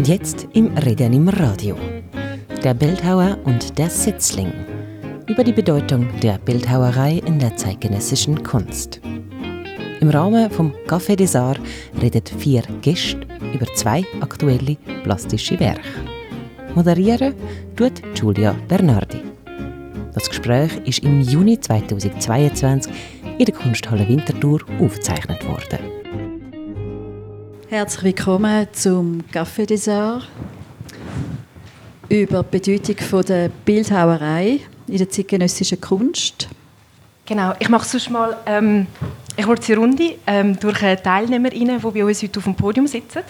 Und 0.00 0.08
jetzt 0.08 0.48
im 0.54 0.74
Reden 0.78 1.12
im 1.12 1.28
Radio. 1.28 1.76
Der 2.64 2.72
Bildhauer 2.72 3.36
und 3.44 3.78
der 3.78 3.90
Sitzling. 3.90 4.50
Über 5.26 5.44
die 5.44 5.52
Bedeutung 5.52 6.08
der 6.22 6.38
Bildhauerei 6.38 7.20
in 7.26 7.38
der 7.38 7.54
zeitgenössischen 7.58 8.42
Kunst. 8.42 9.02
Im 10.00 10.08
Rahmen 10.08 10.50
vom 10.50 10.72
Café 10.86 11.16
des 11.16 11.36
Arts 11.36 11.60
redet 12.00 12.30
vier 12.30 12.62
Gäste 12.80 13.20
über 13.52 13.66
zwei 13.74 14.02
aktuelle 14.22 14.76
plastische 15.02 15.60
Werke. 15.60 15.82
Moderieren 16.74 17.34
tut 17.76 18.00
Giulia 18.14 18.56
Bernardi. 18.68 19.20
Das 20.14 20.30
Gespräch 20.30 20.70
ist 20.86 21.00
im 21.00 21.20
Juni 21.20 21.60
2022 21.60 22.90
in 23.36 23.44
der 23.44 23.54
Kunsthalle 23.54 24.08
Winterthur 24.08 24.60
aufgezeichnet 24.80 25.46
worden. 25.46 25.99
Herzlich 27.70 28.02
willkommen 28.02 28.66
zum 28.72 29.22
Café 29.32 29.64
des 29.64 29.86
Arts 29.86 30.24
über 32.08 32.42
die 32.42 32.58
Bedeutung 32.58 33.22
der 33.24 33.48
Bildhauerei 33.48 34.58
in 34.88 34.98
der 34.98 35.08
zeitgenössischen 35.08 35.80
Kunst. 35.80 36.48
Genau, 37.24 37.52
ich 37.60 37.68
mache 37.68 37.86
sonst 37.86 38.10
mal 38.10 38.36
ähm, 38.44 38.88
eine 39.36 39.46
kurze 39.46 39.76
Runde 39.76 40.16
ähm, 40.26 40.58
durch 40.58 40.80
Teilnehmerinnen, 40.80 41.78
die 41.78 41.88
bei 41.92 42.04
uns 42.04 42.20
heute 42.20 42.40
auf 42.40 42.44
dem 42.44 42.56
Podium 42.56 42.88
sitzen. 42.88 43.22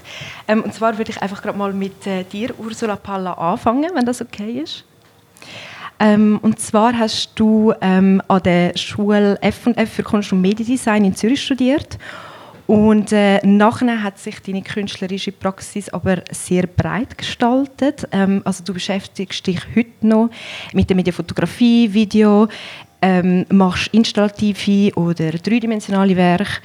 Ähm, 0.48 0.62
und 0.62 0.72
zwar 0.72 0.96
würde 0.96 1.10
ich 1.10 1.20
einfach 1.20 1.42
gerade 1.42 1.58
mal 1.58 1.74
mit 1.74 2.06
äh, 2.06 2.24
dir, 2.24 2.58
Ursula 2.58 2.96
Palla, 2.96 3.34
anfangen, 3.34 3.90
wenn 3.92 4.06
das 4.06 4.22
okay 4.22 4.62
ist. 4.64 4.84
Ähm, 5.98 6.38
und 6.40 6.58
zwar 6.58 6.96
hast 6.96 7.32
du 7.34 7.74
ähm, 7.82 8.22
an 8.26 8.42
der 8.42 8.74
Schule 8.78 9.36
F&F 9.42 9.92
für 9.92 10.02
Kunst 10.02 10.32
und 10.32 10.40
Mediendesign 10.40 11.04
in 11.04 11.14
Zürich 11.14 11.42
studiert 11.42 11.98
und 12.70 13.10
äh, 13.10 13.44
nachher 13.44 14.00
hat 14.00 14.20
sich 14.20 14.40
deine 14.42 14.62
künstlerische 14.62 15.32
Praxis 15.32 15.88
aber 15.88 16.22
sehr 16.30 16.68
breit 16.68 17.18
gestaltet. 17.18 18.06
Ähm, 18.12 18.42
also 18.44 18.62
du 18.62 18.72
beschäftigst 18.72 19.44
dich 19.44 19.58
heute 19.74 20.06
noch 20.06 20.30
mit 20.72 20.88
der 20.88 20.94
Medienfotografie, 20.94 21.92
Video, 21.92 22.46
ähm, 23.02 23.44
machst 23.50 23.88
installative 23.88 24.94
oder 24.94 25.32
dreidimensionale 25.32 26.14
Werke. 26.14 26.60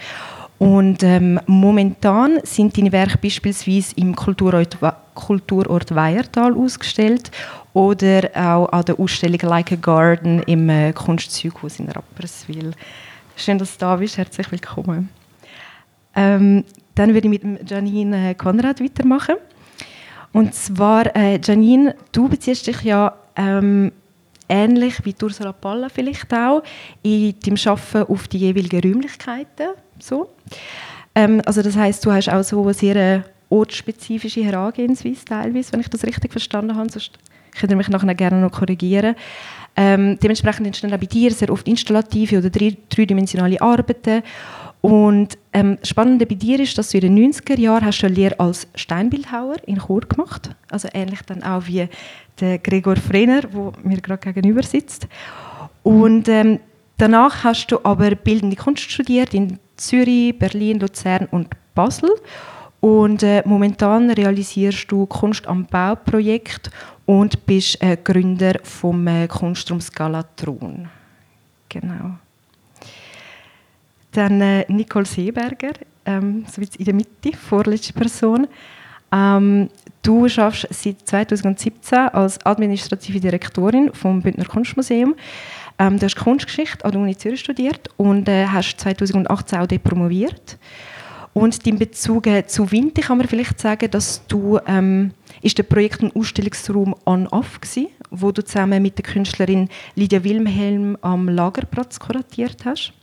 Und 0.59 1.01
ähm, 1.01 1.39
momentan 1.47 2.39
sind 2.43 2.77
deine 2.77 2.91
Werke 2.91 3.17
beispielsweise 3.17 3.95
im 3.95 4.15
Kulturort, 4.15 4.77
Kulturort 5.15 5.95
Weiertal 5.95 6.53
ausgestellt 6.53 7.31
oder 7.73 8.29
auch 8.35 8.67
an 8.67 8.85
der 8.85 8.99
Ausstellung 8.99 9.39
Like 9.41 9.71
a 9.71 9.75
Garden 9.75 10.43
im 10.43 10.69
äh, 10.69 10.93
Kunstzeughaus 10.93 11.79
in 11.79 11.89
Rapperswil. 11.89 12.73
Schön, 13.35 13.57
dass 13.57 13.75
du 13.75 13.79
da 13.79 13.95
bist. 13.95 14.19
Herzlich 14.19 14.51
willkommen. 14.51 15.09
Ähm, 16.15 16.63
dann 16.95 17.13
würde 17.13 17.27
ich 17.27 17.43
mit 17.43 17.69
Janine 17.69 18.31
äh, 18.31 18.33
Konrad 18.35 18.81
weitermachen. 18.81 19.35
Und 20.31 20.53
zwar, 20.53 21.15
äh, 21.15 21.39
Janine, 21.41 21.95
du 22.11 22.27
beziehst 22.27 22.67
dich 22.67 22.81
ja 22.81 23.15
ähm, 23.35 23.91
ähnlich 24.49 25.03
wie 25.05 25.15
Ursula 25.21 25.53
Palla 25.53 25.89
vielleicht 25.89 26.33
auch 26.33 26.61
in 27.03 27.35
deinem 27.39 27.57
Arbeiten 27.65 28.11
auf 28.11 28.27
die 28.27 28.39
jeweiligen 28.39 28.81
Räumlichkeiten. 28.81 29.69
So. 29.99 30.29
Ähm, 31.13 31.41
also 31.45 31.61
das 31.61 31.75
heißt, 31.75 32.05
du 32.05 32.11
hast 32.11 32.29
auch 32.29 32.43
so 32.43 32.61
eine 32.63 32.73
sehr 32.73 32.95
äh, 32.95 33.21
ortsspezifische 33.49 34.43
Herangehensweise 34.43 35.25
teilweise, 35.25 35.73
wenn 35.73 35.79
ich 35.79 35.89
das 35.89 36.03
richtig 36.03 36.31
verstanden 36.31 36.75
habe. 36.75 36.89
Sonst 36.89 37.11
könnt 37.57 37.71
ihr 37.71 37.77
mich 37.77 37.89
nachher 37.89 38.15
gerne 38.15 38.41
noch 38.41 38.51
korrigieren. 38.51 39.15
Ähm, 39.77 40.17
dementsprechend 40.21 40.67
entstehen 40.67 40.93
auch 40.93 40.99
bei 40.99 41.05
dir 41.05 41.31
sehr 41.31 41.49
oft 41.49 41.67
installative 41.67 42.37
oder 42.37 42.49
dreidimensionale 42.49 43.61
Arbeiten. 43.61 44.23
Und 44.85 45.39
ähm, 45.51 45.79
Spannende 45.81 46.27
bei 46.27 46.35
dir 46.35 46.59
ist, 46.59 46.77
dass 46.77 46.91
du 46.91 46.99
in 46.99 47.15
den 47.15 47.33
90er 47.33 47.59
Jahren 47.59 47.83
hast 47.83 48.03
du 48.03 48.05
eine 48.05 48.13
Lehre 48.13 48.39
als 48.39 48.67
Steinbildhauer 48.75 49.55
in 49.65 49.79
Chur 49.79 50.01
gemacht. 50.01 50.55
Also 50.69 50.89
ähnlich 50.93 51.21
dann 51.23 51.41
auch 51.41 51.65
wie 51.65 51.87
der 52.39 52.59
Gregor 52.59 52.95
Frener, 52.95 53.41
der 53.41 53.71
mir 53.81 53.99
gerade 53.99 54.31
gegenüber 54.31 54.61
sitzt. 54.61 55.07
Und 55.81 56.29
ähm, 56.29 56.59
danach 56.99 57.43
hast 57.43 57.71
du 57.71 57.79
aber 57.83 58.11
Bildende 58.11 58.55
Kunst 58.55 58.83
studiert 58.91 59.33
in 59.33 59.57
Zürich, 59.75 60.37
Berlin, 60.37 60.79
Luzern 60.79 61.29
und 61.31 61.47
Basel. 61.73 62.11
Und 62.79 63.23
äh, 63.23 63.41
momentan 63.43 64.11
realisierst 64.11 64.91
du 64.91 65.07
Kunst 65.07 65.47
am 65.47 65.65
Bau-Projekt 65.65 66.69
und 67.07 67.43
bist 67.47 67.81
äh, 67.81 67.97
Gründer 67.97 68.59
vom 68.61 69.07
äh, 69.07 69.27
Kunstraum 69.27 69.81
Skalatron. 69.81 70.87
Genau. 71.69 72.19
Dann 74.15 74.39
äh, 74.39 74.65
Nicole 74.69 75.05
Seeberger, 75.05 75.73
ähm, 76.05 76.45
so 76.49 76.61
in 76.61 76.85
der 76.85 76.93
Mitte, 76.93 77.35
vorletzte 77.35 77.91
Person. 77.91 78.47
Ähm, 79.11 79.69
du 80.01 80.25
arbeitest 80.25 80.67
seit 80.71 81.01
2017 81.05 81.97
als 81.97 82.45
administrative 82.45 83.19
Direktorin 83.19 83.91
vom 83.93 84.21
Bündner 84.21 84.45
Kunstmuseum. 84.45 85.15
Ähm, 85.77 85.99
du 85.99 86.05
hast 86.05 86.15
Kunstgeschichte 86.15 86.85
an 86.85 86.91
der 86.91 87.01
Uni 87.01 87.17
Zürich 87.17 87.41
studiert 87.41 87.89
und 87.97 88.29
äh, 88.29 88.47
hast 88.47 88.79
2018 88.79 89.59
auch 89.59 89.67
promoviert. 89.83 90.57
Und 91.33 91.67
dein 91.67 91.77
Bezug 91.77 92.27
äh, 92.27 92.47
zu 92.47 92.71
Winter 92.71 93.01
kann 93.01 93.17
man 93.17 93.27
vielleicht 93.27 93.59
sagen, 93.59 93.91
dass 93.91 94.25
du 94.27 94.57
ähm, 94.65 95.11
ist 95.41 95.57
der 95.57 95.63
Projekt 95.63 96.01
und 96.01 96.15
Ausstellungsraum 96.15 96.95
On-Off 97.05 97.59
gsi, 97.59 97.89
wo 98.09 98.31
du 98.31 98.45
zusammen 98.45 98.81
mit 98.81 98.97
der 98.97 99.03
Künstlerin 99.03 99.67
Lydia 99.95 100.23
Wilhelm 100.23 100.97
am 101.01 101.27
Lagerplatz 101.27 101.99
kuratiert 101.99 102.63
hast. 102.63 102.93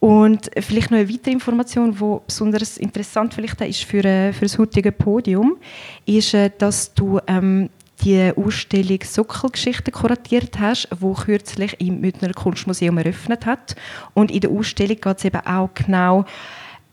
Und 0.00 0.50
vielleicht 0.56 0.90
noch 0.90 0.98
eine 0.98 1.08
weitere 1.08 1.32
Information, 1.32 1.92
die 1.92 2.16
besonders 2.26 2.76
interessant 2.76 3.34
vielleicht 3.34 3.60
ist 3.62 3.84
für, 3.84 4.04
äh, 4.04 4.32
für 4.32 4.44
das 4.44 4.58
heutige 4.58 4.92
Podium, 4.92 5.56
ist, 6.06 6.34
äh, 6.34 6.50
dass 6.56 6.94
du 6.94 7.18
ähm, 7.26 7.68
die 8.02 8.32
Ausstellung 8.36 9.00
Sockelgeschichte 9.02 9.90
kuratiert 9.90 10.58
hast, 10.60 10.88
wo 11.00 11.14
kürzlich 11.14 11.80
im 11.80 12.00
Münchner 12.00 12.32
Kunstmuseum 12.32 12.98
eröffnet 12.98 13.44
hat. 13.44 13.74
Und 14.14 14.30
in 14.30 14.40
der 14.40 14.50
Ausstellung 14.50 15.00
geht 15.00 15.18
es 15.18 15.24
eben 15.24 15.44
auch 15.44 15.70
genau 15.74 16.24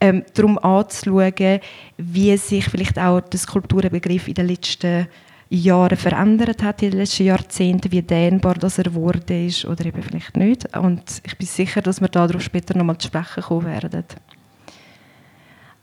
ähm, 0.02 0.24
darum 0.34 0.58
anzuschauen, 0.58 1.60
wie 1.98 2.36
sich 2.38 2.66
vielleicht 2.66 2.98
auch 2.98 3.22
der 3.22 3.40
Skulpturenbegriff 3.40 4.28
in 4.28 4.34
den 4.34 4.48
letzten 4.48 4.88
Jahren 4.88 5.08
Jahren 5.50 5.98
verändert 5.98 6.64
hat 6.64 6.82
in 6.82 6.92
den 6.92 7.00
letzten 7.00 7.26
Jahrzehnten, 7.26 7.92
wie 7.92 8.02
dehnbar 8.02 8.56
das 8.56 8.78
er 8.78 8.86
geworden 8.86 9.48
ist 9.48 9.66
oder 9.66 9.86
eben 9.86 10.02
vielleicht 10.02 10.36
nicht. 10.36 10.76
Und 10.78 11.22
ich 11.24 11.38
bin 11.38 11.48
sicher, 11.48 11.82
dass 11.82 12.02
wir 12.02 12.08
darauf 12.08 12.42
später 12.42 12.78
nochmal 12.78 12.98
zu 12.98 13.08
sprechen 13.08 13.44
kommen 13.44 13.66
werden. 13.68 14.04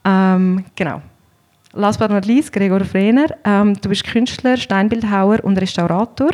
Ähm, 0.04 0.64
genau. 0.74 1.00
Last 1.74 1.98
but 1.98 2.10
not 2.10 2.26
least, 2.26 2.52
Gregor 2.52 2.84
Frener. 2.84 3.26
Ähm, 3.44 3.74
du 3.80 3.88
bist 3.88 4.04
Künstler, 4.04 4.56
Steinbildhauer 4.56 5.42
und 5.42 5.56
Restaurator. 5.58 6.30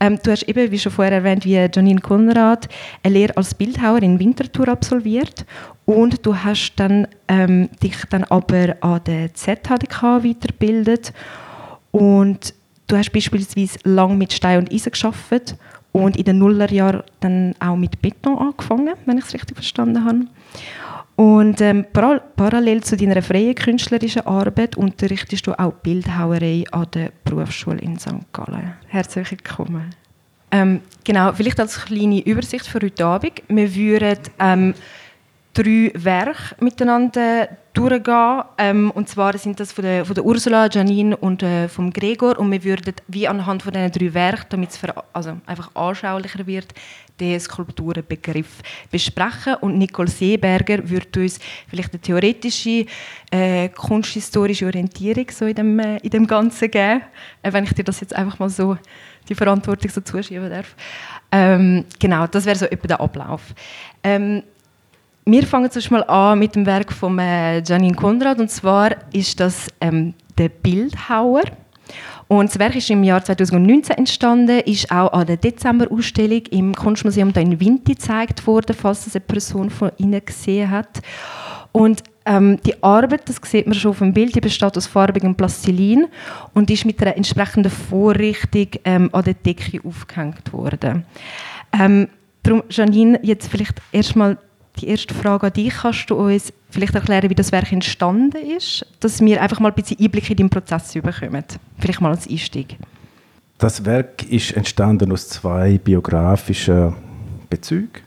Ähm, 0.00 0.18
du 0.22 0.30
hast 0.30 0.44
eben, 0.44 0.70
wie 0.70 0.78
schon 0.78 0.92
vorher 0.92 1.12
erwähnt, 1.12 1.44
wie 1.44 1.54
Janine 1.54 2.00
Konrad, 2.00 2.68
eine 3.02 3.14
Lehre 3.14 3.36
als 3.36 3.54
Bildhauer 3.54 4.02
in 4.02 4.18
Winterthur 4.18 4.68
absolviert 4.68 5.44
und 5.84 6.24
du 6.24 6.36
hast 6.36 6.74
dann, 6.76 7.06
ähm, 7.28 7.68
dich 7.82 7.96
dann 8.10 8.24
aber 8.24 8.76
an 8.80 9.00
der 9.06 9.34
ZHDK 9.34 10.24
weitergebildet 10.24 11.12
und 11.94 12.54
du 12.88 12.96
hast 12.96 13.12
beispielsweise 13.12 13.78
lange 13.84 14.16
mit 14.16 14.32
Stein 14.32 14.58
und 14.58 14.72
Eisen 14.72 14.90
geschafft 14.90 15.54
und 15.92 16.16
in 16.16 16.24
den 16.24 16.38
Nullerjahren 16.38 17.04
dann 17.20 17.54
auch 17.60 17.76
mit 17.76 18.02
Beton 18.02 18.36
angefangen, 18.36 18.94
wenn 19.06 19.18
ich 19.18 19.26
es 19.26 19.34
richtig 19.34 19.56
verstanden 19.56 20.04
habe. 20.04 20.26
Und 21.14 21.60
ähm, 21.60 21.86
par 21.92 22.18
parallel 22.34 22.82
zu 22.82 22.96
deiner 22.96 23.22
freien 23.22 23.54
künstlerischen 23.54 24.26
Arbeit 24.26 24.76
unterrichtest 24.76 25.46
du 25.46 25.56
auch 25.56 25.72
Bildhauerei 25.72 26.64
an 26.72 26.88
der 26.92 27.12
Berufsschule 27.22 27.78
in 27.78 27.96
St. 27.96 28.32
Gallen. 28.32 28.72
Herzlich 28.88 29.30
willkommen. 29.30 29.94
Ähm, 30.50 30.80
genau, 31.04 31.32
vielleicht 31.32 31.60
als 31.60 31.84
kleine 31.84 32.26
Übersicht 32.26 32.66
für 32.66 32.80
heute 32.80 33.06
Abend. 33.06 33.40
Wir 33.46 33.72
würden 33.72 34.18
ähm, 34.40 34.74
drei 35.54 35.92
Werke 35.94 36.56
miteinander 36.60 37.48
durchgehen. 37.72 38.42
Ähm, 38.58 38.90
und 38.90 39.08
zwar 39.08 39.36
sind 39.38 39.58
das 39.58 39.72
von 39.72 39.84
der, 39.84 40.04
von 40.04 40.14
der 40.14 40.24
Ursula, 40.24 40.68
Janine 40.70 41.16
und 41.16 41.42
äh, 41.42 41.68
vom 41.68 41.92
Gregor. 41.92 42.38
Und 42.38 42.50
wir 42.50 42.62
würden 42.64 42.94
wie 43.08 43.26
anhand 43.26 43.62
von 43.62 43.72
diesen 43.72 43.92
drei 43.92 44.14
Werken, 44.14 44.46
damit 44.50 44.70
es 44.70 44.80
also 45.12 45.38
einfach 45.46 45.74
anschaulicher 45.74 46.46
wird, 46.46 46.74
den 47.20 47.38
Skulpturenbegriff 47.38 48.62
besprechen. 48.90 49.54
Und 49.60 49.78
Nicole 49.78 50.08
Seeberger 50.08 50.88
würde 50.88 51.20
uns 51.20 51.38
vielleicht 51.68 51.92
eine 51.92 52.00
theoretische, 52.00 52.86
äh, 53.30 53.68
kunsthistorische 53.68 54.66
Orientierung 54.66 55.26
so 55.30 55.46
in 55.46 55.54
dem, 55.54 55.78
äh, 55.78 55.96
in 55.98 56.10
dem 56.10 56.26
Ganzen 56.26 56.70
geben, 56.70 57.02
äh, 57.42 57.52
wenn 57.52 57.64
ich 57.64 57.74
dir 57.74 57.84
das 57.84 58.00
jetzt 58.00 58.14
einfach 58.14 58.38
mal 58.38 58.50
so 58.50 58.76
die 59.28 59.34
Verantwortung 59.34 59.90
so 59.90 60.00
zuschieben 60.00 60.50
darf. 60.50 60.74
Ähm, 61.32 61.84
genau, 61.98 62.26
das 62.26 62.44
wäre 62.44 62.56
so 62.56 62.66
etwa 62.66 62.86
der 62.86 63.00
Ablauf. 63.00 63.54
Ähm, 64.02 64.42
wir 65.26 65.46
fangen 65.46 65.70
zuerst 65.70 65.90
mal 65.90 66.04
an 66.04 66.38
mit 66.38 66.54
dem 66.54 66.66
Werk 66.66 66.92
von 66.92 67.18
äh, 67.18 67.62
Janine 67.62 67.94
Konrad 67.94 68.38
und 68.40 68.50
zwar 68.50 68.94
ist 69.12 69.40
das 69.40 69.68
ähm, 69.80 70.14
der 70.36 70.48
Bildhauer. 70.48 71.42
Und 72.26 72.50
das 72.50 72.58
Werk 72.58 72.74
ist 72.76 72.90
im 72.90 73.04
Jahr 73.04 73.22
2019 73.22 73.96
entstanden, 73.96 74.60
ist 74.60 74.90
auch 74.90 75.12
an 75.12 75.26
der 75.26 75.36
Dezemberausstellung 75.36 76.42
im 76.50 76.74
Kunstmuseum 76.74 77.32
da 77.32 77.40
in 77.40 77.60
Winti 77.60 77.94
gezeigt 77.94 78.46
worden, 78.46 78.74
falls 78.74 79.04
das 79.04 79.14
eine 79.14 79.20
Person 79.20 79.70
von 79.70 79.92
Ihnen 79.98 80.24
gesehen 80.24 80.70
hat. 80.70 81.00
Und 81.72 82.02
ähm, 82.26 82.58
die 82.64 82.82
Arbeit, 82.82 83.28
das 83.28 83.38
sieht 83.44 83.66
man 83.66 83.74
schon 83.74 83.90
auf 83.90 83.98
dem 83.98 84.14
Bild, 84.14 84.34
die 84.34 84.40
besteht 84.40 84.76
aus 84.76 84.86
farbigem 84.86 85.34
Plastilin 85.34 86.06
und 86.54 86.70
ist 86.70 86.86
mit 86.86 87.00
einer 87.02 87.16
entsprechenden 87.16 87.70
Vorrichtung 87.70 88.68
ähm, 88.84 89.10
an 89.12 89.24
der 89.24 89.34
Decke 89.34 89.80
aufgehängt 89.86 90.52
worden. 90.52 91.04
Ähm, 91.78 92.08
darum, 92.42 92.62
Janine, 92.70 93.20
jetzt 93.22 93.48
vielleicht 93.48 93.82
erstmal 93.92 94.38
die 94.80 94.88
erste 94.88 95.14
Frage 95.14 95.46
an 95.46 95.52
dich. 95.52 95.72
Kannst 95.74 96.10
du 96.10 96.16
uns 96.16 96.52
vielleicht 96.70 96.94
erklären, 96.94 97.30
wie 97.30 97.34
das 97.34 97.52
Werk 97.52 97.72
entstanden 97.72 98.36
ist, 98.56 98.86
dass 99.00 99.20
wir 99.20 99.40
einfach 99.40 99.60
mal 99.60 99.68
ein 99.68 99.74
bisschen 99.74 99.98
Einblick 100.00 100.30
in 100.30 100.36
den 100.36 100.50
Prozess 100.50 100.92
bekommen? 100.92 101.44
Vielleicht 101.78 102.00
mal 102.00 102.10
als 102.10 102.28
Einstieg. 102.28 102.76
Das 103.58 103.84
Werk 103.84 104.24
ist 104.24 104.56
entstanden 104.56 105.12
aus 105.12 105.28
zwei 105.28 105.78
biografischen 105.78 106.94
Bezügen. 107.48 108.02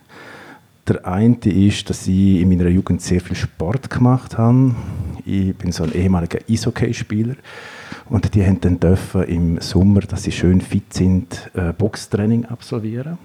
Der 0.88 1.06
eine 1.06 1.38
ist, 1.44 1.90
dass 1.90 2.08
ich 2.08 2.42
in 2.42 2.50
meiner 2.50 2.70
Jugend 2.70 3.02
sehr 3.02 3.20
viel 3.20 3.36
Sport 3.36 3.90
gemacht 3.90 4.38
habe. 4.38 4.76
Ich 5.26 5.56
bin 5.56 5.72
so 5.72 5.84
ein 5.84 5.94
ehemaliger 5.94 6.40
Eishockeyspieler 6.50 7.36
und 8.10 8.34
die 8.34 8.46
haben 8.46 8.62
dann 8.62 8.80
dürfen 8.80 9.24
im 9.24 9.62
Sommer, 9.62 10.02
dass 10.02 10.24
sie 10.24 10.32
schön 10.32 10.62
fit 10.62 10.94
sind, 10.94 11.50
äh, 11.54 11.74
Boxtraining 11.74 12.46
absolvieren. 12.46 13.18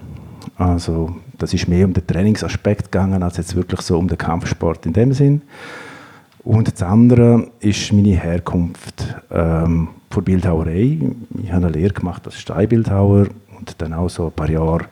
Also 0.57 1.17
das 1.39 1.55
ist 1.55 1.69
mehr 1.69 1.87
um 1.87 1.93
den 1.93 2.07
Trainingsaspekt 2.07 2.93
gegangen 2.93 3.23
als 3.23 3.37
jetzt 3.37 3.55
wirklich 3.55 3.81
so 3.81 3.99
um 3.99 4.09
den 4.09 4.19
Kampfsport 4.19 4.87
in 4.87 4.93
dem 4.93 5.13
Sinn. 5.13 5.43
Und 6.45 6.73
das 6.73 6.83
andere 6.83 7.49
ist 7.61 7.93
meine 7.93 8.17
Herkunft 8.17 9.15
ähm, 9.31 9.89
von 10.11 10.25
Bildhauerei. 10.25 10.99
Ich 11.43 11.53
habe 11.53 11.67
eine 11.67 11.69
Lehre 11.69 11.93
gemacht 11.93 12.27
als 12.27 12.41
Steinbildhauer 12.41 13.29
und 13.57 13.75
dann 13.79 13.93
auch 13.93 14.11
so 14.11 14.27
ein 14.27 14.33
paar 14.33 14.51
Jahre 14.51 14.87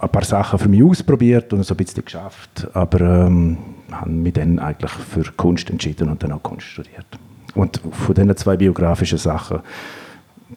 ein 0.00 0.08
paar 0.08 0.24
Sachen 0.24 0.58
für 0.58 0.68
mich 0.68 0.82
ausprobiert 0.82 1.52
und 1.52 1.62
so 1.62 1.74
ein 1.74 1.76
bisschen 1.76 2.04
geschafft, 2.04 2.68
aber 2.72 3.26
ähm, 3.26 3.58
habe 3.90 4.10
mich 4.10 4.32
dann 4.32 4.58
eigentlich 4.58 4.90
für 4.90 5.24
Kunst 5.32 5.70
entschieden 5.70 6.08
und 6.08 6.22
dann 6.22 6.32
auch 6.32 6.42
Kunst 6.42 6.66
studiert. 6.66 7.06
Und 7.54 7.80
von 7.92 8.14
diesen 8.14 8.36
zwei 8.36 8.56
biografischen 8.56 9.18
Sachen, 9.18 9.60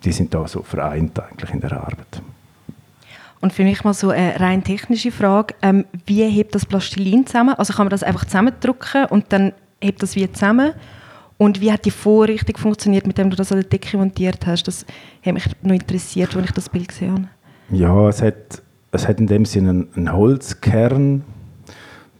die 0.04 0.12
sind 0.12 0.34
da 0.34 0.48
so 0.48 0.62
vereint 0.62 1.20
eigentlich 1.20 1.52
in 1.52 1.62
der 1.62 1.74
Arbeit. 1.74 2.22
Und 3.42 3.52
für 3.52 3.64
mich 3.64 3.84
mal 3.84 3.94
so 3.94 4.10
eine 4.10 4.40
rein 4.40 4.64
technische 4.64 5.12
Frage, 5.12 5.54
ähm, 5.62 5.86
wie 6.06 6.24
hebt 6.24 6.56
das 6.56 6.66
Plastilin 6.66 7.28
zusammen? 7.28 7.56
Also 7.56 7.74
kann 7.74 7.86
man 7.86 7.92
das 7.92 8.04
einfach 8.04 8.26
zusammendrücken 8.26 9.06
und 9.06 9.26
dann 9.30 9.54
hebt 9.82 10.02
das 10.02 10.16
wie 10.16 10.32
zusammen? 10.32 10.74
Und 11.38 11.60
wie 11.60 11.72
hat 11.72 11.84
die 11.84 11.92
Vorrichtung 11.92 12.56
funktioniert, 12.56 13.06
mit 13.06 13.18
dem 13.18 13.30
du 13.30 13.36
das 13.36 13.52
an 13.52 13.60
der 13.60 13.68
Decke 13.68 13.98
montiert 13.98 14.46
hast? 14.48 14.64
Das 14.64 14.86
hat 15.26 15.34
mich 15.34 15.46
noch 15.62 15.74
interessiert, 15.74 16.36
als 16.38 16.46
ich 16.46 16.52
das 16.52 16.70
Bild 16.70 16.88
gesehen 16.88 17.12
habe. 17.12 17.28
Ja, 17.78 18.08
es 18.08 18.22
hat 18.22 18.62
es 18.94 19.08
hat 19.08 19.20
in 19.20 19.28
dem 19.28 19.44
Sinne 19.46 19.72
einen, 19.72 19.90
einen 19.96 20.14
Holzkern, 20.14 21.24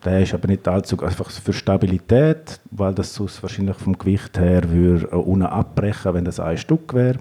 der 0.06 0.22
ist 0.22 0.34
aber 0.34 0.48
nicht 0.48 0.68
allzu 0.68 1.00
einfach 1.02 1.30
für 1.30 1.54
Stabilität, 1.54 2.60
weil 2.72 2.94
das 2.94 3.14
sonst 3.14 3.42
wahrscheinlich 3.42 3.78
vom 3.78 3.98
Gewicht 3.98 4.38
her 4.38 4.70
würde 4.70 5.08
äh, 5.12 5.16
unten 5.16 5.46
abbrechen, 5.46 6.14
wenn 6.14 6.26
das 6.26 6.40
ein 6.40 6.58
Stück 6.58 6.94
wäre. 6.94 7.20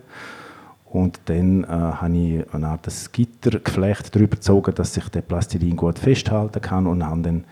Und 0.84 1.20
dann 1.26 1.64
äh, 1.64 1.68
habe 1.68 2.16
ich 2.16 2.54
eine 2.54 2.68
Art 2.68 2.88
Gittergeflecht 3.12 4.14
darüber 4.14 4.36
gezogen, 4.36 4.74
dass 4.74 4.94
sich 4.94 5.08
der 5.08 5.22
Plastilin 5.22 5.76
gut 5.76 5.98
festhalten 5.98 6.60
kann 6.60 6.86
und 6.86 7.06
habe 7.06 7.22
dann 7.22 7.44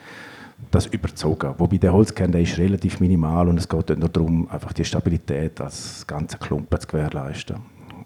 das 0.70 0.86
überzogen. 0.86 1.54
Wobei 1.56 1.78
der 1.78 1.92
Holzkern 1.92 2.32
der 2.32 2.42
ist 2.42 2.58
relativ 2.58 3.00
minimal 3.00 3.48
und 3.48 3.56
es 3.56 3.68
geht 3.68 3.96
nur 3.98 4.08
darum, 4.08 4.48
einfach 4.50 4.72
die 4.72 4.84
Stabilität 4.84 5.60
als 5.60 6.06
ganze 6.06 6.36
Klumpen 6.36 6.80
zu 6.80 6.86
gewährleisten. 6.86 7.56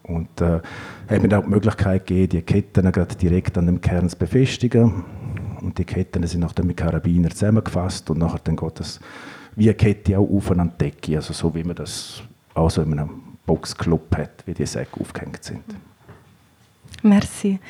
Und 0.04 0.40
äh, 0.40 0.60
hat 1.08 1.22
mir 1.22 1.38
auch 1.38 1.44
die 1.44 1.50
Möglichkeit 1.50 2.06
gegeben, 2.06 2.28
die 2.28 2.42
Ketten 2.42 2.92
direkt 3.20 3.58
an 3.58 3.66
dem 3.66 3.80
Kern 3.80 4.08
zu 4.08 4.18
befestigen. 4.18 5.04
Und 5.64 5.78
die 5.78 5.84
Ketten 5.84 6.26
sind 6.26 6.46
dann 6.58 6.66
mit 6.66 6.76
Karabiner 6.76 7.30
zusammengefasst 7.30 8.10
und 8.10 8.18
nachher 8.18 8.40
dann 8.44 8.56
geht 8.56 8.80
das 8.80 9.00
wie 9.56 9.68
eine 9.68 9.74
Kette 9.74 10.18
auch 10.18 10.28
auf 10.28 10.50
an 10.50 10.72
die 10.74 10.84
Decke, 10.84 11.16
also 11.16 11.32
so 11.32 11.54
wie 11.54 11.64
man 11.64 11.76
das 11.76 12.22
auch 12.54 12.70
so 12.70 12.82
in 12.82 12.92
einem 12.92 13.10
Boxclub 13.46 14.16
hat, 14.16 14.42
wie 14.46 14.54
die 14.54 14.66
Säcke 14.66 15.00
aufgehängt 15.00 15.42
sind. 15.44 15.62
Merci. 17.02 17.60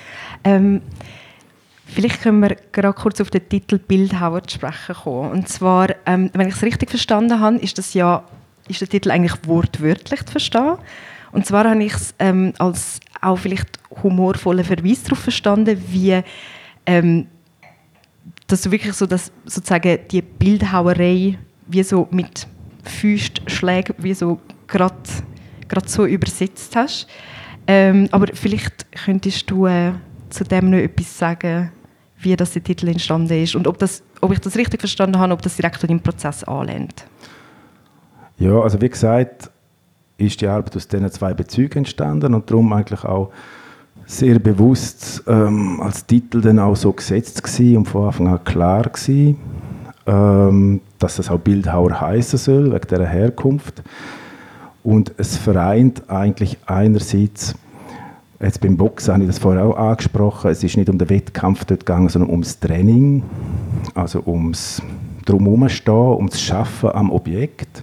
Ähm, 0.45 0.81
vielleicht 1.87 2.23
können 2.23 2.41
wir 2.41 2.57
gerade 2.73 2.95
kurz 2.95 3.21
auf 3.21 3.31
den 3.31 3.49
Titel 3.49 3.79
Bildhauer 3.79 4.43
zu 4.45 4.57
sprechen 4.57 4.95
kommen. 4.95 5.31
Und 5.33 5.49
zwar, 5.49 5.89
ähm, 6.07 6.31
wenn 6.33 6.49
ich 6.49 6.55
es 6.55 6.63
richtig 6.63 6.91
verstanden 6.91 7.41
habe, 7.41 7.57
ist 7.57 7.77
das 7.79 7.95
ja 7.95 8.25
ist 8.69 8.81
der 8.81 8.89
Titel 8.89 9.11
eigentlich 9.11 9.37
wortwörtlich 9.47 10.25
zu 10.25 10.33
verstehen. 10.33 10.79
Und 11.33 11.47
zwar 11.47 11.69
habe 11.69 11.85
ich 11.85 11.93
es 11.93 12.15
ähm, 12.19 12.55
als 12.59 13.01
auch 13.21 13.37
vielleicht 13.37 13.79
humorvollen 14.03 14.65
Verweis 14.65 15.03
darauf 15.03 15.19
verstanden, 15.19 15.83
wie 15.91 16.23
ähm, 16.87 17.27
dass 18.55 18.63
du 18.63 18.71
wirklich 18.71 18.93
so 18.93 19.05
das, 19.05 19.33
sozusagen 19.47 19.99
die 20.13 20.23
Bildhauerei 20.23 21.37
wie 21.67 21.83
so 21.83 22.07
mit 22.13 22.47
Füßschlägen 22.85 23.97
wie 23.99 24.15
so 24.15 24.39
gerade 24.69 24.95
so 25.87 26.07
übersetzt 26.07 26.77
hast. 26.77 27.09
Ähm, 27.67 28.09
aber 28.13 28.29
vielleicht 28.33 28.87
könntest 28.93 29.51
du 29.51 29.67
äh, 29.67 29.95
zu 30.31 30.45
dem 30.45 30.71
noch 30.71 30.79
etwas 30.79 31.19
sagen, 31.19 31.73
wie 32.19 32.37
das 32.37 32.53
der 32.53 32.63
Titel 32.63 32.87
entstanden 32.87 33.43
ist 33.43 33.57
und 33.57 33.67
ob, 33.67 33.77
das, 33.79 34.05
ob 34.21 34.31
ich 34.31 34.39
das 34.39 34.57
richtig 34.57 34.79
verstanden 34.79 35.19
habe, 35.19 35.33
ob 35.33 35.43
das 35.43 35.57
direkt 35.57 35.83
an 35.83 35.89
den 35.89 36.01
Prozess 36.01 36.45
anlehnt. 36.45 37.07
Ja, 38.39 38.61
also 38.61 38.81
wie 38.81 38.89
gesagt, 38.89 39.51
ist 40.17 40.41
die 40.41 40.47
Arbeit 40.47 40.77
aus 40.77 40.87
diesen 40.87 41.11
zwei 41.11 41.35
Bezügen 41.35 41.79
entstanden 41.79 42.35
und 42.35 42.49
darum 42.49 42.73
eigentlich 42.73 43.03
auch 43.03 43.33
sehr 44.07 44.39
bewusst 44.39 45.23
ähm, 45.27 45.81
als 45.81 46.07
Titel 46.07 46.41
dann 46.41 46.59
auch 46.59 46.77
so 46.77 46.93
gesetzt 46.93 47.43
gewesen 47.43 47.79
und 47.79 47.89
von 47.89 48.07
Anfang 48.07 48.29
an 48.29 48.45
klar 48.45 48.85
gewesen, 48.85 49.37
ähm, 50.07 50.81
dass 50.99 51.17
das 51.17 51.31
auch 51.31 51.39
Bildhauer 51.39 52.01
heißen 52.01 52.39
soll, 52.39 52.73
wegen 52.73 52.89
dieser 52.89 53.07
Herkunft. 53.07 53.83
Und 54.83 55.15
es 55.17 55.37
vereint 55.37 56.03
eigentlich 56.11 56.59
einerseits, 56.67 57.55
jetzt 58.41 58.61
beim 58.61 58.77
Boxen 58.77 59.15
habe 59.15 59.25
ich 59.25 59.31
das 59.31 59.39
vorher 59.39 59.65
auch 59.65 59.77
angesprochen, 59.77 60.51
es 60.51 60.63
ist 60.63 60.77
nicht 60.77 60.91
um 60.91 60.99
den 60.99 61.09
Wettkampf 61.09 61.65
dort 61.65 61.81
gegangen, 61.81 62.11
sondern 62.11 62.31
ums 62.31 62.61
Training, 62.61 63.23
also 63.95 64.23
ums 64.27 64.83
Drumherumstehen, 65.25 66.17
ums 66.17 66.39
Schaffen 66.39 66.91
am 66.91 67.11
Objekt. 67.11 67.83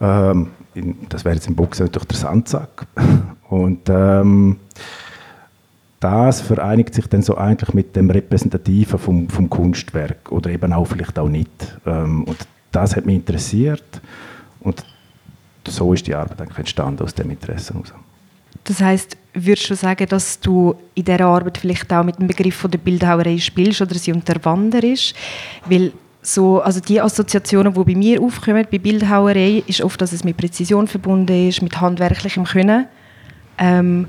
Ähm, 0.00 0.48
in, 0.74 0.96
das 1.10 1.26
wäre 1.26 1.34
jetzt 1.34 1.46
im 1.46 1.54
Boxen 1.54 1.84
natürlich 1.84 2.08
der 2.08 2.16
Sandsack. 2.16 2.86
Und 3.50 3.80
ähm, 3.88 4.56
das 6.00 6.40
vereinigt 6.40 6.94
sich 6.94 7.06
dann 7.08 7.22
so 7.22 7.36
eigentlich 7.36 7.74
mit 7.74 7.96
dem 7.96 8.10
Repräsentativen 8.10 8.98
vom, 8.98 9.28
vom 9.28 9.50
Kunstwerk 9.50 10.30
oder 10.30 10.50
eben 10.50 10.72
auch 10.72 10.84
vielleicht 10.84 11.18
auch 11.18 11.28
nicht. 11.28 11.78
Ähm, 11.86 12.24
und 12.24 12.36
das 12.70 12.94
hat 12.94 13.06
mich 13.06 13.16
interessiert 13.16 14.00
und 14.60 14.84
so 15.66 15.92
ist 15.92 16.06
die 16.06 16.14
Arbeit 16.14 16.40
eigentlich 16.40 16.58
entstanden 16.58 17.02
aus 17.02 17.14
dem 17.14 17.30
Interesse 17.30 17.74
heraus. 17.74 17.92
Das 18.64 18.80
heißt, 18.80 19.16
würdest 19.34 19.70
du 19.70 19.74
sagen, 19.74 20.06
dass 20.08 20.40
du 20.40 20.74
in 20.94 21.04
dieser 21.04 21.24
Arbeit 21.24 21.58
vielleicht 21.58 21.92
auch 21.92 22.04
mit 22.04 22.18
dem 22.18 22.26
Begriff 22.26 22.54
von 22.54 22.70
der 22.70 22.78
Bildhauerei 22.78 23.38
spielst 23.38 23.80
oder 23.80 23.94
sie 23.94 24.12
unterwanderst? 24.12 25.14
Weil 25.66 25.92
so, 26.20 26.60
also 26.60 26.80
die 26.80 27.00
Assoziationen, 27.00 27.72
die 27.72 27.84
bei 27.84 27.94
mir 27.94 28.20
aufkommen, 28.20 28.66
bei 28.70 28.78
Bildhauerei, 28.78 29.62
ist 29.66 29.80
oft, 29.80 30.00
dass 30.00 30.12
es 30.12 30.24
mit 30.24 30.36
Präzision 30.36 30.86
verbunden 30.86 31.48
ist, 31.48 31.62
mit 31.62 31.80
handwerklichem 31.80 32.44
Können. 32.44 32.86
Ähm, 33.56 34.08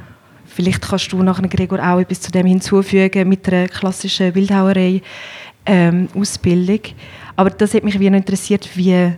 vielleicht 0.50 0.82
kannst 0.82 1.12
du 1.12 1.22
nachher, 1.24 1.48
Gregor, 1.48 1.80
auch 1.80 2.00
etwas 2.00 2.22
zu 2.22 2.32
dem 2.32 2.46
hinzufügen 2.46 3.30
mit 3.30 3.48
einer 3.48 3.68
klassischen 3.68 4.34
Bildhauerei-Ausbildung. 4.34 6.80
Ähm, 6.86 6.96
Aber 7.36 7.50
das 7.50 7.74
hat 7.74 7.84
mich 7.84 8.00
wie 8.00 8.10
noch 8.10 8.18
interessiert, 8.18 8.70
wie, 8.76 9.12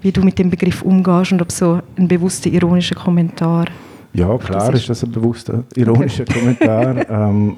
wie 0.00 0.12
du 0.12 0.22
mit 0.22 0.38
dem 0.38 0.50
Begriff 0.50 0.82
umgehst 0.82 1.32
und 1.32 1.42
ob 1.42 1.52
so 1.52 1.80
ein 1.96 2.08
bewusster 2.08 2.50
ironischer 2.50 2.94
Kommentar. 2.94 3.66
Ja, 4.14 4.36
klar 4.36 4.70
das 4.70 4.74
ist, 4.74 4.80
ist 4.82 4.90
das 4.90 5.04
ein 5.04 5.12
bewusster 5.12 5.64
ironischer 5.74 6.24
Kommentar. 6.26 7.08
ähm, 7.08 7.56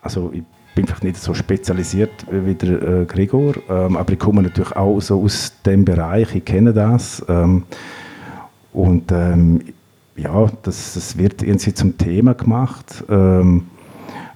also 0.00 0.30
ich 0.32 0.42
bin 0.74 0.86
vielleicht 0.86 1.04
nicht 1.04 1.16
so 1.16 1.34
spezialisiert 1.34 2.10
wie 2.30 2.54
der 2.54 2.82
äh, 2.82 3.04
Gregor, 3.04 3.54
ähm, 3.68 3.96
aber 3.96 4.12
ich 4.12 4.18
komme 4.18 4.42
natürlich 4.42 4.74
auch 4.74 5.00
so 5.00 5.22
aus 5.22 5.52
dem 5.66 5.84
Bereich, 5.84 6.34
ich 6.34 6.44
kenne 6.44 6.72
das. 6.72 7.24
Ähm, 7.28 7.64
und 8.72 9.12
ähm, 9.12 9.60
ja, 10.16 10.50
das, 10.62 10.94
das, 10.94 11.16
wird 11.16 11.42
irgendwie 11.42 11.74
zum 11.74 11.96
Thema 11.96 12.34
gemacht. 12.34 13.04
Ähm, 13.08 13.68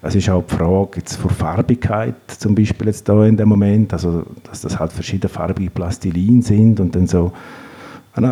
es 0.02 0.14
ist 0.14 0.28
auch 0.30 0.45
die 0.49 0.54
Frage 0.54 0.99
jetzt 0.99 1.16
von 1.16 1.30
Farbigkeit 1.30 2.14
zum 2.28 2.54
Beispiel 2.54 2.87
jetzt 2.87 3.09
da 3.09 3.25
in 3.25 3.37
dem 3.37 3.49
Moment, 3.49 3.92
also 3.92 4.25
dass 4.45 4.61
das 4.61 4.78
halt 4.78 4.92
verschiedene 4.92 5.28
farbige 5.28 5.71
Plastilin 5.71 6.42
sind 6.42 6.80
und 6.80 6.95
dann 6.95 7.06
so 7.06 7.33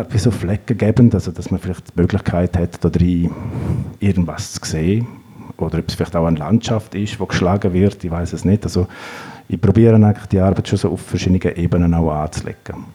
wie 0.09 0.17
so 0.17 0.31
Flecken 0.31 0.77
geben, 0.77 1.11
also 1.13 1.31
dass 1.31 1.51
man 1.51 1.59
vielleicht 1.59 1.89
die 1.89 2.01
Möglichkeit 2.01 2.57
hat, 2.57 2.83
da 2.83 2.89
drin 2.89 3.29
irgendwas 3.99 4.53
zu 4.53 4.65
sehen 4.65 5.05
oder 5.57 5.79
ob 5.79 5.87
es 5.87 5.95
vielleicht 5.95 6.15
auch 6.15 6.25
eine 6.25 6.39
Landschaft 6.39 6.95
ist, 6.95 7.19
die 7.19 7.27
geschlagen 7.27 7.73
wird, 7.73 8.03
ich 8.03 8.11
weiß 8.11 8.33
es 8.33 8.45
nicht. 8.45 8.63
Also 8.63 8.87
ich 9.47 9.61
probiere 9.61 9.95
eigentlich 9.95 10.25
die 10.25 10.39
Arbeit 10.39 10.67
schon 10.67 10.77
so 10.77 10.91
auf 10.91 11.01
verschiedenen 11.01 11.55
Ebenen 11.55 11.93
auch 11.93 12.11
anzulegen. 12.11 12.85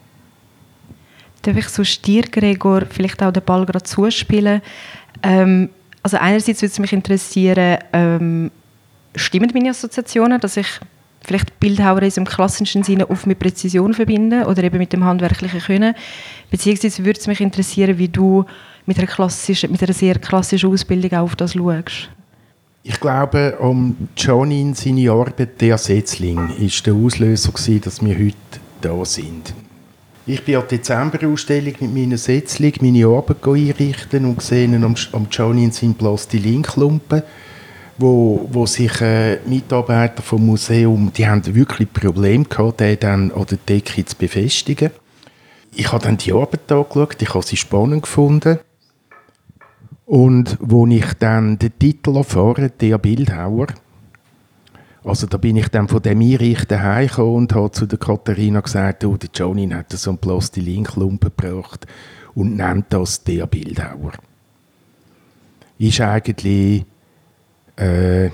Darf 1.43 1.57
ich 1.57 1.69
so 1.69 1.83
dir, 1.83 2.23
Gregor, 2.23 2.83
vielleicht 2.89 3.23
auch 3.23 3.33
den 3.33 3.43
Ball 3.43 3.65
gerade 3.65 3.83
zuspielen? 3.83 4.61
Ähm, 5.23 5.71
also 6.03 6.17
einerseits 6.17 6.63
würde 6.63 6.73
es 6.73 6.79
mich 6.79 6.93
interessieren, 6.93 7.79
ähm, 7.93 8.51
stimmen 9.15 9.51
meine 9.55 9.71
Assoziationen, 9.71 10.41
dass 10.41 10.57
ich 10.57 10.67
vielleicht 11.23 11.61
Bildhauer 11.61 12.03
in 12.03 12.13
im 12.17 12.25
klassischen 12.25 12.83
Sinne 12.83 13.09
oft 13.11 13.27
mit 13.27 13.39
Präzision 13.39 13.95
verbinden 13.95 14.45
oder 14.45 14.63
eben 14.63 14.79
mit 14.79 14.93
dem 14.93 15.05
handwerklichen 15.05 15.61
Können. 15.61 15.95
Beziehungsweise 16.51 17.05
würde 17.05 17.21
es 17.21 17.27
mich 17.27 17.41
interessieren, 17.41 17.99
wie 17.99 18.09
du 18.09 18.45
mit 18.87 18.99
einer, 18.99 19.07
klassischen, 19.07 19.71
mit 19.71 19.83
einer 19.83 19.93
sehr 19.93 20.19
klassischen 20.19 20.71
Ausbildung 20.71 21.13
auf 21.19 21.37
das 21.37 21.55
schaust. 21.55 22.11
Ich 22.83 22.99
glaube, 22.99 23.59
um 23.59 24.09
Johnny 24.17 24.73
seine 24.75 25.11
Arbeit 25.11 25.61
«Der 25.61 25.77
Setzling» 25.77 26.39
war 26.39 26.83
der 26.87 26.95
Auslöser, 26.95 27.53
gewesen, 27.53 27.81
dass 27.83 28.03
wir 28.03 28.19
heute 28.19 28.37
da 28.81 29.05
sind. 29.05 29.53
Ich 30.27 30.45
bin 30.45 30.57
an 30.57 30.65
der 30.69 30.79
Dezemberausstellung 30.79 31.75
mit 31.81 31.95
meiner 31.95 32.19
Setzling 32.19 32.75
meine 32.83 33.07
Arbeit 33.07 33.47
einrichten 33.47 34.27
und 34.27 34.39
gesehen 34.39 34.85
am, 34.85 35.27
Johnny 35.31 35.65
in 35.65 35.73
seinen 35.73 35.95
Plastilinklumpen, 35.95 37.23
wo, 37.97 38.47
wo 38.53 38.67
sich 38.67 39.01
äh, 39.01 39.39
Mitarbeiter 39.47 40.23
vom 40.23 40.45
Museum, 40.45 41.11
die 41.17 41.27
haben 41.27 41.55
wirklich 41.55 41.91
Probleme 41.93 42.45
gehabt, 42.45 42.81
den 42.81 43.01
dann 43.01 43.33
an 43.33 43.47
der 43.47 43.59
Decke 43.67 44.05
zu 44.05 44.15
befestigen. 44.17 44.91
Ich 45.75 45.91
habe 45.91 46.05
dann 46.05 46.19
die 46.19 46.33
Arbeit 46.33 46.71
angeschaut, 46.71 47.21
ich 47.21 47.35
habe 47.35 47.47
sie 47.47 47.57
spannend 47.57 48.03
gefunden 48.03 48.59
und 50.05 50.59
wo 50.61 50.87
ich 50.87 51.15
dann 51.19 51.59
den 51.59 51.79
Titel 51.79 52.17
erfahre, 52.17 52.69
der 52.69 52.99
Bildhauer, 52.99 53.69
also 55.05 55.27
da 55.27 55.39
bin 55.39 55.57
ich 55.57 55.69
dann 55.69 55.89
von 55.89 56.03
dem 56.03 56.21
Einrichten 56.21 56.83
heimgekommen 56.83 57.35
und 57.35 57.55
habe 57.55 57.71
zu 57.71 57.87
der 57.87 57.99
Katharina 57.99 58.61
gesagt, 58.61 59.05
oh, 59.05 59.17
der 59.17 59.31
Johnny 59.35 59.69
hat 59.69 59.93
so 59.93 60.11
einen 60.11 60.19
Plastilin-Klumpen 60.19 61.33
gebracht 61.37 61.87
und 62.35 62.57
nennt 62.57 62.87
das 62.91 63.25
der 63.25 63.47
Bildhauer. 63.47 64.13
Ist 65.79 66.01
eigentlich, 66.03 66.85
äh, 67.77 68.29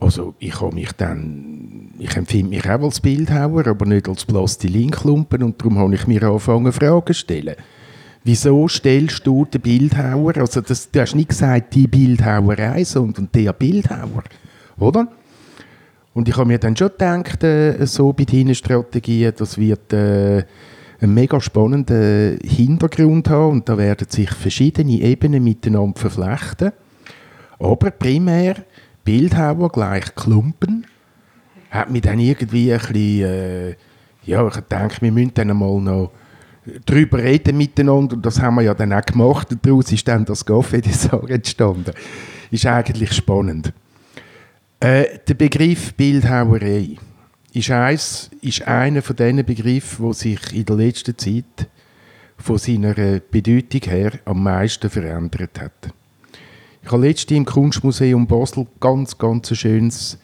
also 0.00 0.34
ich 0.40 0.60
habe 0.60 0.74
mich 0.74 0.92
dann, 0.92 1.92
ich 1.98 2.16
empfinde 2.16 2.50
mich 2.50 2.68
auch 2.68 2.82
als 2.82 3.00
Bildhauer, 3.00 3.68
aber 3.68 3.86
nicht 3.86 4.08
als 4.08 4.24
Plastilin-Klumpen 4.24 5.44
und 5.44 5.60
darum 5.60 5.78
habe 5.78 5.94
ich 5.94 6.06
mir 6.08 6.22
angefangen 6.24 6.72
Fragen 6.72 7.06
zu 7.06 7.14
stellen 7.14 7.54
wieso 8.24 8.66
stellst 8.68 9.26
du 9.26 9.44
den 9.44 9.60
Bildhauer, 9.60 10.38
also 10.38 10.62
das, 10.62 10.90
du 10.90 11.00
hast 11.00 11.14
nicht 11.14 11.28
gesagt 11.28 11.74
die 11.74 11.86
Bildhauerei, 11.86 12.82
sondern 12.82 13.28
der 13.32 13.52
Bildhauer, 13.52 14.24
oder? 14.78 15.08
Und 16.14 16.28
ich 16.28 16.36
habe 16.36 16.46
mir 16.46 16.58
dann 16.58 16.76
schon 16.76 16.88
gedacht, 16.88 17.42
äh, 17.42 17.84
so 17.86 18.12
bei 18.12 18.24
deinen 18.24 18.54
Strategien, 18.54 19.32
das 19.36 19.58
wird 19.58 19.92
äh, 19.92 20.44
einen 21.00 21.14
mega 21.14 21.40
spannenden 21.40 22.38
Hintergrund 22.44 23.28
haben 23.28 23.52
und 23.52 23.68
da 23.68 23.76
werden 23.76 24.08
sich 24.08 24.30
verschiedene 24.30 25.00
Ebenen 25.00 25.42
miteinander 25.42 25.98
verflechten. 25.98 26.72
Aber 27.58 27.90
primär 27.90 28.56
Bildhauer 29.04 29.70
gleich 29.70 30.14
Klumpen 30.14 30.86
hat 31.70 31.90
mich 31.90 32.02
dann 32.02 32.20
irgendwie 32.20 32.72
ein 32.72 32.78
bisschen, 32.78 32.96
äh, 32.96 33.74
ja, 34.24 34.46
ich 34.46 34.56
denke, 34.56 35.02
wir 35.02 35.12
müssen 35.12 35.34
dann 35.34 35.56
mal 35.56 35.80
noch 35.80 36.12
darüber 36.86 37.18
reden 37.18 37.58
miteinander 37.58 38.14
und 38.14 38.24
das 38.24 38.40
haben 38.40 38.56
wir 38.56 38.62
ja 38.62 38.74
dann 38.74 38.92
auch 38.92 39.02
gemacht. 39.02 39.48
Daraus 39.62 39.92
ist 39.92 40.06
dann 40.08 40.24
das 40.24 40.46
Café 40.46 40.80
des 40.80 41.06
entstanden. 41.28 41.92
Ist 42.50 42.66
eigentlich 42.66 43.12
spannend. 43.12 43.72
Äh, 44.80 45.18
der 45.26 45.34
Begriff 45.34 45.94
Bildhauerei 45.94 46.96
ist, 47.52 47.70
eins, 47.70 48.30
ist 48.40 48.62
einer 48.66 49.02
von 49.02 49.16
diesen 49.16 49.44
Begriffen, 49.44 50.04
der 50.04 50.14
sich 50.14 50.52
in 50.52 50.64
der 50.64 50.76
letzten 50.76 51.16
Zeit 51.16 51.68
von 52.36 52.58
seiner 52.58 52.94
Bedeutung 52.94 53.80
her 53.82 54.12
am 54.24 54.42
meisten 54.42 54.90
verändert 54.90 55.60
hat. 55.60 55.94
Ich 56.82 56.92
habe 56.92 57.06
letztens 57.06 57.38
im 57.38 57.44
Kunstmuseum 57.46 58.26
Basel 58.26 58.66
ganz, 58.78 59.16
ganz 59.16 59.50
ein 59.50 59.56
schönes 59.56 60.18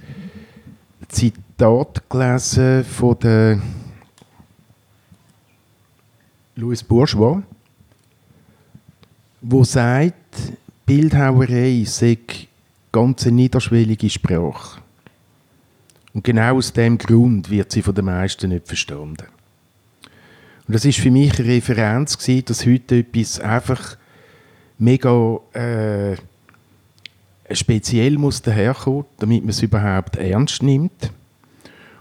Zitat 1.09 2.03
gelesen 2.11 2.85
von 2.85 3.19
der 3.19 3.63
Louis 6.57 6.83
Bourgeois, 6.83 7.43
wo 9.41 9.65
sagt, 9.65 10.15
Bildhauerei 10.85 11.85
sei 11.87 12.19
ganz 12.93 13.27
niederschwellige 13.27 14.11
Sprache. 14.11 14.81
Und 16.13 16.25
genau 16.25 16.57
aus 16.57 16.73
dem 16.73 16.99
Grund 16.99 17.51
wird 17.51 17.71
sie 17.71 17.83
von 17.83 17.95
den 17.95 18.07
meisten 18.07 18.51
nicht 18.51 18.67
verstanden. 18.67 19.27
Und 20.67 20.75
das 20.75 20.85
ist 20.85 20.99
für 20.99 21.11
mich 21.11 21.39
eine 21.39 21.49
Referenz 21.49 22.19
gewesen, 22.19 22.45
dass 22.47 22.67
heute 22.67 22.99
etwas 22.99 23.41
einfach 23.41 23.97
mega 24.79 25.39
äh, 25.53 26.17
speziell 27.53 28.19
muss 28.19 28.43
daherkommen, 28.43 29.05
damit 29.19 29.43
man 29.43 29.51
es 29.51 29.63
überhaupt 29.63 30.17
ernst 30.17 30.63
nimmt. 30.63 31.13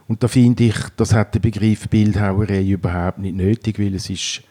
Und 0.07 0.23
da 0.23 0.27
finde 0.27 0.65
ich, 0.65 0.75
das 0.97 1.13
hat 1.13 1.35
der 1.35 1.39
Begriff 1.39 1.87
Bildhauerei 1.87 2.63
überhaupt 2.63 3.19
nicht 3.19 3.35
nötig, 3.35 3.77
weil 3.79 3.93
es 3.95 4.09
ist 4.09 4.41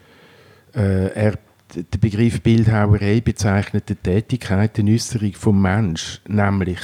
äh, 0.75 1.13
er, 1.15 1.39
der 1.75 1.99
Begriff 1.99 2.41
Bildhauerei 2.41 3.21
bezeichnet 3.21 3.89
die 3.89 3.95
Tätigkeit, 3.95 4.77
die 4.77 4.95
Äußerung 4.95 5.33
vom 5.35 5.61
Mensch, 5.61 6.21
nämlich 6.27 6.81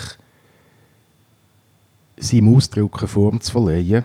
seinem 2.16 2.54
Ausdruck 2.54 2.98
eine 2.98 3.08
Form 3.08 3.40
zu 3.40 3.52
verleihen, 3.52 4.04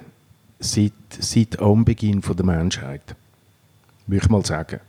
seit, 0.60 0.94
seit 1.20 1.60
Anbeginn 1.60 2.22
der 2.22 2.46
Menschheit. 2.46 3.16
Würde 4.08 4.24
ich 4.24 4.30
mal 4.30 4.46
sagen. 4.46 4.80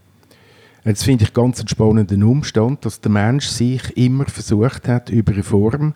Jetzt 0.85 1.05
finde 1.05 1.25
ich 1.25 1.35
ganz 1.35 1.59
einen 1.59 1.69
spannenden 1.69 2.23
Umstand, 2.23 2.85
dass 2.87 3.01
der 3.01 3.11
Mensch 3.11 3.47
sich 3.47 3.97
immer 3.97 4.25
versucht 4.25 4.89
hat, 4.89 5.11
über 5.11 5.33
eine 5.33 5.43
Form 5.43 5.95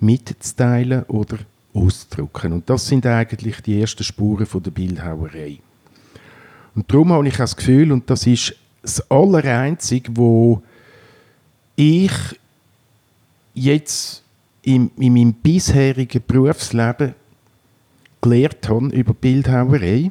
mitzuteilen 0.00 1.04
oder 1.04 1.38
auszudrücken. 1.72 2.52
Und 2.52 2.68
das 2.68 2.88
sind 2.88 3.06
eigentlich 3.06 3.60
die 3.60 3.80
ersten 3.80 4.02
Spuren 4.02 4.46
der 4.52 4.70
Bildhauerei. 4.70 5.60
Und 6.74 6.90
darum 6.90 7.12
habe 7.12 7.28
ich 7.28 7.36
das 7.36 7.56
Gefühl, 7.56 7.92
und 7.92 8.10
das 8.10 8.26
ist 8.26 8.56
das 8.86 9.10
Allereinzige, 9.10 10.16
wo 10.16 10.62
ich 11.74 12.12
jetzt 13.54 14.22
in, 14.62 14.90
in 14.96 15.12
meinem 15.12 15.32
bisherigen 15.34 16.22
Berufsleben 16.26 17.14
gelernt 18.20 18.68
habe 18.68 18.86
über 18.88 19.14
Bildhauerei. 19.14 20.10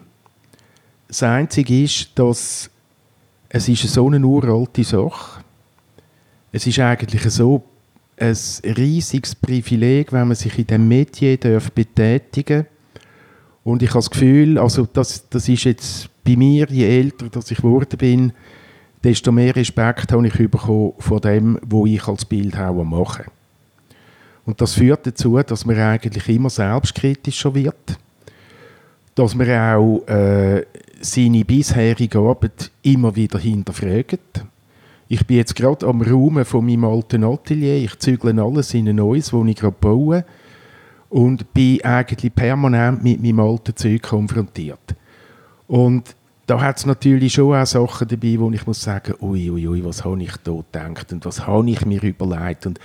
Das 1.07 1.23
Einzige 1.23 1.83
ist, 1.83 2.11
dass 2.15 2.69
es 3.49 3.69
ist 3.69 3.87
so 3.87 4.07
eine 4.07 4.25
uralte 4.25 4.83
Sache. 4.83 5.43
Es 6.51 6.67
ist 6.67 6.79
eigentlich 6.79 7.23
so 7.31 7.63
ein 8.17 8.37
riesiges 8.63 9.35
Privileg, 9.35 10.11
wenn 10.11 10.27
man 10.27 10.35
sich 10.35 10.57
in 10.57 10.67
diesem 10.67 10.87
Metier 10.87 11.37
betätigen 11.73 12.63
darf. 12.63 12.71
Und 13.63 13.81
ich 13.81 13.89
habe 13.89 13.99
das 13.99 14.09
Gefühl, 14.09 14.57
also 14.57 14.87
das, 14.91 15.27
das 15.29 15.49
ist 15.49 15.63
jetzt 15.63 16.09
bei 16.23 16.35
mir, 16.35 16.67
je 16.69 16.85
älter 16.85 17.29
dass 17.29 17.51
ich 17.51 17.57
geworden 17.57 17.97
bin, 17.97 18.33
desto 19.05 19.31
mehr 19.31 19.55
Respekt 19.55 20.11
habe 20.11 20.27
ich 20.27 20.33
bekommen 20.33 20.93
von 20.97 21.21
dem, 21.21 21.59
was 21.61 21.87
ich 21.87 22.07
als 22.07 22.25
Bildhauer 22.25 22.83
mache. 22.83 23.25
Und 24.45 24.59
das 24.59 24.73
führt 24.73 25.05
dazu, 25.05 25.37
dass 25.37 25.65
man 25.65 25.77
eigentlich 25.77 26.27
immer 26.27 26.49
selbstkritischer 26.49 27.53
wird, 27.53 27.99
dass 29.13 29.35
man 29.35 29.49
auch 29.49 30.07
äh, 30.07 30.65
seine 31.01 31.45
bisherige 31.45 32.17
Arbeit 32.17 32.71
immer 32.81 33.15
wieder 33.15 33.37
hinterfragt. 33.37 34.43
Ich 35.07 35.25
bin 35.27 35.37
jetzt 35.37 35.55
gerade 35.55 35.85
am 35.85 36.01
Raum 36.01 36.43
von 36.43 36.65
meinem 36.65 36.85
alten 36.85 37.23
Atelier, 37.23 37.77
ich 37.77 37.99
zügle 37.99 38.41
alles 38.41 38.73
in 38.73 38.89
ein 38.89 38.95
neues, 38.95 39.29
das 39.29 39.45
ich 39.45 39.55
gerade 39.55 39.75
baue 39.79 40.25
und 41.09 41.53
bin 41.53 41.83
eigentlich 41.83 42.33
permanent 42.33 43.03
mit 43.03 43.21
meinem 43.21 43.39
alten 43.39 43.75
Zeug 43.75 44.01
konfrontiert. 44.01 44.95
Und 45.67 46.15
da 46.45 46.61
hat 46.61 46.77
es 46.77 46.85
natürlich 46.85 47.33
schon 47.33 47.55
auch 47.55 47.65
Sachen 47.65 48.07
dabei, 48.07 48.35
wo 48.39 48.51
ich 48.51 48.67
muss 48.67 48.81
sagen, 48.81 49.15
ui, 49.19 49.49
ui, 49.49 49.67
ui, 49.67 49.83
was 49.83 50.05
habe 50.05 50.21
ich 50.21 50.35
da 50.43 50.51
gedacht 50.51 51.11
und 51.11 51.25
was 51.25 51.47
habe 51.47 51.69
ich 51.69 51.85
mir 51.85 52.03
überlegt 52.03 52.67
und 52.67 52.79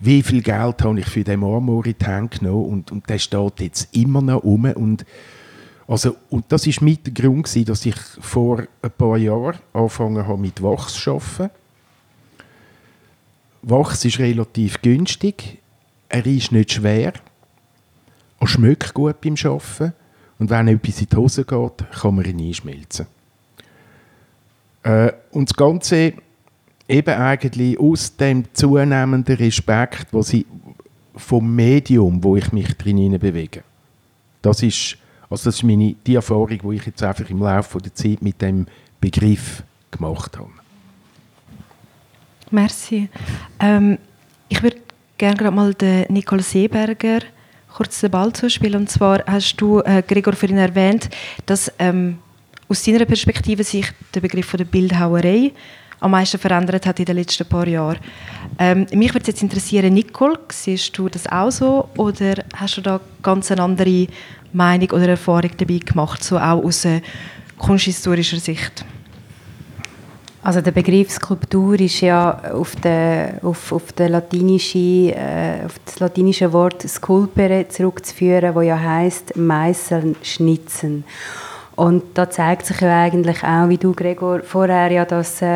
wie 0.00 0.22
viel 0.22 0.42
Geld 0.42 0.82
habe 0.82 0.98
ich 0.98 1.06
für 1.06 1.22
den 1.22 1.40
Marmor 1.40 1.84
in 1.84 1.94
die 1.98 2.06
Hand 2.06 2.40
genommen 2.40 2.66
und, 2.66 2.92
und 2.92 3.08
der 3.08 3.18
steht 3.18 3.60
jetzt 3.60 3.94
immer 3.94 4.22
noch 4.22 4.42
rum 4.42 4.64
und 4.74 5.04
also, 5.86 6.16
und 6.30 6.46
das 6.48 6.66
ist 6.66 6.80
mit 6.80 7.04
der 7.06 7.12
Grund 7.12 7.44
gewesen, 7.44 7.66
dass 7.66 7.84
ich 7.84 7.96
vor 7.96 8.62
ein 8.80 8.90
paar 8.96 9.18
Jahren 9.18 9.58
angefangen 9.74 10.26
habe 10.26 10.40
mit 10.40 10.62
Wachs 10.62 10.94
zu 10.94 11.10
arbeiten. 11.10 11.50
Wachs 13.62 14.04
ist 14.04 14.18
relativ 14.18 14.80
günstig, 14.80 15.58
er 16.08 16.24
ist 16.24 16.50
nicht 16.50 16.72
schwer, 16.72 17.12
er 18.40 18.46
schmeckt 18.46 18.94
gut 18.94 19.20
beim 19.20 19.34
Arbeiten 19.44 19.92
und 20.42 20.50
wenn 20.50 20.66
etwas 20.66 21.00
in 21.00 21.08
die 21.08 21.16
Hose 21.16 21.44
geht, 21.44 21.92
kann 22.00 22.16
man 22.16 22.24
ihn 22.24 22.48
einschmelzen. 22.48 23.06
Äh, 24.82 25.12
und 25.30 25.48
das 25.48 25.56
Ganze 25.56 26.14
eben 26.88 27.14
eigentlich 27.14 27.78
aus 27.78 28.16
dem 28.16 28.52
zunehmenden 28.52 29.36
Respekt, 29.36 30.08
wo 30.10 30.20
sie 30.22 30.44
vom 31.14 31.54
Medium, 31.54 32.24
wo 32.24 32.34
ich 32.34 32.52
mich 32.52 32.76
drin 32.76 33.16
bewege. 33.20 33.62
Das 34.42 34.64
ist, 34.64 34.98
also 35.30 35.44
das 35.44 35.54
ist 35.54 35.62
meine, 35.62 35.94
die 36.04 36.16
Erfahrung, 36.16 36.48
die 36.48 36.74
ich 36.74 36.86
jetzt 36.86 37.04
einfach 37.04 37.30
im 37.30 37.38
Laufe 37.38 37.78
der 37.78 37.94
Zeit 37.94 38.20
mit 38.20 38.42
dem 38.42 38.66
Begriff 39.00 39.62
gemacht 39.92 40.36
habe. 40.36 40.50
Merci. 42.50 43.08
Ähm, 43.60 43.96
ich 44.48 44.60
würde 44.60 44.78
gerne 45.18 45.36
gerade 45.36 45.54
mal 45.54 45.72
den 45.72 46.12
Nicole 46.12 46.42
Seeberger 46.42 47.20
kurz 47.72 48.00
den 48.00 48.10
Ball 48.10 48.32
zuspielen. 48.32 48.82
Und 48.82 48.90
zwar 48.90 49.24
hast 49.26 49.56
du, 49.56 49.80
äh, 49.80 50.02
Gregor, 50.06 50.34
vorhin 50.34 50.58
erwähnt, 50.58 51.08
dass 51.46 51.72
ähm, 51.78 52.18
aus 52.68 52.82
deiner 52.82 53.04
Perspektive 53.04 53.64
sich 53.64 53.86
der 54.14 54.20
Begriff 54.20 54.46
von 54.46 54.58
der 54.58 54.64
Bildhauerei 54.64 55.52
am 56.00 56.10
meisten 56.10 56.38
verändert 56.38 56.84
hat 56.84 56.98
in 56.98 57.04
den 57.04 57.16
letzten 57.16 57.46
paar 57.46 57.66
Jahren. 57.66 57.98
Ähm, 58.58 58.86
mich 58.92 59.14
würde 59.14 59.28
jetzt 59.28 59.42
interessieren, 59.42 59.94
Nicole, 59.94 60.38
siehst 60.50 60.96
du 60.98 61.08
das 61.08 61.26
auch 61.26 61.50
so 61.50 61.88
oder 61.96 62.34
hast 62.56 62.76
du 62.76 62.80
da 62.80 63.00
ganz 63.22 63.52
eine 63.52 63.62
andere 63.62 64.08
Meinung 64.52 64.90
oder 64.90 65.08
Erfahrung 65.08 65.50
dabei 65.56 65.78
gemacht, 65.78 66.24
so 66.24 66.38
auch 66.38 66.64
aus 66.64 66.84
äh, 66.84 67.00
kunsthistorischer 67.56 68.38
Sicht? 68.38 68.84
Also 70.44 70.60
der 70.60 70.72
Begriff 70.72 71.08
Skulptur 71.08 71.78
ist 71.78 72.00
ja 72.00 72.36
auf, 72.52 72.74
den, 72.74 73.40
auf, 73.42 73.70
auf, 73.70 73.92
den 73.92 74.12
äh, 74.12 75.64
auf 75.64 75.78
das 75.84 76.00
latinische 76.00 76.52
Wort 76.52 76.82
sculpere 76.82 77.68
zurückzuführen, 77.68 78.52
wo 78.52 78.60
ja 78.60 78.76
heißt 78.76 79.36
meißeln, 79.36 80.16
schnitzen. 80.22 81.04
Und 81.76 82.02
da 82.14 82.28
zeigt 82.28 82.66
sich 82.66 82.80
ja 82.80 83.02
eigentlich 83.02 83.44
auch, 83.44 83.68
wie 83.68 83.78
du 83.78 83.92
Gregor 83.92 84.40
vorher 84.40 84.90
ja 84.90 85.04
das 85.04 85.40
äh, 85.42 85.46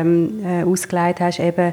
ähm, 0.00 0.44
äh, 0.44 0.64
ausgeleitet 0.64 1.20
hast, 1.20 1.40
eben 1.40 1.72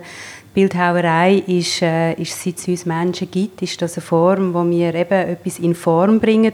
Bildhauerei 0.54 1.44
ist, 1.46 1.82
äh, 1.82 2.14
ist, 2.14 2.42
seit 2.42 2.60
es 2.60 2.68
uns 2.68 2.86
Menschen 2.86 3.30
gibt, 3.30 3.62
ist 3.62 3.82
das 3.82 3.98
eine 3.98 4.06
Form, 4.06 4.54
wo 4.54 4.64
wir 4.70 4.94
eben 4.96 5.30
etwas 5.30 5.60
in 5.60 5.76
Form 5.76 6.20
bringen. 6.20 6.54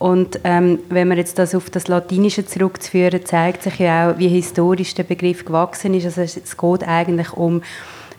Und 0.00 0.40
ähm, 0.44 0.78
wenn 0.88 1.08
man 1.08 1.18
jetzt 1.18 1.38
das 1.38 1.54
auf 1.54 1.68
das 1.68 1.86
Latinische 1.86 2.46
zurückzuführen, 2.46 3.22
zeigt 3.22 3.62
sich 3.62 3.78
ja 3.80 4.10
auch, 4.10 4.18
wie 4.18 4.28
historisch 4.28 4.94
der 4.94 5.02
Begriff 5.02 5.44
gewachsen 5.44 5.92
ist. 5.92 6.06
Also 6.06 6.22
es 6.22 6.56
geht 6.56 6.88
eigentlich 6.88 7.34
um 7.34 7.60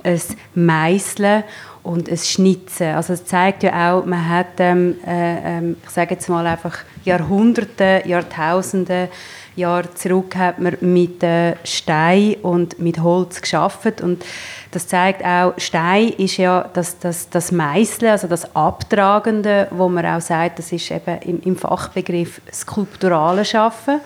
ein 0.04 0.22
Meißeln 0.54 1.44
und 1.82 2.08
ein 2.08 2.18
Schnitzen. 2.18 2.94
Also 2.96 3.14
es 3.14 3.26
zeigt 3.26 3.64
ja 3.64 3.94
auch, 3.94 4.06
man 4.06 4.30
hat, 4.30 4.60
ähm, 4.60 4.96
äh, 5.08 5.58
äh, 5.58 5.72
ich 5.84 5.90
sage 5.90 6.14
jetzt 6.14 6.30
mal 6.30 6.46
einfach 6.46 6.78
Jahrhunderte, 7.04 8.04
Jahrtausende 8.06 9.10
Jahre 9.56 9.94
zurück 9.96 10.36
hat 10.36 10.60
man 10.60 10.78
mit 10.82 11.24
äh, 11.24 11.56
Stein 11.64 12.36
und 12.42 12.80
mit 12.80 13.02
Holz 13.02 13.42
geschafft 13.42 14.02
und 14.02 14.24
das 14.72 14.88
zeigt 14.88 15.24
auch, 15.24 15.54
Stein 15.58 16.10
ist 16.10 16.38
ja 16.38 16.70
das, 16.74 16.98
das, 17.00 17.30
das 17.30 17.52
Meißeln, 17.52 18.12
also 18.12 18.28
das 18.28 18.56
Abtragende, 18.56 19.68
wo 19.72 19.90
man 19.90 20.06
auch 20.06 20.22
sagt, 20.22 20.60
das 20.60 20.72
ist 20.72 20.90
eben 20.90 21.20
im, 21.22 21.42
im 21.42 21.56
Fachbegriff 21.58 22.42
skulpturale 22.52 23.44
Schaffen. 23.44 24.00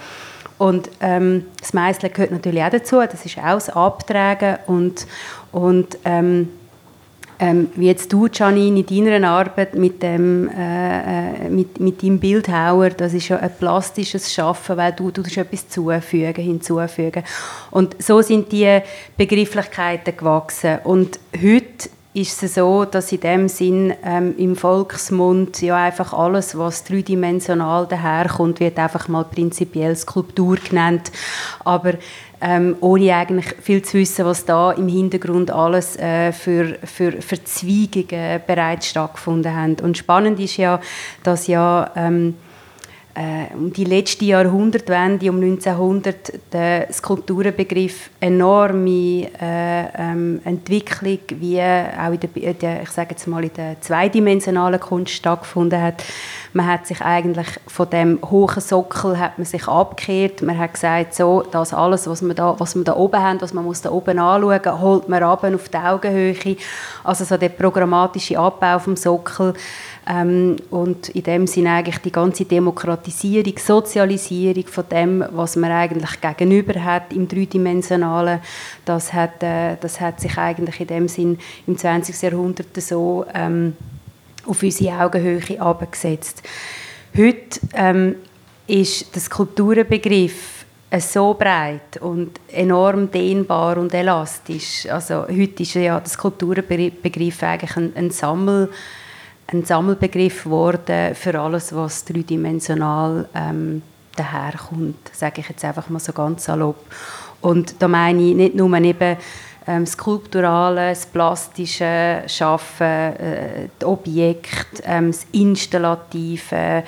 Und 0.57 0.89
ähm, 1.01 1.45
das 1.59 1.73
Meißeln 1.73 2.13
gehört 2.13 2.31
natürlich 2.31 2.63
auch 2.63 2.69
dazu, 2.69 2.99
das 3.01 3.25
ist 3.25 3.37
auch 3.37 3.53
das 3.55 3.69
Abtragen 3.69 4.57
und, 4.67 5.05
und 5.51 5.97
ähm, 6.05 6.49
ähm, 7.39 7.69
wie 7.75 7.87
jetzt 7.87 8.11
du, 8.13 8.27
Janine, 8.31 8.79
in 8.87 9.05
deiner 9.05 9.29
Arbeit 9.29 9.75
mit, 9.75 10.01
dem, 10.01 10.49
äh, 10.49 11.45
äh, 11.45 11.49
mit, 11.49 11.79
mit 11.79 12.01
deinem 12.01 12.19
Bildhauer, 12.19 12.89
das 12.91 13.13
ist 13.13 13.29
ja 13.29 13.37
ein 13.37 13.51
plastisches 13.59 14.33
Schaffen, 14.33 14.77
weil 14.77 14.93
du, 14.93 15.11
du 15.11 15.21
etwas 15.21 15.67
zufügen, 15.69 16.43
hinzufügen. 16.43 17.23
Und 17.71 18.01
so 18.01 18.21
sind 18.21 18.51
die 18.51 18.79
Begrifflichkeiten 19.17 20.15
gewachsen. 20.15 20.79
Und 20.83 21.19
heute 21.35 21.89
ist 22.15 22.41
es 22.43 22.55
so, 22.55 22.85
dass 22.85 23.11
in 23.11 23.19
dem 23.19 23.49
Sinn 23.49 23.93
ähm, 24.01 24.35
im 24.37 24.55
Volksmund 24.55 25.61
ja 25.61 25.75
einfach 25.75 26.13
alles, 26.13 26.57
was 26.57 26.85
dreidimensional 26.85 27.87
daherkommt, 27.87 28.61
wird 28.61 28.79
einfach 28.79 29.09
mal 29.09 29.25
prinzipiell 29.25 29.93
Skulptur 29.97 30.55
genannt. 30.55 31.11
Aber 31.65 31.95
ähm, 32.41 32.75
ohne 32.81 33.15
eigentlich 33.15 33.53
viel 33.61 33.81
zu 33.81 33.97
wissen, 33.97 34.25
was 34.25 34.45
da 34.45 34.71
im 34.71 34.87
Hintergrund 34.87 35.51
alles 35.51 35.97
äh, 35.97 36.31
für, 36.31 36.77
für 36.83 37.11
Verzweigungen 37.21 38.41
bereits 38.45 38.87
stattgefunden 38.87 39.55
haben. 39.55 39.77
Und 39.81 39.97
spannend 39.97 40.39
ist 40.39 40.57
ja, 40.57 40.79
dass 41.23 41.47
ja 41.47 41.91
ähm, 41.95 42.29
äh, 42.29 42.44
um 43.55 43.71
die 43.71 43.85
letzte 43.85 44.25
Jahrhundertwende, 44.25 45.29
um 45.29 45.37
1900, 45.37 46.33
der 46.51 46.91
Skulpturenbegriff 46.91 48.09
enorme 48.19 49.29
äh, 49.41 49.85
ähm, 49.97 50.41
Entwicklung, 50.43 51.19
wie 51.29 51.61
auch 51.61 52.11
in 52.11 52.19
der, 52.19 52.53
der, 52.53 52.83
ich 52.83 52.89
sage 52.89 53.11
jetzt 53.11 53.27
mal 53.27 53.43
in 53.43 53.53
der 53.53 53.79
zweidimensionalen 53.79 54.79
Kunst 54.79 55.13
stattgefunden 55.13 55.81
hat. 55.81 56.03
Man 56.51 56.67
hat 56.67 56.87
sich 56.87 57.01
eigentlich 57.01 57.47
von 57.67 57.89
dem 57.89 58.19
hohen 58.29 58.61
Sockel 58.61 59.19
hat 59.19 59.37
man 59.37 59.45
sich 59.45 59.67
abgekehrt. 59.67 60.41
Man 60.41 60.57
hat 60.57 60.73
gesagt, 60.73 61.13
so, 61.13 61.41
das 61.41 61.73
alles, 61.73 62.07
was 62.07 62.21
wir 62.21 62.33
da, 62.33 62.55
was 62.57 62.75
wir 62.75 62.83
da 62.83 62.95
oben 62.95 63.21
haben, 63.21 63.41
was 63.41 63.53
man 63.53 63.65
muss 63.65 63.81
da 63.81 63.91
oben 63.91 64.19
anschauen, 64.19 64.81
holt 64.81 65.09
man 65.09 65.23
ab 65.23 65.43
auf 65.43 65.69
die 65.69 65.77
Augenhöhe. 65.77 66.57
Also 67.03 67.25
so 67.25 67.37
der 67.37 67.49
programmatische 67.49 68.39
Abbau 68.39 68.79
vom 68.79 68.95
Sockel 68.95 69.53
ähm, 70.07 70.57
und 70.69 71.09
in 71.09 71.23
dem 71.23 71.47
Sinne 71.47 71.71
eigentlich 71.71 71.97
die 71.99 72.11
ganze 72.11 72.45
Demokratisierung, 72.45 73.57
Sozialisierung 73.57 74.67
von 74.67 74.83
dem, 74.89 75.23
was 75.31 75.55
man 75.55 75.71
eigentlich 75.71 76.21
gegenüber 76.21 76.83
hat 76.83 77.11
im 77.13 77.27
dreidimensionalen, 77.27 78.39
das 78.85 79.13
hat, 79.13 79.41
äh, 79.41 79.77
das 79.79 79.99
hat 79.99 80.19
sich 80.19 80.37
eigentlich 80.37 80.79
in 80.79 80.87
dem 80.87 81.07
Sinn 81.07 81.39
im 81.65 81.77
20. 81.77 82.21
Jahrhundert 82.21 82.67
so 82.81 83.25
ähm, 83.33 83.75
auf 84.45 84.61
unsere 84.61 84.99
Augenhöhe 84.99 85.59
abgesetzt. 85.59 86.43
Heute 87.17 87.59
ähm, 87.73 88.15
ist 88.67 89.13
der 89.15 89.21
Skulpturenbegriff 89.21 90.65
äh, 90.89 90.99
so 90.99 91.33
breit 91.33 91.97
und 91.99 92.39
enorm 92.49 93.09
dehnbar 93.09 93.77
und 93.77 93.93
elastisch. 93.93 94.85
Also 94.87 95.23
heute 95.27 95.63
ist 95.63 95.73
ja 95.73 95.99
der 95.99 96.09
Skulpturenbegriff 96.09 97.41
eigentlich 97.41 97.75
ein, 97.75 97.93
ein 97.95 98.11
Sammel 98.11 98.69
ein 99.47 99.63
Sammelbegriff 99.63 100.43
geworden 100.45 101.15
für 101.15 101.39
alles, 101.39 101.75
was 101.75 102.05
dreidimensional 102.05 103.27
ähm, 103.35 103.81
daherkommt, 104.15 105.11
sage 105.13 105.41
ich 105.41 105.49
jetzt 105.49 105.63
einfach 105.65 105.89
mal 105.89 105.99
so 105.99 106.13
ganz 106.13 106.45
salopp. 106.45 106.77
Und 107.41 107.75
da 107.79 107.87
meine 107.87 108.23
ich 108.23 108.35
nicht 108.35 108.55
nur 108.55 108.75
eben 108.77 109.17
ähm, 109.67 109.85
das 109.85 109.93
skulpturale, 109.93 110.89
das 110.89 111.05
plastische 111.05 112.23
Schaffen, 112.27 112.85
äh, 112.85 113.69
das 113.77 113.87
Objekt, 113.87 114.81
ähm, 114.83 115.11
das 115.11 115.25
installative, 115.31 116.83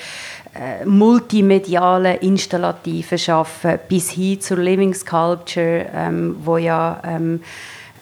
äh, 0.56 0.86
multimediale, 0.86 2.16
installative 2.16 3.18
Schaffen 3.18 3.80
bis 3.88 4.12
hin 4.12 4.42
zur 4.42 4.58
Living 4.58 4.94
Sculpture, 4.94 5.88
ähm, 5.94 6.38
wo 6.44 6.58
ja 6.58 7.02
ähm, 7.06 7.42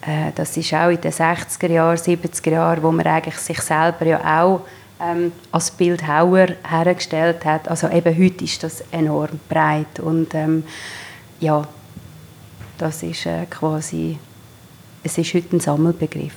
äh, 0.06 0.30
das 0.34 0.56
ist 0.56 0.72
auch 0.72 0.88
in 0.88 1.00
den 1.00 1.12
60er 1.12 1.72
Jahren, 1.72 1.96
70er 1.96 2.50
Jahren, 2.50 2.82
wo 2.82 2.92
man 2.92 3.06
eigentlich 3.06 3.36
sich 3.36 3.60
selber 3.60 4.06
ja 4.06 4.42
auch 4.42 4.60
ähm, 5.00 5.32
als 5.50 5.70
Bildhauer 5.70 6.48
hergestellt 6.66 7.44
hat. 7.44 7.68
Also 7.68 7.88
eben 7.88 8.16
heute 8.16 8.44
ist 8.44 8.62
das 8.62 8.84
enorm 8.92 9.40
breit 9.48 10.00
und 10.00 10.34
ähm, 10.34 10.64
ja, 11.40 11.66
das 12.78 13.02
ist 13.02 13.26
äh, 13.26 13.46
quasi, 13.46 14.18
es 15.02 15.18
ist 15.18 15.34
heute 15.34 15.56
ein 15.56 15.60
Sammelbegriff. 15.60 16.34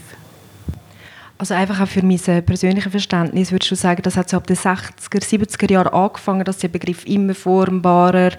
Also 1.37 1.53
einfach 1.53 1.79
auch 1.79 1.87
für 1.87 2.03
mein 2.03 2.19
äh, 2.25 2.41
persönliches 2.41 2.91
Verständnis 2.91 3.51
würdest 3.51 3.71
du 3.71 3.75
sagen, 3.75 4.01
das 4.01 4.17
hat 4.17 4.29
so 4.29 4.35
ab 4.35 4.47
den 4.47 4.57
60er, 4.57 5.21
70er 5.21 5.71
Jahren 5.71 5.93
angefangen, 5.93 6.43
dass 6.43 6.57
der 6.57 6.67
Begriff 6.67 7.05
immer 7.05 7.33
formbarer, 7.33 8.31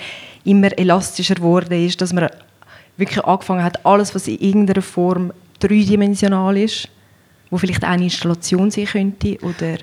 immer 0.44 0.76
elastischer 0.76 1.36
geworden 1.36 1.86
ist, 1.86 2.00
dass 2.02 2.12
man 2.12 2.28
wirklich 3.00 3.24
angefangen 3.24 3.64
hat, 3.64 3.84
alles, 3.84 4.14
was 4.14 4.28
in 4.28 4.38
irgendeiner 4.38 4.82
Form 4.82 5.32
dreidimensional 5.58 6.56
ist, 6.56 6.88
wo 7.50 7.58
vielleicht 7.58 7.84
eine 7.84 8.04
Installation 8.04 8.70
sein 8.70 8.86
könnte 8.86 9.38
oder 9.42 9.78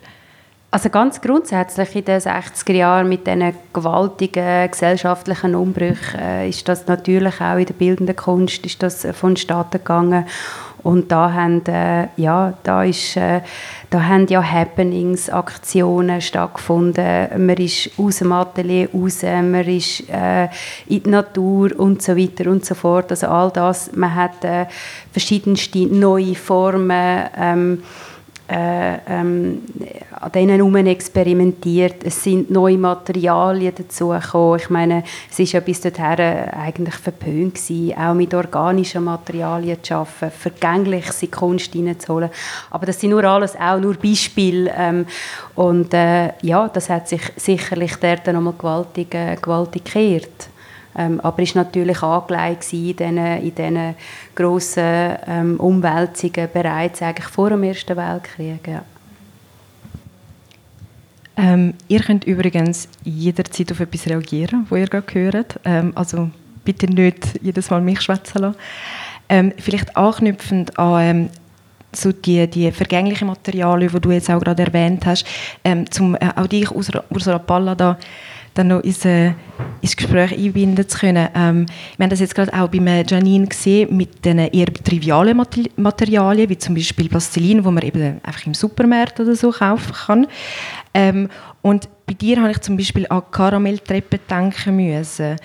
also 0.69 0.89
ganz 0.89 1.21
grundsätzlich 1.21 1.95
in 1.95 2.05
den 2.05 2.19
60er 2.19 2.73
Jahren 2.73 3.07
mit 3.07 3.25
diesen 3.25 3.53
gewaltigen 3.71 4.69
gesellschaftlichen 4.69 5.55
Umbrüchen 5.55 6.19
äh, 6.19 6.49
ist 6.49 6.67
das 6.67 6.87
natürlich 6.87 7.39
auch 7.39 7.57
in 7.57 7.65
der 7.65 7.73
bildenden 7.73 8.15
Kunst 8.15 8.65
ist 8.65 8.83
das 8.83 9.07
vonstatten 9.13 9.77
gegangen 9.77 10.25
und 10.87 11.11
da 11.11 11.33
haben, 11.33 11.65
äh, 11.65 12.07
ja, 12.15 12.53
da 12.63 12.83
ist, 12.85 13.17
äh, 13.17 13.41
da 13.89 14.03
haben 14.03 14.25
ja 14.27 14.41
Happenings, 14.41 15.29
Aktionen 15.29 16.21
stattgefunden. 16.21 17.45
Man 17.45 17.57
ist 17.57 17.89
aus 17.97 18.19
dem 18.19 18.31
Atelier 18.31 18.87
raus, 18.93 19.21
man 19.23 19.67
ist 19.67 20.09
äh, 20.09 20.45
in 20.87 21.03
die 21.03 21.09
Natur 21.09 21.77
und 21.77 22.01
so 22.01 22.15
weiter 22.15 22.49
und 22.49 22.63
so 22.63 22.73
fort. 22.73 23.11
Also 23.11 23.27
all 23.27 23.51
das, 23.51 23.91
man 23.97 24.15
hat 24.15 24.45
äh, 24.45 24.67
verschiedenste 25.11 25.87
neue 25.87 26.35
Formen 26.35 27.23
ähm, 27.37 27.83
äh, 28.49 28.99
ähm, 29.07 29.61
an 30.11 30.31
denen 30.31 30.55
herum 30.55 30.75
experimentiert. 30.75 32.03
Es 32.03 32.23
sind 32.23 32.49
neue 32.49 32.77
Materialien 32.77 33.73
dazugekommen. 33.75 34.59
Ich 34.59 34.69
meine, 34.69 35.03
es 35.29 35.39
ist 35.39 35.51
ja 35.51 35.59
bis 35.59 35.81
dahin 35.81 36.49
eigentlich 36.51 36.95
verpönt 36.95 37.55
gewesen, 37.55 37.97
auch 37.97 38.13
mit 38.13 38.33
organischen 38.33 39.03
Materialien 39.03 39.83
zu 39.83 39.95
arbeiten, 39.95 40.31
vergänglich 40.31 41.11
sie 41.11 41.27
Kunst 41.27 41.75
reinzuholen. 41.75 42.29
Aber 42.71 42.85
das 42.85 42.99
sind 42.99 43.11
nur 43.11 43.23
alles 43.23 43.55
auch 43.55 43.79
nur 43.79 43.95
Beispiele. 43.95 44.71
Ähm, 44.77 45.05
und 45.55 45.93
äh, 45.93 46.31
ja, 46.41 46.67
das 46.69 46.89
hat 46.89 47.09
sich 47.09 47.21
sicherlich 47.35 47.95
dort 47.97 48.27
nochmal 48.27 48.53
gewaltig, 48.57 49.13
äh, 49.13 49.35
gewaltig 49.41 49.83
gekehrt. 49.83 50.49
Ähm, 50.97 51.19
aber 51.21 51.43
ist 51.43 51.55
natürlich 51.55 52.01
angelegt 52.01 52.71
in 52.73 52.97
diesen, 52.97 53.17
in 53.17 53.55
diesen 53.55 53.95
grossen 54.35 55.15
ähm, 55.27 55.59
Umwälzungen 55.59 56.49
bereits 56.51 57.01
eigentlich 57.01 57.27
vor 57.27 57.51
dem 57.51 57.63
Ersten 57.63 57.95
Weltkrieg. 57.95 58.67
Ja. 58.67 58.83
Ähm, 61.37 61.75
ihr 61.87 61.99
könnt 61.99 62.23
übrigens 62.23 62.89
jederzeit 63.03 63.71
auf 63.71 63.79
etwas 63.79 64.07
reagieren, 64.07 64.65
wo 64.69 64.75
ihr 64.75 64.87
gerade 64.87 65.13
hört. 65.13 65.59
Ähm, 65.65 65.91
also 65.93 66.31
bitte 66.65 66.87
nicht 66.87 67.39
jedes 67.41 67.69
Mal 67.69 67.81
mich 67.81 68.01
schwätzen 68.01 68.39
lassen. 68.39 68.57
Ähm, 69.29 69.53
vielleicht 69.57 69.95
anknüpfend 69.95 70.77
an 70.79 71.01
ähm, 71.03 71.29
so 71.93 72.11
die, 72.11 72.47
die 72.47 72.71
vergänglichen 72.71 73.27
Materialien, 73.27 73.91
die 73.91 74.01
du 74.01 74.11
jetzt 74.11 74.29
auch 74.29 74.39
gerade 74.39 74.63
erwähnt 74.63 75.05
hast, 75.05 75.25
ähm, 75.63 75.89
zum 75.91 76.15
äh, 76.15 76.31
auch 76.35 76.47
dich, 76.47 76.69
Ursula 76.71 77.39
Palla, 77.39 77.75
da 77.75 77.97
dann 78.57 78.69
noch 78.69 78.81
ins, 78.81 79.05
äh, 79.05 79.33
ins 79.81 79.95
Gespräch 79.95 80.31
einbinden 80.33 80.87
zu 80.87 80.99
können. 80.99 81.29
Ähm, 81.35 81.65
wir 81.97 82.03
haben 82.03 82.09
das 82.09 82.19
jetzt 82.19 82.35
gerade 82.35 82.53
auch 82.53 82.67
bei 82.67 83.05
Janine 83.07 83.47
gesehen, 83.47 83.95
mit 83.95 84.23
den 84.25 84.39
eher 84.39 84.73
trivialen 84.73 85.41
Materialien, 85.75 86.49
wie 86.49 86.57
zum 86.57 86.75
Beispiel 86.75 87.09
Plastilin, 87.09 87.63
wo 87.63 87.71
man 87.71 87.83
eben 87.83 88.19
einfach 88.23 88.45
im 88.45 88.53
Supermarkt 88.53 89.19
oder 89.19 89.35
so 89.35 89.51
kaufen 89.51 89.93
kann. 89.93 90.27
Ähm, 90.93 91.29
und 91.61 91.89
bei 92.05 92.13
dir 92.13 92.41
habe 92.41 92.51
ich 92.51 92.59
zum 92.61 92.77
Beispiel 92.77 93.05
an 93.09 93.23
Karamelltreppen 93.31 94.19
denken 94.29 94.75
müssen 94.75 95.37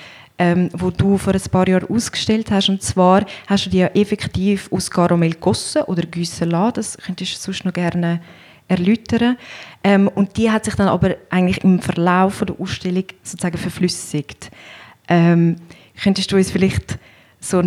ähm, 0.43 0.71
wo 0.73 0.91
du 0.91 1.19
vor 1.19 1.35
ein 1.35 1.51
paar 1.51 1.69
Jahren 1.69 1.89
ausgestellt 1.89 2.51
hast. 2.51 2.69
Und 2.69 2.83
zwar 2.83 3.25
hast 3.47 3.67
du 3.67 3.71
die 3.71 3.79
ja 3.79 3.87
effektiv 3.89 4.69
aus 4.73 4.91
Karamell 4.91 5.33
gegossen 5.33 5.83
oder 5.83 6.03
gießen 6.03 6.51
lassen. 6.51 6.75
Das 6.75 6.99
könntest 6.99 7.35
du 7.35 7.39
sonst 7.39 7.65
noch 7.65 7.73
gerne 7.73 8.21
erläutern. 8.69 9.37
Ähm, 9.85 10.09
und 10.09 10.37
die 10.37 10.51
hat 10.51 10.65
sich 10.65 10.75
dann 10.75 10.89
aber 10.89 11.17
eigentlich 11.31 11.63
im 11.65 11.81
Verlauf 11.81 12.45
der 12.45 12.59
Ausstellung 12.59 13.05
sozusagen 13.23 13.59
verflüssigt. 13.59 14.51
Ähm, 15.09 15.57
könntest 16.01 16.31
du 16.33 16.37
uns 16.37 16.51
vielleicht 16.51 16.99
so 17.41 17.63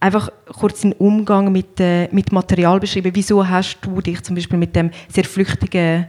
einfach 0.00 0.30
kurz 0.58 0.80
den 0.82 0.92
Umgang 0.94 1.50
mit, 1.52 1.80
äh, 1.80 2.08
mit 2.12 2.32
Material 2.32 2.80
beschreiben? 2.80 3.10
Wieso 3.14 3.46
hast 3.46 3.78
du 3.82 4.00
dich 4.00 4.22
zum 4.22 4.34
Beispiel 4.34 4.58
mit 4.58 4.74
dem 4.76 4.90
sehr 5.08 5.24
flüchtigen 5.24 6.06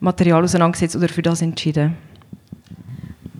Material 0.00 0.42
auseinandergesetzt 0.42 0.96
oder 0.96 1.08
für 1.08 1.22
das 1.22 1.42
entschieden? 1.42 1.96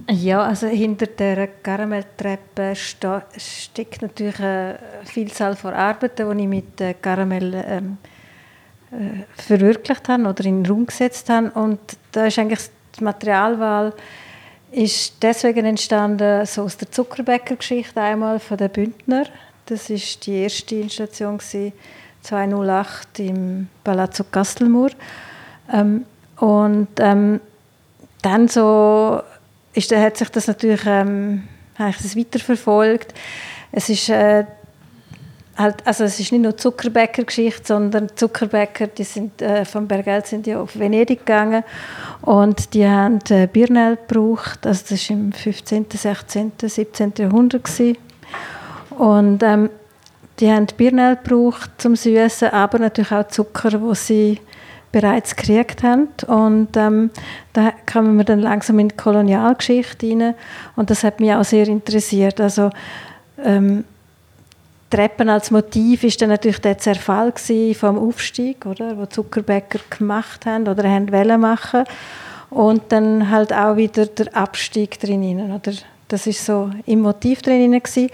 Ja, 0.09 0.43
also 0.43 0.69
hinter 0.69 1.07
der 1.07 1.49
Karamelltreppe 1.49 2.75
steckt 2.77 4.03
natürlich 4.03 4.39
eine 4.39 4.79
Vielzahl 5.05 5.57
von 5.57 5.75
Arbeiten, 5.75 6.39
die 6.39 6.43
ich 6.43 6.49
mit 6.49 7.03
Karamell 7.03 7.65
ähm, 7.67 7.99
äh, 8.03 8.16
verwirklicht 9.37 10.09
habe 10.09 10.25
oder 10.25 10.45
in 10.45 10.63
den 10.63 10.71
Raum 10.71 10.87
gesetzt 10.87 11.29
habe. 11.29 11.51
Und 11.51 11.79
da 12.13 12.27
ist 12.27 12.39
eigentlich 12.39 12.61
die 12.99 13.05
Materialwahl 13.05 13.93
ist 14.73 15.15
deswegen 15.23 15.65
entstanden, 15.65 16.45
so 16.45 16.63
aus 16.63 16.77
der 16.77 16.91
Zuckerbäckergeschichte 16.91 18.01
einmal 18.01 18.39
von 18.39 18.59
der 18.59 18.69
Bündner. 18.69 19.25
Das 19.65 19.91
ist 19.91 20.27
die 20.27 20.43
erste 20.43 20.77
Installation 20.77 21.41
2008 22.23 23.21
im 23.21 23.69
Palazzo 23.85 24.25
Castelmur. 24.25 24.91
Ähm, 25.73 26.05
und 26.37 26.89
ähm, 26.99 27.41
dann 28.23 28.49
so 28.49 29.23
ist, 29.73 29.95
hat 29.95 30.17
sich 30.17 30.29
das 30.29 30.47
natürlich 30.47 30.85
ähm, 30.87 31.45
weiterverfolgt. 31.79 33.15
Es 33.73 33.89
ist 33.89 34.09
äh, 34.09 34.45
halt, 35.57 35.87
also 35.87 36.05
es 36.05 36.21
ist 36.21 36.33
nicht 36.33 36.43
nur 36.43 36.57
Zuckerbäcker-Geschichte, 36.57 37.63
sondern 37.65 38.09
Zuckerbäcker, 38.15 38.89
die 38.89 39.05
sind 39.05 39.41
äh, 39.43 39.65
von 39.65 39.89
Bergeld 39.89 40.27
sind 40.27 40.47
ja 40.47 40.61
auf 40.61 40.79
Venedig 40.79 41.21
gegangen 41.21 41.65
und 42.23 42.75
die 42.75 42.87
haben 42.87 43.19
äh, 43.31 43.47
Birnell 43.47 43.97
gebraucht, 43.97 44.67
also 44.67 44.85
das 44.89 45.11
war 45.11 45.17
im 45.17 45.33
15., 45.33 45.87
16., 45.91 46.53
17. 46.63 47.13
Jahrhundert 47.19 47.65
gewesen. 47.65 47.97
und 48.99 49.43
ähm, 49.43 49.71
die 50.39 50.51
haben 50.51 50.67
Birnell 50.77 51.17
gebraucht 51.17 51.71
zum 51.79 51.97
Süßen, 51.97 52.49
aber 52.51 52.79
natürlich 52.79 53.13
auch 53.13 53.27
Zucker, 53.29 53.81
wo 53.81 53.95
sie 53.95 54.39
bereits 54.93 55.35
gekriegt 55.35 55.83
haben. 55.83 56.09
Und 56.27 56.77
ähm, 56.77 57.11
da 57.53 57.73
kommen 57.91 58.17
wir 58.17 58.25
dann 58.25 58.41
langsam 58.41 58.79
in 58.79 58.89
die 58.89 58.97
Kolonialgeschichte 58.97 60.09
rein. 60.09 60.35
Und 60.75 60.91
das 60.91 61.05
hat 61.05 61.21
mich 61.21 61.33
auch 61.33 61.45
sehr 61.45 61.69
interessiert. 61.69 62.41
Also, 62.41 62.71
ähm, 63.43 63.85
Treppen 64.91 65.29
als 65.29 65.51
Motiv 65.51 66.05
ist 66.05 66.23
dann 66.23 66.29
natürlich 66.29 66.61
der 66.61 66.79
Zerfall 66.79 67.33
vom 67.75 67.99
Aufstieg, 67.99 68.67
oder, 68.67 68.97
wo 68.97 69.07
Zuckerbäcker 69.07 69.81
gemacht 69.91 70.47
haben 70.47 70.69
oder 70.69 70.89
haben 70.89 71.11
wollen 71.11 71.41
machen. 71.41 71.85
Und 72.51 72.83
dann 72.91 73.29
halt 73.31 73.53
auch 73.53 73.77
wieder 73.77 74.07
der 74.07 74.35
Abstieg 74.37 75.01
drinnen, 75.01 75.53
oder? 75.53 75.73
Das 76.09 76.27
ist 76.29 76.45
so 76.45 76.71
im 76.87 77.01
Motiv 77.01 77.43
gewesen. 77.43 78.11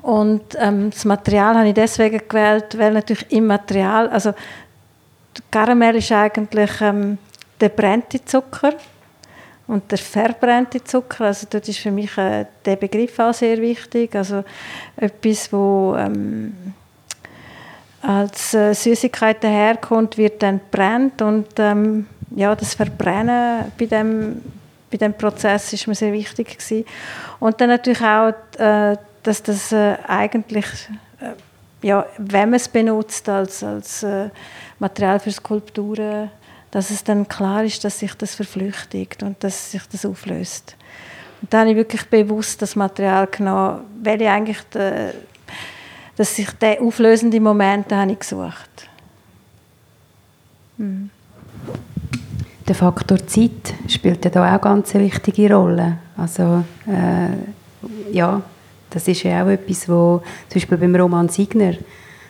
und 0.00 0.42
ähm, 0.58 0.90
das 0.90 1.04
Material 1.04 1.56
habe 1.56 1.68
ich 1.68 1.74
deswegen 1.74 2.22
gewählt, 2.26 2.78
weil 2.78 2.94
natürlich 2.94 3.30
im 3.30 3.46
Material, 3.46 4.08
also 4.08 4.32
Karamell 5.50 5.96
ist 5.96 6.12
eigentlich 6.12 6.70
ähm, 6.80 7.18
der 7.60 7.68
brennte 7.68 8.24
Zucker 8.24 8.72
und 9.66 9.90
der 9.90 9.98
verbrennte 9.98 10.82
Zucker. 10.82 11.26
Also 11.26 11.46
dort 11.50 11.68
ist 11.68 11.78
für 11.78 11.90
mich 11.90 12.16
äh, 12.18 12.46
der 12.64 12.76
Begriff 12.76 13.18
auch 13.18 13.34
sehr 13.34 13.58
wichtig. 13.58 14.14
Also 14.14 14.44
etwas, 14.96 15.52
wo 15.52 15.96
ähm, 15.98 16.74
als 18.02 18.54
äh, 18.54 18.74
Süßigkeit 18.74 19.42
daherkommt, 19.42 20.16
wird 20.16 20.42
dann 20.42 20.60
brennt 20.70 21.20
und 21.22 21.48
ähm, 21.58 22.06
ja, 22.34 22.54
das 22.54 22.74
Verbrennen 22.74 23.72
bei 23.78 23.86
dem, 23.86 24.42
bei 24.90 24.96
dem 24.96 25.14
Prozess 25.14 25.72
ist 25.72 25.86
mir 25.86 25.94
sehr 25.94 26.12
wichtig 26.12 26.58
gewesen. 26.58 26.84
Und 27.40 27.60
dann 27.60 27.70
natürlich 27.70 28.02
auch, 28.02 28.32
äh, 28.58 28.96
dass 29.22 29.42
das 29.42 29.72
äh, 29.72 29.96
eigentlich 30.06 30.66
äh, 31.20 31.30
ja, 31.82 32.06
wenn 32.18 32.50
man 32.50 32.56
es 32.56 32.68
benutzt 32.68 33.28
als, 33.28 33.62
als 33.62 34.02
äh, 34.02 34.28
Material 34.78 35.20
für 35.20 35.30
Skulpturen, 35.30 36.30
dass 36.70 36.90
es 36.90 37.04
dann 37.04 37.28
klar 37.28 37.64
ist, 37.64 37.84
dass 37.84 37.98
sich 37.98 38.14
das 38.14 38.34
verflüchtigt 38.34 39.22
und 39.22 39.42
dass 39.42 39.70
sich 39.70 39.82
das 39.90 40.04
auflöst. 40.04 40.76
Und 41.42 41.52
da 41.52 41.60
habe 41.60 41.70
ich 41.70 41.76
wirklich 41.76 42.04
bewusst 42.06 42.62
das 42.62 42.76
Material 42.76 43.26
genommen, 43.26 43.80
weil 44.02 44.20
ich 44.20 44.28
eigentlich, 44.28 44.60
de, 44.74 45.12
dass 46.16 46.34
sich 46.34 46.50
der 46.52 46.80
auflösende 46.80 47.40
Moment 47.40 47.92
habe 47.92 48.12
ich 48.12 48.18
gesucht. 48.18 48.88
Hm. 50.78 51.10
Der 52.66 52.74
Faktor 52.74 53.24
Zeit 53.26 53.74
spielt 53.86 54.24
ja 54.24 54.30
da 54.30 54.56
auch 54.56 54.60
ganz 54.60 54.92
wichtige 54.94 55.54
Rolle. 55.54 55.98
Also 56.16 56.64
äh, 56.86 58.12
ja, 58.12 58.42
das 58.90 59.06
ist 59.06 59.22
ja 59.22 59.44
auch 59.44 59.48
etwas, 59.48 59.88
wo 59.88 60.22
zum 60.48 60.54
Beispiel 60.54 60.78
beim 60.78 60.96
Roman 60.96 61.28
Signer 61.28 61.74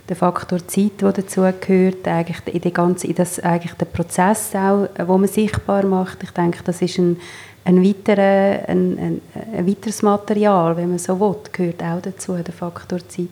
der 0.09 0.17
Faktor 0.17 0.67
Zeit, 0.67 1.01
der 1.01 1.13
dazugehört, 1.13 2.07
eigentlich 2.07 2.55
in, 2.55 2.61
den 2.61 2.73
ganzen, 2.73 3.11
in 3.11 3.17
das, 3.17 3.41
eigentlich 3.41 3.73
den 3.75 3.91
Prozess 3.91 4.55
auch, 4.55 4.89
wo 5.07 5.19
man 5.19 5.29
sichtbar 5.29 5.85
macht. 5.85 6.23
Ich 6.23 6.31
denke, 6.31 6.63
das 6.63 6.81
ist 6.81 6.99
ein, 6.99 7.19
ein, 7.65 7.83
weiterer, 7.83 8.69
ein, 8.69 8.99
ein, 8.99 9.21
ein 9.53 9.67
weiteres 9.67 10.03
Material, 10.03 10.77
wenn 10.77 10.91
man 10.91 10.99
so 10.99 11.19
will, 11.19 11.37
gehört 11.51 11.83
auch 11.83 12.01
dazu, 12.01 12.35
der 12.35 12.55
Faktor 12.55 13.01
Zeit. 13.09 13.29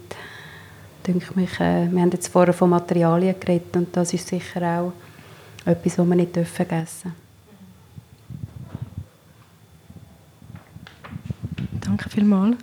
Denke 1.06 1.38
mich, 1.38 1.60
äh, 1.60 1.90
wir 1.90 2.00
haben 2.00 2.10
jetzt 2.10 2.28
vorher 2.28 2.54
von 2.54 2.70
Materialien 2.70 3.36
geredet 3.38 3.76
und 3.76 3.96
das 3.96 4.12
ist 4.12 4.26
sicher 4.26 4.62
auch 4.80 4.92
etwas, 5.64 5.98
was 5.98 6.08
wir 6.08 6.16
nicht 6.16 6.36
vergessen 6.36 7.12
dürfen. 7.12 7.24
Danke 11.80 12.08
vielmals. 12.10 12.56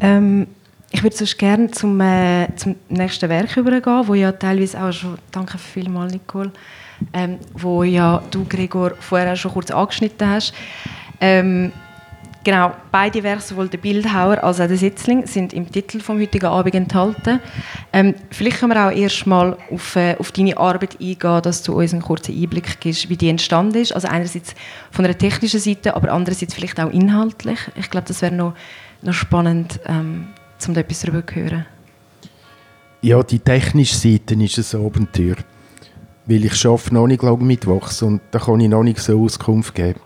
Ähm, 0.00 0.46
ich 0.92 1.02
würde 1.02 1.16
sonst 1.16 1.38
gerne 1.38 1.70
zum, 1.70 2.00
äh, 2.00 2.48
zum 2.56 2.76
nächsten 2.88 3.28
Werk 3.28 3.56
übergehen, 3.56 4.06
wo 4.06 4.14
ja 4.14 4.32
teilweise 4.32 4.82
auch 4.82 4.92
schon, 4.92 5.18
danke 5.30 5.56
vielmals 5.58 6.12
Nicole, 6.12 6.50
ähm, 7.12 7.38
wo 7.54 7.84
ja 7.84 8.22
du 8.30 8.44
Gregor 8.44 8.92
vorher 8.98 9.36
schon 9.36 9.52
kurz 9.52 9.70
angeschnitten 9.70 10.28
hast. 10.28 10.52
Ähm, 11.20 11.70
genau, 12.42 12.72
beide 12.90 13.22
Werke, 13.22 13.42
sowohl 13.42 13.68
der 13.68 13.78
Bildhauer 13.78 14.42
als 14.42 14.60
auch 14.60 14.66
der 14.66 14.76
Sitzling, 14.76 15.26
sind 15.26 15.52
im 15.52 15.70
Titel 15.70 16.00
vom 16.00 16.18
heutigen 16.18 16.46
Abend 16.46 16.74
enthalten. 16.74 17.38
Ähm, 17.92 18.16
vielleicht 18.30 18.58
können 18.58 18.74
wir 18.74 18.88
auch 18.88 18.92
erst 18.92 19.26
mal 19.28 19.56
auf, 19.70 19.94
äh, 19.94 20.16
auf 20.18 20.32
deine 20.32 20.56
Arbeit 20.56 21.00
eingehen, 21.00 21.42
dass 21.42 21.62
du 21.62 21.78
uns 21.78 21.92
einen 21.92 22.02
kurzen 22.02 22.34
Einblick 22.34 22.80
gibst, 22.80 23.08
wie 23.08 23.16
die 23.16 23.28
entstanden 23.28 23.76
ist. 23.76 23.92
Also 23.92 24.08
einerseits 24.08 24.56
von 24.90 25.04
einer 25.04 25.16
technischen 25.16 25.60
Seite, 25.60 25.94
aber 25.94 26.10
andererseits 26.10 26.54
vielleicht 26.54 26.80
auch 26.80 26.90
inhaltlich. 26.90 27.60
Ich 27.76 27.90
glaube, 27.90 28.08
das 28.08 28.22
wäre 28.22 28.34
noch 28.34 28.54
noch 29.02 29.14
spannend, 29.14 29.80
ähm, 29.86 30.28
um 30.68 30.74
da 30.74 30.80
etwas 30.80 31.00
darüber 31.00 31.26
zu 31.26 31.34
hören. 31.34 31.66
Ja, 33.02 33.22
die 33.22 33.38
technische 33.38 33.96
Seite 33.96 34.34
ist 34.34 34.74
ein 34.74 34.84
Abenteuer. 34.84 35.36
Weil 36.26 36.44
ich 36.44 36.66
arbeite 36.66 36.94
noch 36.94 37.06
nicht 37.06 37.22
lange 37.22 37.44
mit 37.44 37.66
Wachs 37.66 38.02
und 38.02 38.20
da 38.30 38.38
kann 38.38 38.60
ich 38.60 38.68
noch 38.68 38.82
nicht 38.82 38.98
so 38.98 39.22
Auskunft 39.22 39.74
geben. 39.74 40.00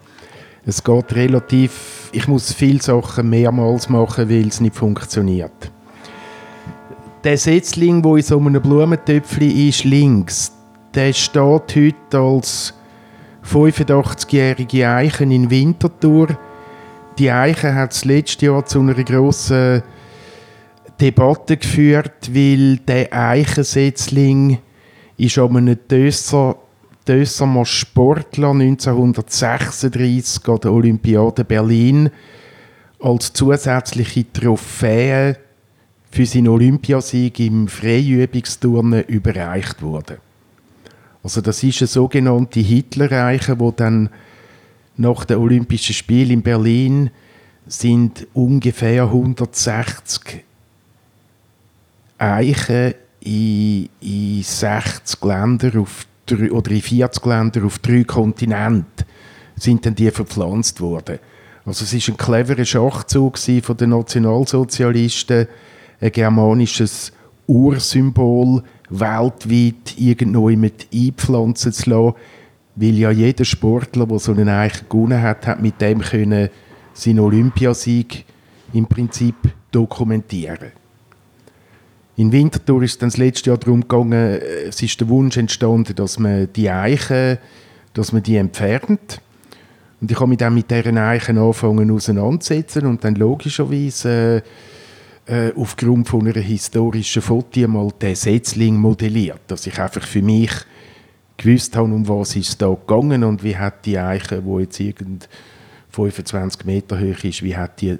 Es 0.64 0.82
geht 0.82 1.14
relativ, 1.14 2.08
ich 2.12 2.26
muss 2.28 2.52
viele 2.52 2.80
Sachen 2.80 3.28
mehrmals 3.28 3.88
machen, 3.88 4.30
weil 4.30 4.48
es 4.48 4.60
nicht 4.60 4.76
funktioniert. 4.76 5.70
Der 7.22 7.36
Setzling, 7.36 8.02
der 8.02 8.16
in 8.16 8.22
so 8.22 8.38
einem 8.38 8.62
Blumentöpfchen 8.62 9.68
ist, 9.68 9.84
links, 9.84 10.52
der 10.94 11.12
steht 11.12 11.76
heute 11.76 12.18
als 12.18 12.72
85-jährige 13.44 14.88
Eichen 14.88 15.30
in 15.30 15.50
Winterthur 15.50 16.38
die 17.18 17.30
Eiche 17.30 17.72
hat 17.74 17.92
das 17.92 18.04
letzte 18.04 18.46
Jahr 18.46 18.66
zu 18.66 18.80
einer 18.80 18.94
grossen 18.94 19.82
Debatte 21.00 21.56
geführt, 21.56 22.34
weil 22.34 22.78
der 22.78 23.12
Eichensetzling 23.12 24.58
ist 25.16 25.38
an 25.38 25.56
einem 25.56 25.78
Dösser 25.88 26.56
Dössamer 27.06 27.66
Sportler 27.66 28.52
1936 28.52 30.48
an 30.48 30.60
der 30.60 30.72
Olympiade 30.72 31.44
Berlin 31.44 32.08
als 32.98 33.34
zusätzliche 33.34 34.32
Trophäe 34.32 35.36
für 36.10 36.24
seinen 36.24 36.48
Olympiasieg 36.48 37.40
im 37.40 37.68
Freiübungsturnen 37.68 39.04
überreicht 39.04 39.82
wurde. 39.82 40.18
Also 41.22 41.42
das 41.42 41.62
ist 41.62 41.82
eine 41.82 41.88
sogenannte 41.88 42.60
Hitlerreiche, 42.60 43.60
wo 43.60 43.70
dann 43.70 44.08
nach 44.96 45.24
den 45.24 45.38
Olympischen 45.38 45.94
Spielen 45.94 46.30
in 46.30 46.42
Berlin 46.42 47.10
sind 47.66 48.26
ungefähr 48.32 49.04
160 49.04 50.43
Eichen 52.18 52.94
in, 53.20 53.88
in 54.00 54.42
60 54.42 55.22
Ländern 55.22 55.78
auf 55.78 56.06
drei, 56.26 56.50
oder 56.52 56.70
in 56.70 56.82
40 56.82 57.24
Ländern 57.26 57.64
auf 57.64 57.78
drei 57.78 58.04
Kontinenten 58.04 59.06
sind 59.56 59.86
dann 59.86 59.94
die 59.94 60.10
verpflanzt 60.10 60.80
worden. 60.80 61.18
Also 61.64 61.84
es 61.84 61.94
ist 61.94 62.08
ein 62.08 62.16
cleverer 62.16 62.64
Schachzug 62.64 63.38
von 63.38 63.76
den 63.76 63.90
Nationalsozialisten, 63.90 65.46
ein 66.00 66.12
germanisches 66.12 67.12
Ursymbol 67.46 68.62
weltweit 68.90 69.96
irgendwo 69.96 70.50
mit 70.50 70.88
einpflanzen 70.92 71.72
zu 71.72 71.90
lassen, 71.90 72.16
weil 72.76 72.98
ja 72.98 73.10
jeder 73.10 73.44
Sportler, 73.44 74.06
der 74.06 74.18
so 74.18 74.32
einen 74.32 74.48
Eichen 74.48 74.88
gewonnen 74.88 75.22
hat, 75.22 75.46
hat 75.46 75.62
mit 75.62 75.80
dem 75.80 76.00
können 76.00 76.50
seinen 76.92 77.20
Olympiasieg 77.20 78.24
im 78.72 78.86
Prinzip 78.86 79.36
dokumentieren. 79.70 80.72
In 82.16 82.30
Winterthur 82.30 82.82
ist 82.82 83.02
dann 83.02 83.08
das 83.08 83.16
letzte 83.16 83.50
Jahr 83.50 83.58
darum 83.58 83.80
gegangen, 83.80 84.40
es 84.68 84.80
ist 84.80 85.00
der 85.00 85.08
Wunsch 85.08 85.36
entstanden, 85.36 85.96
dass 85.96 86.18
man 86.18 86.48
die 86.52 86.70
Eichen, 86.70 87.38
dass 87.92 88.12
man 88.12 88.22
die 88.22 88.36
entfernt. 88.36 89.20
Und 90.00 90.10
ich 90.10 90.20
habe 90.20 90.28
mich 90.28 90.38
dann 90.38 90.54
mit 90.54 90.70
diesen 90.70 90.98
Eichen 90.98 91.38
angefangen 91.38 91.90
auseinanderzusetzen 91.90 92.86
und 92.86 93.02
dann 93.02 93.16
logischerweise 93.16 94.42
äh, 95.26 95.48
äh, 95.48 95.52
aufgrund 95.56 96.08
von 96.08 96.26
einer 96.26 96.40
historischen 96.40 97.22
Foto 97.22 97.66
mal 97.66 97.90
den 98.00 98.14
Setzling 98.14 98.76
modelliert, 98.76 99.40
dass 99.46 99.66
ich 99.66 99.78
einfach 99.78 100.06
für 100.06 100.22
mich 100.22 100.52
gewusst 101.36 101.74
habe, 101.74 101.92
um 101.92 102.06
was 102.06 102.36
es 102.36 102.56
da 102.56 102.68
gegangen 102.68 103.24
und 103.24 103.42
wie 103.42 103.56
hat 103.56 103.86
die 103.86 103.98
Eiche, 103.98 104.44
wo 104.44 104.60
jetzt 104.60 104.78
irgend 104.78 105.28
25 105.90 106.64
Meter 106.64 107.00
hoch 107.00 107.24
ist, 107.24 107.42
wie 107.42 107.56
hat 107.56 107.80
die 107.80 107.98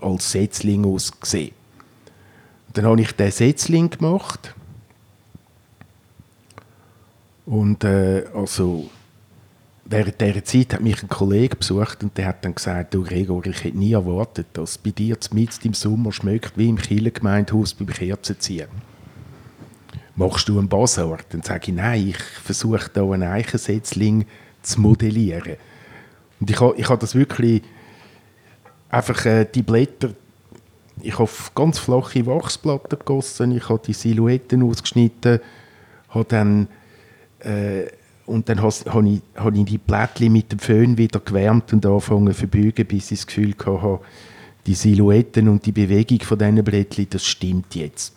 als 0.00 0.32
Setzling 0.32 0.84
ausgesehen. 0.84 1.52
Dann 2.72 2.86
habe 2.86 3.00
ich 3.00 3.12
den 3.12 3.30
Setzling 3.30 3.90
gemacht. 3.90 4.54
Und 7.44 7.84
äh, 7.84 8.24
also, 8.34 8.88
während 9.84 10.20
dieser 10.20 10.44
Zeit 10.44 10.74
hat 10.74 10.80
mich 10.80 11.02
ein 11.02 11.08
Kollege 11.08 11.56
besucht 11.56 12.02
und 12.02 12.16
der 12.16 12.26
hat 12.26 12.44
dann 12.44 12.54
gesagt, 12.54 12.94
du 12.94 13.02
Gregor, 13.02 13.44
ich 13.46 13.64
hätte 13.64 13.76
nie 13.76 13.92
erwartet, 13.92 14.46
dass 14.54 14.78
bei 14.78 14.90
dir 14.90 15.16
mitten 15.32 15.66
im 15.68 15.74
Sommer 15.74 16.12
schmeckt 16.12 16.56
wie 16.56 16.68
im 16.68 16.78
Kirchengemeindehaus 16.78 17.74
beim 17.74 17.88
Kerzenziehen. 17.88 18.68
Machst 20.14 20.48
du 20.48 20.58
einen 20.58 20.68
Basar? 20.68 21.18
Dann 21.30 21.42
sage 21.42 21.70
ich, 21.70 21.74
nein, 21.74 22.08
ich 22.08 22.18
versuche 22.18 22.90
da 22.92 23.02
einen 23.02 23.24
Eichensetzling 23.24 24.26
zu 24.62 24.80
modellieren. 24.80 25.56
Und 26.38 26.50
ich 26.50 26.60
habe 26.60 26.76
ich 26.76 26.88
ha 26.88 26.96
das 26.96 27.14
wirklich 27.14 27.62
einfach 28.88 29.24
äh, 29.26 29.46
die 29.46 29.62
Blätter 29.62 30.10
ich 31.00 31.18
habe 31.18 31.30
ganz 31.54 31.78
flache 31.78 32.26
Wachsplatten 32.26 32.98
gegossen, 32.98 33.56
ich 33.56 33.68
habe 33.68 33.80
die 33.84 33.92
Silhouetten 33.92 34.62
ausgeschnitten, 34.62 35.40
habe 36.10 36.24
dann, 36.28 36.68
äh, 37.40 37.84
und 38.26 38.48
dann 38.48 38.60
habe 38.60 39.08
ich, 39.08 39.22
hab 39.34 39.54
ich 39.54 39.64
die 39.64 39.78
Blättchen 39.78 40.32
mit 40.32 40.52
dem 40.52 40.58
Föhn 40.58 40.98
wieder 40.98 41.20
gewärmt 41.20 41.72
und 41.72 41.84
angefangen 41.86 42.32
zu 42.32 42.34
verbeugen, 42.34 42.86
bis 42.86 43.10
ich 43.10 43.20
das 43.20 43.26
Gefühl 43.26 43.54
hatte, 43.58 44.00
die 44.66 44.74
Silhouetten 44.74 45.48
und 45.48 45.66
die 45.66 45.72
Bewegung 45.72 46.20
von 46.20 46.38
diesen 46.38 46.62
Blättchen, 46.62 47.08
das 47.10 47.24
stimmt 47.24 47.74
jetzt. 47.74 48.14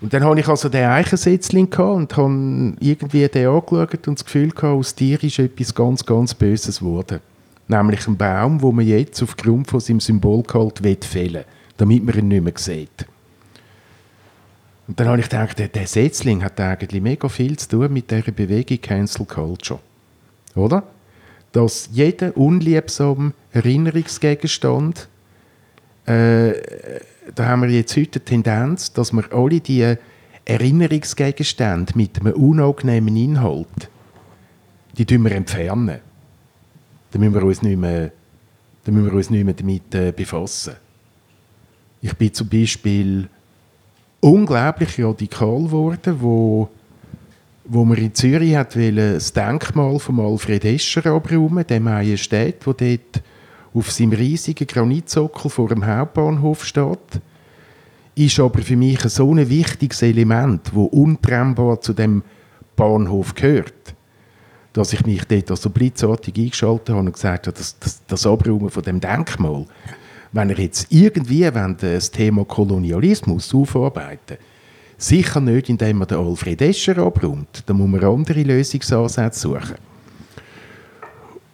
Und 0.00 0.14
dann 0.14 0.24
hatte 0.24 0.40
ich 0.40 0.48
also 0.48 0.68
den 0.68 0.86
Eichensetzling 0.86 1.72
und 1.74 2.16
habe 2.16 2.76
irgendwie 2.80 3.28
den 3.28 3.48
angeschaut 3.48 4.08
und 4.08 4.18
das 4.18 4.24
Gefühl 4.24 4.50
gehabt, 4.50 4.78
aus 4.78 4.94
dir 4.94 5.22
ist 5.22 5.38
etwas 5.38 5.74
ganz, 5.74 6.06
ganz 6.06 6.34
Böses 6.34 6.78
geworden 6.78 7.20
nämlich 7.70 8.06
ein 8.06 8.16
Baum, 8.16 8.60
wo 8.60 8.72
man 8.72 8.86
jetzt 8.86 9.22
aufgrund 9.22 9.68
von 9.68 9.80
seinem 9.80 10.00
Symbolgehalt 10.00 11.04
fällen 11.04 11.44
damit 11.80 12.04
man 12.04 12.14
ihn 12.14 12.28
nicht 12.28 12.44
mehr 12.44 12.52
sieht. 12.56 13.06
Und 14.86 15.00
dann 15.00 15.08
habe 15.08 15.20
ich 15.20 15.28
gedacht, 15.28 15.58
der, 15.58 15.68
der 15.68 15.86
Setzling 15.86 16.44
hat 16.44 16.60
eigentlich 16.60 17.00
mega 17.00 17.28
viel 17.28 17.58
zu 17.58 17.68
tun 17.68 17.92
mit 17.92 18.10
dieser 18.10 18.32
Bewegung 18.32 18.80
Cancel 18.82 19.24
Culture. 19.24 19.80
Oder? 20.54 20.82
Dass 21.52 21.88
jeder 21.90 22.36
unliebsame 22.36 23.32
Erinnerungsgegenstand, 23.52 25.08
äh, 26.04 26.52
da 27.34 27.46
haben 27.46 27.62
wir 27.62 27.70
jetzt 27.70 27.96
heute 27.96 28.18
die 28.18 28.24
Tendenz, 28.26 28.92
dass 28.92 29.12
wir 29.12 29.32
alle 29.32 29.60
diese 29.60 29.98
Erinnerungsgegenstände 30.44 31.92
mit 31.96 32.20
einem 32.20 32.34
unangenehmen 32.34 33.16
Inhalt, 33.16 33.88
die 34.98 35.08
wir 35.08 35.32
entfernen 35.32 36.00
dann 37.10 37.20
müssen 37.20 37.34
wir 37.34 37.42
uns 37.42 37.62
nicht 37.62 37.78
mehr, 37.78 38.12
dann 38.84 38.94
müssen 38.94 39.06
wir 39.06 39.14
uns 39.14 39.30
nicht 39.30 39.44
mehr 39.44 39.54
damit 39.54 39.94
äh, 39.94 40.12
befassen. 40.12 40.74
Ich 42.02 42.14
bin 42.14 42.32
zum 42.32 42.48
Beispiel 42.48 43.28
unglaublich 44.20 45.02
radikal 45.02 45.64
geworden, 45.64 46.16
wo, 46.18 46.68
wo 47.64 47.84
man 47.84 47.98
in 47.98 48.14
Zürich 48.14 48.56
hat 48.56 48.76
das 48.76 49.32
Denkmal 49.32 49.98
von 49.98 50.20
Alfred 50.20 50.64
Escher 50.64 51.06
abräumen, 51.06 51.66
dem 51.66 51.84
Majestät, 51.84 52.66
wo 52.66 52.72
dort 52.72 53.22
auf 53.74 53.90
seinem 53.90 54.12
riesigen 54.12 54.66
Granitsockel 54.66 55.50
vor 55.50 55.68
dem 55.68 55.86
Hauptbahnhof 55.86 56.64
steht, 56.64 57.20
ist 58.14 58.40
aber 58.40 58.62
für 58.62 58.76
mich 58.76 59.00
so 59.00 59.32
ein 59.32 59.48
wichtiges 59.48 60.02
Element, 60.02 60.66
das 60.66 60.74
untrennbar 60.74 61.80
zu 61.80 61.92
dem 61.92 62.22
Bahnhof 62.76 63.34
gehört 63.34 63.94
dass 64.72 64.92
ich 64.92 65.04
mich 65.04 65.24
dort 65.24 65.50
also 65.50 65.70
blitzartig 65.70 66.36
eingeschaltet 66.36 66.90
habe 66.90 67.00
und 67.00 67.12
gesagt 67.12 67.46
habe, 67.46 67.56
das, 67.56 67.78
das, 67.78 68.02
das 68.06 68.26
Abräumen 68.26 68.70
von 68.70 68.82
dem 68.82 69.00
Denkmal, 69.00 69.66
wenn 70.32 70.50
er 70.50 70.58
jetzt 70.58 70.86
irgendwie 70.90 71.50
das 71.80 72.10
Thema 72.10 72.44
Kolonialismus 72.44 73.52
aufarbeiten 73.54 74.38
sicher 75.00 75.40
nicht, 75.40 75.68
indem 75.68 75.98
man 75.98 76.08
den 76.08 76.18
Alfred 76.18 76.60
Escher 76.60 76.98
abräumt, 76.98 77.62
da 77.66 77.74
muss 77.74 77.88
man 77.88 78.04
andere 78.04 78.42
Lösungsansätze 78.42 79.40
suchen. 79.40 79.76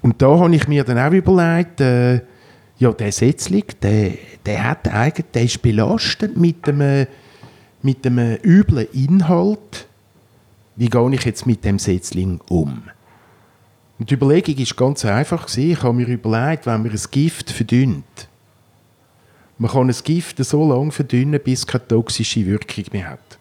Und 0.02 0.20
da 0.20 0.38
habe 0.38 0.55
ich 0.55 0.68
mir 0.68 0.85
dann 0.85 0.98
auch 0.98 1.12
überlegt, 1.12 1.81
äh, 1.81 2.20
ja, 2.79 2.92
der 2.92 3.12
Setzling, 3.12 3.64
der, 3.83 4.12
der, 4.44 4.64
hat 4.64 4.88
eigentlich, 4.88 5.26
der 5.33 5.44
ist 5.44 5.62
belastet 5.62 6.37
mit 6.37 6.68
einem, 6.68 7.07
mit 7.83 8.07
einem 8.07 8.37
üblen 8.44 8.87
Inhalt. 8.92 9.87
Wie 10.76 10.90
gehe 10.90 11.14
ich 11.14 11.24
jetzt 11.24 11.46
mit 11.46 11.64
dem 11.64 11.79
Setzling 11.79 12.40
um? 12.48 12.83
Und 13.98 14.11
die 14.11 14.14
Überlegung 14.14 14.59
war 14.59 14.76
ganz 14.76 15.04
einfach. 15.04 15.48
Ich 15.56 15.82
habe 15.82 15.94
mir 15.94 16.06
überlegt, 16.06 16.66
wenn 16.66 16.82
man 16.82 16.90
ein 16.90 17.00
Gift 17.11 17.50
verdünnt, 17.50 18.28
man 19.59 19.70
kann 19.70 19.88
ein 19.88 19.96
Gift 20.04 20.44
so 20.44 20.68
lange 20.68 20.92
verdünnen, 20.92 21.40
bis 21.42 21.61
es 21.61 21.66
keine 21.66 21.88
toxische 21.88 22.44
Wirkung 22.44 22.85
mehr 22.92 23.11
hat. 23.11 23.38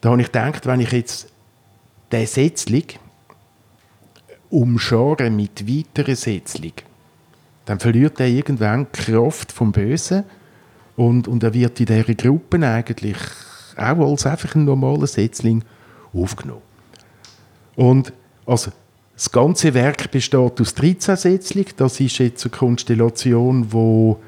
Da 0.00 0.10
habe 0.10 0.20
ich 0.22 0.28
gedacht, 0.28 0.66
wenn 0.66 0.80
ich 0.80 0.92
jetzt 0.92 1.28
den 2.10 2.26
Setzling 2.26 2.86
umschare 4.50 5.30
mit 5.30 5.68
weiteren 5.68 6.16
Setzling, 6.16 6.74
dann 7.66 7.80
verliert 7.80 8.20
er 8.20 8.28
irgendwann 8.28 8.86
die 8.94 9.02
Kraft 9.02 9.52
vom 9.52 9.72
Bösen 9.72 10.24
und, 10.96 11.28
und 11.28 11.42
er 11.42 11.52
wird 11.52 11.80
in 11.80 11.86
dieser 11.86 12.14
Gruppe 12.14 12.66
eigentlich 12.66 13.16
auch 13.76 14.10
als 14.10 14.26
einfach 14.26 14.54
ein 14.54 14.64
normaler 14.64 15.06
Setzling 15.06 15.64
aufgenommen. 16.12 16.73
Und 17.76 18.12
also, 18.46 18.70
das 19.14 19.30
ganze 19.30 19.72
Werk 19.74 20.10
besteht 20.10 20.60
aus 20.60 20.74
13 20.74 21.16
Sätzchen. 21.16 21.66
Das 21.76 22.00
ist 22.00 22.18
jetzt 22.18 22.44
eine 22.44 22.50
Konstellation, 22.50 23.72
wo, 23.72 24.18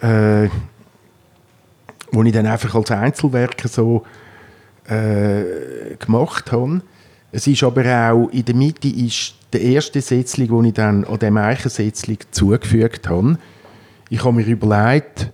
äh, 0.00 0.48
wo 2.12 2.22
ich 2.22 2.32
dann 2.32 2.46
einfach 2.46 2.74
als 2.74 2.90
Einzelwerk 2.90 3.60
so 3.68 4.04
äh, 4.86 5.96
gemacht 5.98 6.52
habe. 6.52 6.82
Es 7.32 7.46
ist 7.46 7.62
aber 7.62 8.10
auch 8.10 8.28
in 8.30 8.44
der 8.44 8.54
Mitte 8.54 8.88
ist 8.88 9.34
der 9.52 9.60
erste 9.60 10.00
Sätzling, 10.00 10.48
den 10.48 10.64
ich 10.64 10.74
dann 10.74 11.04
an 11.04 11.18
dem 11.18 11.36
Eichensätzling 11.36 12.18
zugefügt 12.30 13.08
habe. 13.08 13.38
Ich 14.08 14.24
habe 14.24 14.36
mir 14.36 14.46
überlegt, 14.46 15.30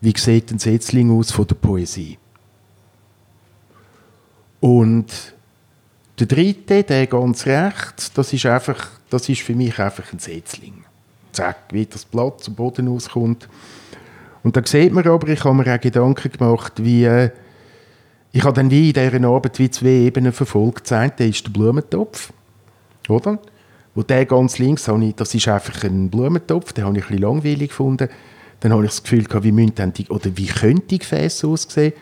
wie 0.00 0.14
sieht 0.16 0.50
ein 0.50 0.58
Sätzling 0.58 1.10
aus 1.10 1.30
von 1.30 1.46
der 1.46 1.54
Poesie. 1.54 2.18
Und 4.60 5.34
der 6.18 6.26
dritte, 6.26 6.82
der 6.82 7.06
ganz 7.06 7.46
rechts, 7.46 8.12
das 8.12 8.32
ist, 8.32 8.46
einfach, 8.46 8.88
das 9.10 9.28
ist 9.28 9.42
für 9.42 9.54
mich 9.54 9.78
einfach 9.78 10.12
ein 10.12 10.18
Setzling. 10.18 10.84
Zack, 11.32 11.56
wie 11.70 11.86
das 11.86 12.04
Blatt 12.04 12.42
zum 12.42 12.54
Boden 12.54 12.88
auskommt. 12.88 13.48
Und 14.42 14.56
da 14.56 14.62
sieht 14.64 14.92
man 14.92 15.06
aber, 15.06 15.28
ich 15.28 15.44
habe 15.44 15.54
mir 15.54 15.74
auch 15.74 15.80
Gedanken 15.80 16.32
gemacht, 16.32 16.72
wie, 16.82 17.04
äh, 17.04 17.30
ich 18.32 18.44
habe 18.44 18.54
dann 18.54 18.70
wie 18.70 18.90
in 18.90 18.94
dieser 18.94 19.28
Arbeit 19.28 19.58
wie 19.58 19.70
zwei 19.70 19.86
Ebenen 19.86 20.32
verfolgt. 20.32 20.90
Das 20.90 20.92
eine 20.92 21.28
ist 21.28 21.46
der 21.46 21.50
Blumentopf, 21.50 22.32
oder? 23.08 23.38
Wo 23.94 24.02
der 24.02 24.26
ganz 24.26 24.58
links, 24.58 24.88
ich, 24.88 25.14
das 25.14 25.34
ist 25.34 25.48
einfach 25.48 25.84
ein 25.84 26.10
Blumentopf, 26.10 26.72
den 26.72 26.84
habe 26.84 26.98
ich 26.98 27.10
ein 27.10 27.18
langweilig 27.18 27.70
gefunden. 27.70 28.08
Dann 28.60 28.72
habe 28.72 28.84
ich 28.84 28.90
das 28.90 29.02
Gefühl 29.02 29.24
gehabt, 29.24 29.44
wie 29.44 29.52
müssen 29.52 29.92
die, 29.92 30.08
oder 30.08 30.36
wie 30.36 30.46
könnte 30.46 30.86
die 30.88 30.98
Gefäße 30.98 31.46
aussehen? 31.46 31.92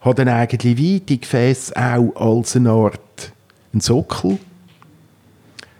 Habe 0.00 0.14
dann 0.14 0.28
eigentlich 0.28 0.76
wie 0.76 1.00
die 1.00 1.20
Gefäße 1.20 1.76
auch 1.76 2.14
als 2.16 2.56
eine 2.56 2.70
Art 2.70 3.00
einen 3.72 3.80
Sockel 3.80 4.38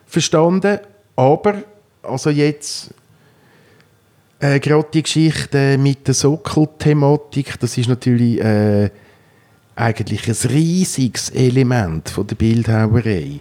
verstanden. 0.07 0.79
Aber, 1.17 1.63
also 2.03 2.31
jetzt 2.31 2.95
äh, 4.41 4.59
gerade 4.59 4.89
die 4.93 5.03
Geschichte 5.03 5.77
mit 5.79 6.07
der 6.07 6.15
Sockelthematik, 6.15 7.59
das 7.61 7.77
ist 7.77 7.89
natürlich 7.89 8.41
äh, 8.41 8.91
eigentlich 9.77 10.29
ein 10.29 10.51
riesiges 10.51 11.31
Element 11.31 12.09
von 12.09 12.27
der 12.27 12.37
Bildhauerei. 12.37 13.41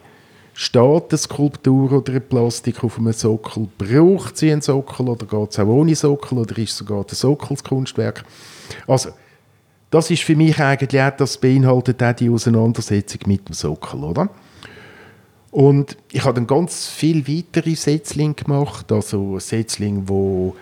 Steht 0.54 1.10
eine 1.10 1.18
Skulptur 1.18 1.92
oder 1.94 2.12
eine 2.12 2.20
Plastik 2.20 2.84
auf 2.84 2.98
einem 2.98 3.14
Sockel? 3.14 3.68
Braucht 3.78 4.38
sie 4.38 4.52
einen 4.52 4.62
Sockel 4.62 5.08
oder 5.08 5.26
geht 5.26 5.52
es 5.52 5.60
auch 5.60 5.68
ohne 5.68 5.96
Sockel 5.96 6.38
oder 6.38 6.58
ist 6.58 6.76
sogar 6.76 7.06
das 7.06 7.22
Sockel 7.22 7.56
das 7.56 7.64
Kunstwerk? 7.64 8.26
Also, 8.86 9.12
das 9.90 10.12
ist 10.12 10.24
für 10.24 10.36
mich 10.36 10.60
eigentlich 10.60 11.02
auch, 11.02 11.16
das 11.16 11.38
beinhaltet 11.38 12.02
auch 12.04 12.14
die 12.14 12.30
Auseinandersetzung 12.30 13.22
mit 13.26 13.48
dem 13.48 13.54
Sockel, 13.54 14.04
oder? 14.04 14.30
Und 15.52 15.98
ich 16.12 16.24
habe 16.24 16.36
dann 16.36 16.46
ganz 16.46 16.88
viele 16.88 17.28
weitere 17.28 17.76
Setzlinge 17.76 18.36
gemacht, 18.36 18.92
also 18.92 19.40
Setzlinge, 19.40 20.04
wo 20.08 20.56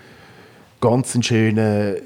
ganz 0.80 1.14
einen 1.14 1.24
schönen 1.24 1.98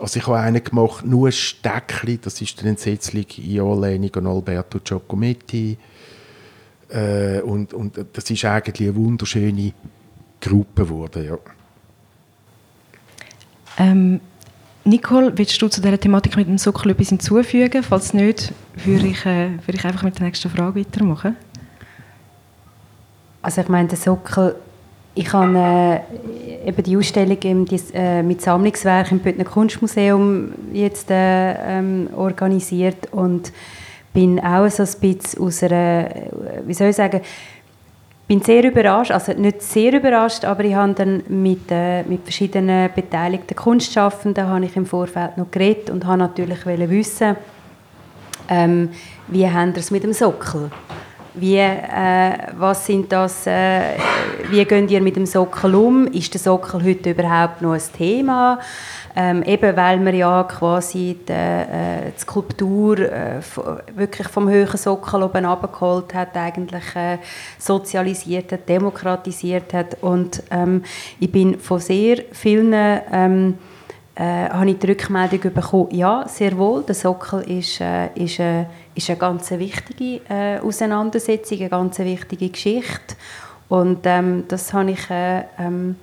also 0.00 0.18
ich 0.18 0.26
habe 0.26 0.38
einen 0.38 0.64
gemacht, 0.64 1.04
nur 1.04 1.28
ein 1.28 1.32
Steckchen, 1.32 2.20
das 2.22 2.40
ist 2.40 2.58
dann 2.60 2.68
ein 2.68 2.76
Setzling 2.76 3.26
in 3.36 3.60
Anlehnung 3.60 4.14
an 4.14 4.26
Alberto 4.26 4.78
Giacometti. 4.82 5.76
Äh, 6.88 7.40
und, 7.42 7.72
und 7.74 7.98
das 8.12 8.30
ist 8.30 8.44
eigentlich 8.44 8.88
eine 8.88 8.96
wunderschöne 8.96 9.72
Gruppe 10.40 10.84
geworden, 10.84 11.24
ja. 11.24 11.38
Ähm, 13.78 14.20
Nicole, 14.84 15.36
willst 15.36 15.60
du 15.60 15.68
zu 15.68 15.82
dieser 15.82 16.00
Thematik 16.00 16.36
mit 16.36 16.48
dem 16.48 16.56
Sockel 16.56 16.92
etwas 16.92 17.10
hinzufügen? 17.10 17.82
Falls 17.82 18.14
nicht, 18.14 18.52
würde 18.84 19.08
ich, 19.08 19.26
äh, 19.26 19.50
würde 19.66 19.74
ich 19.78 19.84
einfach 19.84 20.02
mit 20.02 20.18
der 20.18 20.26
nächsten 20.26 20.48
Frage 20.48 20.80
weitermachen. 20.80 21.36
Also 23.42 23.60
ich 23.60 23.68
meine, 23.68 23.88
der 23.88 23.98
Sockel, 23.98 24.54
ich 25.14 25.32
habe 25.32 26.02
äh, 26.64 26.68
eben 26.68 26.82
die 26.82 26.96
Ausstellung 26.96 27.38
im, 27.42 27.66
äh, 27.92 28.22
mit 28.22 28.40
Sammlungswerk 28.40 29.12
im 29.12 29.18
Bündner 29.18 29.44
Kunstmuseum 29.44 30.52
jetzt 30.72 31.10
äh, 31.10 31.78
ähm, 31.78 32.08
organisiert 32.16 33.12
und 33.12 33.52
bin 34.14 34.40
auch 34.40 34.68
so 34.70 34.82
ein 34.82 34.88
bisschen 35.00 35.42
aus 35.42 35.62
einer, 35.62 36.08
wie 36.66 36.74
soll 36.74 36.88
ich 36.88 36.96
sagen, 36.96 37.20
bin 38.30 38.40
sehr 38.42 38.62
überrascht, 38.62 39.10
also 39.10 39.32
nicht 39.32 39.60
sehr 39.60 39.92
überrascht, 39.92 40.44
aber 40.44 40.62
ich 40.62 40.72
habe 40.76 40.94
dann 40.94 41.24
mit, 41.26 41.62
äh, 41.68 42.04
mit 42.04 42.22
verschiedenen 42.22 42.88
beteiligten 42.94 43.56
Kunstschaffenden 43.56 44.46
habe 44.46 44.66
ich 44.66 44.76
im 44.76 44.86
Vorfeld 44.86 45.36
noch 45.36 45.50
geredet 45.50 45.90
und 45.90 46.06
habe 46.06 46.18
natürlich 46.18 46.64
wissen, 46.64 47.34
ähm, 48.48 48.90
wie 49.26 49.50
haben 49.50 49.74
wir 49.74 49.80
es 49.80 49.90
mit 49.90 50.04
dem 50.04 50.12
Sockel? 50.12 50.70
Wie, 51.34 51.58
äh, 51.58 52.32
was 52.56 52.86
sind 52.86 53.12
das, 53.12 53.46
äh, 53.46 53.94
wie 54.50 54.64
geht 54.64 54.90
ihr 54.90 55.00
mit 55.00 55.14
dem 55.14 55.26
Sockel 55.26 55.76
um? 55.76 56.06
Ist 56.08 56.34
der 56.34 56.40
Sockel 56.40 56.82
heute 56.82 57.10
überhaupt 57.10 57.62
noch 57.62 57.74
ein 57.74 57.82
Thema? 57.96 58.58
Ähm, 59.14 59.42
eben 59.44 59.76
weil 59.76 59.98
man 59.98 60.14
ja 60.14 60.44
quasi 60.44 61.18
die, 61.28 61.32
äh, 61.32 62.12
die 62.16 62.20
Skulptur 62.20 62.98
äh, 62.98 63.40
wirklich 63.94 64.28
vom 64.28 64.48
höheren 64.48 64.76
Sockel 64.76 65.22
oben 65.22 65.44
abgeholt 65.44 66.14
hat, 66.14 66.36
eigentlich 66.36 66.96
äh, 66.96 67.18
sozialisiert 67.58 68.52
hat, 68.52 68.68
demokratisiert 68.68 69.72
hat. 69.72 69.98
Und 70.00 70.42
ähm, 70.50 70.82
ich 71.20 71.30
bin 71.30 71.58
von 71.60 71.80
sehr 71.80 72.18
vielen 72.32 72.72
ähm, 72.72 73.58
äh, 74.20 74.50
habe 74.50 74.70
ich 74.70 74.78
die 74.78 74.86
Rückmeldung 74.86 75.54
bekommen, 75.54 75.88
ja, 75.92 76.28
sehr 76.28 76.58
wohl, 76.58 76.82
der 76.82 76.94
Sockel 76.94 77.40
ist, 77.40 77.80
äh, 77.80 78.08
ist, 78.14 78.38
äh, 78.38 78.66
ist 78.94 79.08
eine 79.08 79.18
ganz 79.18 79.50
wichtige 79.50 80.20
äh, 80.28 80.58
Auseinandersetzung, 80.58 81.58
eine 81.58 81.70
ganz 81.70 81.98
wichtige 82.00 82.50
Geschichte. 82.50 83.16
Und 83.70 84.00
ähm, 84.04 84.44
das 84.46 84.74
habe 84.74 84.90
ich 84.90 85.08
äh, 85.08 85.44
ähm, 85.58 85.96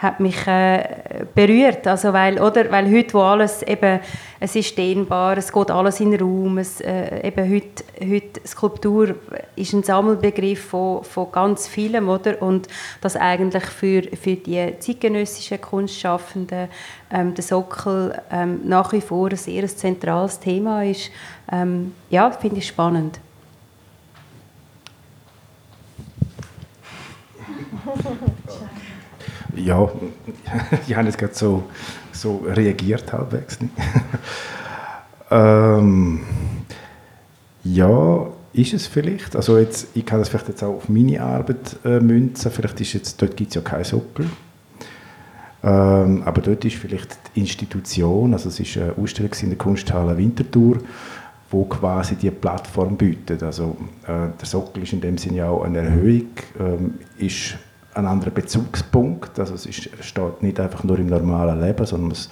hat 0.00 0.18
mich 0.18 0.46
äh, 0.46 1.26
berührt, 1.34 1.86
also 1.86 2.14
weil, 2.14 2.40
oder, 2.40 2.70
weil 2.70 2.90
heute, 2.90 3.12
wo 3.12 3.20
alles 3.20 3.62
eben, 3.62 4.00
es 4.40 4.56
ist 4.56 4.78
dehnbar, 4.78 5.36
es 5.36 5.52
geht 5.52 5.70
alles 5.70 6.00
in 6.00 6.12
den 6.12 6.20
Raum, 6.20 6.56
es, 6.56 6.80
äh, 6.80 7.28
eben 7.28 7.52
heute, 7.52 7.84
heute 8.00 8.40
Skulptur 8.46 9.14
ist 9.56 9.74
ein 9.74 9.82
Sammelbegriff 9.82 10.68
von, 10.68 11.04
von 11.04 11.30
ganz 11.30 11.68
vielem, 11.68 12.08
oder, 12.08 12.40
und 12.40 12.66
das 13.02 13.14
eigentlich 13.14 13.64
für, 13.64 14.02
für 14.16 14.36
die 14.36 14.72
zeitgenössischen 14.78 15.60
Kunstschaffenden 15.60 16.68
ähm, 17.12 17.34
der 17.34 17.44
Sockel 17.44 18.18
ähm, 18.32 18.60
nach 18.64 18.92
wie 18.92 19.02
vor 19.02 19.28
ein 19.28 19.36
sehr 19.36 19.66
zentrales 19.66 20.40
Thema 20.40 20.82
ist, 20.82 21.10
ähm, 21.52 21.92
ja, 22.08 22.30
finde 22.30 22.58
ich 22.58 22.68
spannend. 22.68 23.20
Ja, 29.66 29.90
ich 30.86 30.94
habe 30.94 31.06
jetzt 31.06 31.18
gerade 31.18 31.34
so, 31.34 31.64
so 32.12 32.44
reagiert 32.46 33.12
halbwegs. 33.12 33.58
ähm, 35.30 36.20
ja, 37.64 38.26
ist 38.52 38.72
es 38.72 38.86
vielleicht. 38.86 39.36
Also 39.36 39.58
jetzt, 39.58 39.88
ich 39.94 40.04
kann 40.04 40.18
das 40.18 40.28
vielleicht 40.28 40.48
jetzt 40.48 40.62
auch 40.62 40.76
auf 40.76 40.88
meine 40.88 41.22
Arbeit 41.22 41.76
äh, 41.84 42.00
münzen. 42.00 42.50
Vielleicht 42.50 42.80
ist 42.80 42.92
jetzt, 42.94 43.20
dort 43.22 43.36
gibt 43.36 43.50
es 43.50 43.54
ja 43.54 43.60
keinen 43.60 43.84
Sockel. 43.84 44.26
Ähm, 45.62 46.22
aber 46.24 46.40
dort 46.40 46.64
ist 46.64 46.76
vielleicht 46.76 47.18
die 47.34 47.40
Institution, 47.40 48.32
also 48.32 48.48
es 48.48 48.58
ist 48.58 48.78
eine 48.78 48.94
Ausstellung 48.96 49.32
in 49.42 49.48
der 49.50 49.58
Kunsthalle 49.58 50.16
Winterthur, 50.16 50.78
wo 51.50 51.64
quasi 51.64 52.14
die 52.14 52.30
Plattform 52.30 52.96
bietet. 52.96 53.42
Also 53.42 53.76
äh, 54.04 54.28
der 54.40 54.46
Sockel 54.46 54.84
ist 54.84 54.94
in 54.94 55.00
dem 55.00 55.18
Sinne 55.18 55.46
auch 55.46 55.62
eine 55.62 55.78
Erhöhung, 55.78 56.30
ähm, 56.58 56.94
ist 57.18 57.58
ein 57.94 58.06
anderer 58.06 58.30
Bezugspunkt. 58.30 59.38
Also 59.38 59.54
es 59.54 59.66
ist, 59.66 59.90
steht 60.04 60.42
nicht 60.42 60.60
einfach 60.60 60.84
nur 60.84 60.98
im 60.98 61.06
normalen 61.06 61.60
Leben, 61.60 61.84
sondern 61.86 62.12
es 62.12 62.28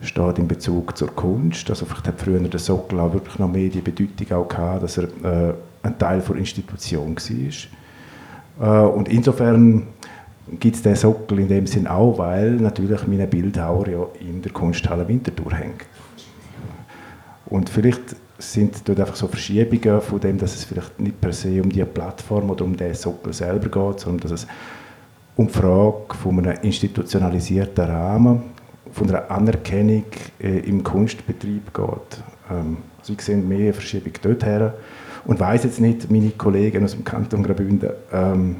steht 0.00 0.38
in 0.38 0.48
Bezug 0.48 0.96
zur 0.96 1.14
Kunst. 1.14 1.68
Also 1.70 1.86
vielleicht 1.86 2.08
hat 2.08 2.20
früher 2.20 2.40
der 2.40 2.60
Sockel 2.60 3.00
auch 3.00 3.12
wirklich 3.12 3.38
noch 3.38 3.50
mehr 3.50 3.68
die 3.68 3.80
Bedeutung 3.80 4.36
auch 4.36 4.48
gehabt, 4.48 4.82
dass 4.82 4.98
er 4.98 5.04
äh, 5.04 5.54
ein 5.82 5.98
Teil 5.98 6.20
der 6.20 6.36
Institution 6.36 7.16
war. 7.16 8.86
Äh, 8.86 8.88
und 8.88 9.08
insofern 9.08 9.86
gibt 10.60 10.76
es 10.76 10.82
den 10.82 10.94
Sockel 10.94 11.40
in 11.40 11.48
dem 11.48 11.66
Sinn 11.66 11.86
auch, 11.86 12.18
weil 12.18 12.52
natürlich 12.52 13.06
meine 13.06 13.26
Bildhauer 13.26 13.88
ja 13.88 14.06
in 14.20 14.42
der 14.42 14.52
Kunsthalle 14.52 15.06
Winterthur 15.08 15.52
hängt. 15.54 15.86
Und 17.46 17.70
vielleicht 17.70 18.16
sind 18.38 18.86
dort 18.86 19.00
einfach 19.00 19.16
so 19.16 19.28
Verschiebungen 19.28 20.00
von 20.00 20.20
dem, 20.20 20.38
dass 20.38 20.54
es 20.54 20.64
vielleicht 20.64 21.00
nicht 21.00 21.20
per 21.20 21.32
se 21.32 21.62
um 21.62 21.70
die 21.70 21.84
Plattform 21.84 22.50
oder 22.50 22.64
um 22.64 22.76
den 22.76 22.94
Sockel 22.94 23.32
selber 23.32 23.68
geht, 23.68 24.00
sondern 24.00 24.28
dass 24.28 24.42
es 24.42 24.46
um 25.36 25.46
die 25.46 25.52
Frage 25.52 26.14
von 26.20 26.38
einem 26.38 26.58
institutionalisierten 26.62 27.84
Rahmen, 27.84 28.42
von 28.92 29.08
einer 29.08 29.30
Anerkennung 29.30 30.04
äh, 30.40 30.60
im 30.60 30.82
Kunstbetrieb 30.82 31.72
geht. 31.74 32.22
Ähm, 32.50 32.78
also 32.98 33.12
ich 33.12 33.20
sehe 33.20 33.36
mehr 33.36 33.74
Verschiebung 33.74 34.12
dorthin 34.22 34.70
und 35.26 35.38
weiß 35.38 35.64
jetzt 35.64 35.80
nicht, 35.80 36.10
meine 36.10 36.30
Kollegen 36.30 36.84
aus 36.84 36.92
dem 36.92 37.04
Kanton 37.04 37.42
Graubünden, 37.42 37.90
ähm, 38.12 38.56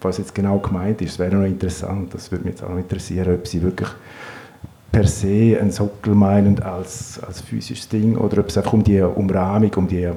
was 0.00 0.18
jetzt 0.18 0.34
genau 0.34 0.58
gemeint 0.58 1.02
ist. 1.02 1.12
Das 1.12 1.18
wäre 1.18 1.36
noch 1.36 1.46
interessant, 1.46 2.14
das 2.14 2.30
würde 2.32 2.44
mich 2.44 2.54
jetzt 2.54 2.62
auch 2.62 2.70
noch 2.70 2.78
interessieren, 2.78 3.34
ob 3.34 3.46
sie 3.46 3.60
wirklich 3.62 3.90
per 4.90 5.06
se 5.06 5.58
einen 5.60 5.70
Sockel 5.70 6.14
meinen 6.14 6.62
als, 6.62 7.20
als 7.22 7.42
physisches 7.42 7.88
Ding 7.88 8.16
oder 8.16 8.38
ob 8.38 8.48
es 8.48 8.56
einfach 8.56 8.72
um 8.72 8.82
die 8.82 9.00
Umrahmung, 9.00 9.72
um 9.76 9.86
die 9.86 10.10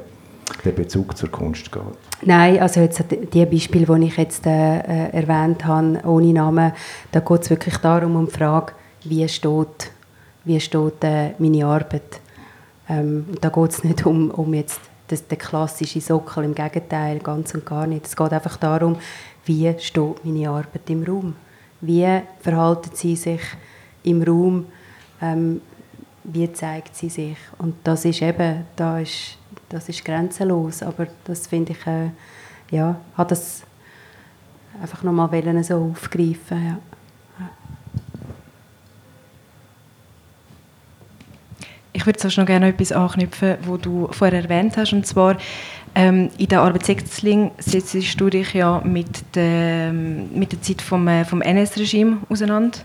den 0.64 0.76
Bezug 0.76 1.18
zur 1.18 1.30
Kunst 1.30 1.72
geht? 1.72 1.82
Nein, 2.22 2.60
also 2.60 2.80
jetzt 2.80 3.04
die 3.10 3.46
Beispiele, 3.46 4.00
die 4.00 4.08
ich 4.08 4.18
jetzt 4.18 4.46
äh, 4.46 5.10
erwähnt 5.10 5.66
habe, 5.66 6.00
ohne 6.06 6.34
Namen, 6.34 6.74
da 7.12 7.20
geht 7.20 7.42
es 7.42 7.50
wirklich 7.50 7.78
darum, 7.78 8.16
um 8.16 8.26
die 8.26 8.32
Frage, 8.32 8.74
wie 9.04 9.28
steht, 9.28 9.92
wie 10.46 10.60
steht 10.60 11.04
äh, 11.04 11.32
meine 11.38 11.66
Arbeit. 11.66 12.22
Ähm, 12.90 13.26
da 13.40 13.50
geht 13.50 13.72
es 13.72 13.84
nicht 13.84 14.06
um, 14.06 14.32
um 14.32 14.54
jetzt 14.54 14.82
das, 15.08 15.28
den 15.28 15.38
klassischen 15.38 16.02
Sockel, 16.02 16.44
im 16.44 16.56
Gegenteil, 16.56 17.20
ganz 17.20 17.54
und 17.54 17.66
gar 17.66 17.88
nicht. 17.88 18.06
Es 18.06 18.16
geht 18.16 18.34
einfach 18.34 18.58
darum, 18.58 18.98
wie 19.46 19.74
steht 19.80 20.26
meine 20.26 20.50
Arbeit 20.50 20.90
im 20.90 21.04
Raum. 21.04 21.36
Wie 21.82 22.22
verhalten 22.40 22.92
sie 22.94 23.16
sich 23.16 23.42
im 24.04 24.22
Raum, 24.22 24.66
ähm, 25.22 25.62
wie 26.24 26.52
zeigt 26.54 26.96
sie 26.96 27.10
sich. 27.10 27.38
Und 27.58 27.76
das 27.84 28.06
ist 28.06 28.22
eben, 28.22 28.66
da 28.76 29.00
ist 29.00 29.38
das 29.74 29.90
ist 29.90 30.06
grenzenlos. 30.06 30.84
Aber 30.84 31.08
das 31.26 31.48
finde 31.48 31.74
ich, 31.74 31.88
äh, 31.88 32.10
ja, 32.72 32.96
hat 33.18 33.32
das 33.32 33.64
einfach 34.82 35.04
nochmal 35.04 35.64
so 35.64 35.92
aufgreifen. 35.92 36.66
Ja. 36.66 36.80
Ich 41.96 42.06
würde 42.06 42.20
sonst 42.20 42.38
noch 42.38 42.46
gerne 42.46 42.70
etwas 42.70 42.92
anknüpfen, 42.92 43.58
was 43.66 43.82
du 43.82 44.08
vorher 44.12 44.42
erwähnt 44.42 44.78
hast, 44.78 44.94
und 44.94 45.06
zwar 45.06 45.38
ähm, 45.96 46.32
in 46.40 46.48
der 46.48 46.62
Arbeit 46.62 46.86
Sechzling 46.86 47.52
setzt 47.60 48.20
du 48.20 48.30
dich 48.30 48.54
ja 48.54 48.82
mit 48.84 49.36
der, 49.36 49.94
mit 49.94 50.52
der 50.52 50.62
Zeit 50.62 50.82
vom, 50.82 51.08
äh, 51.08 51.24
vom 51.24 51.42
NS-Regime 51.42 52.18
auseinander 52.30 52.80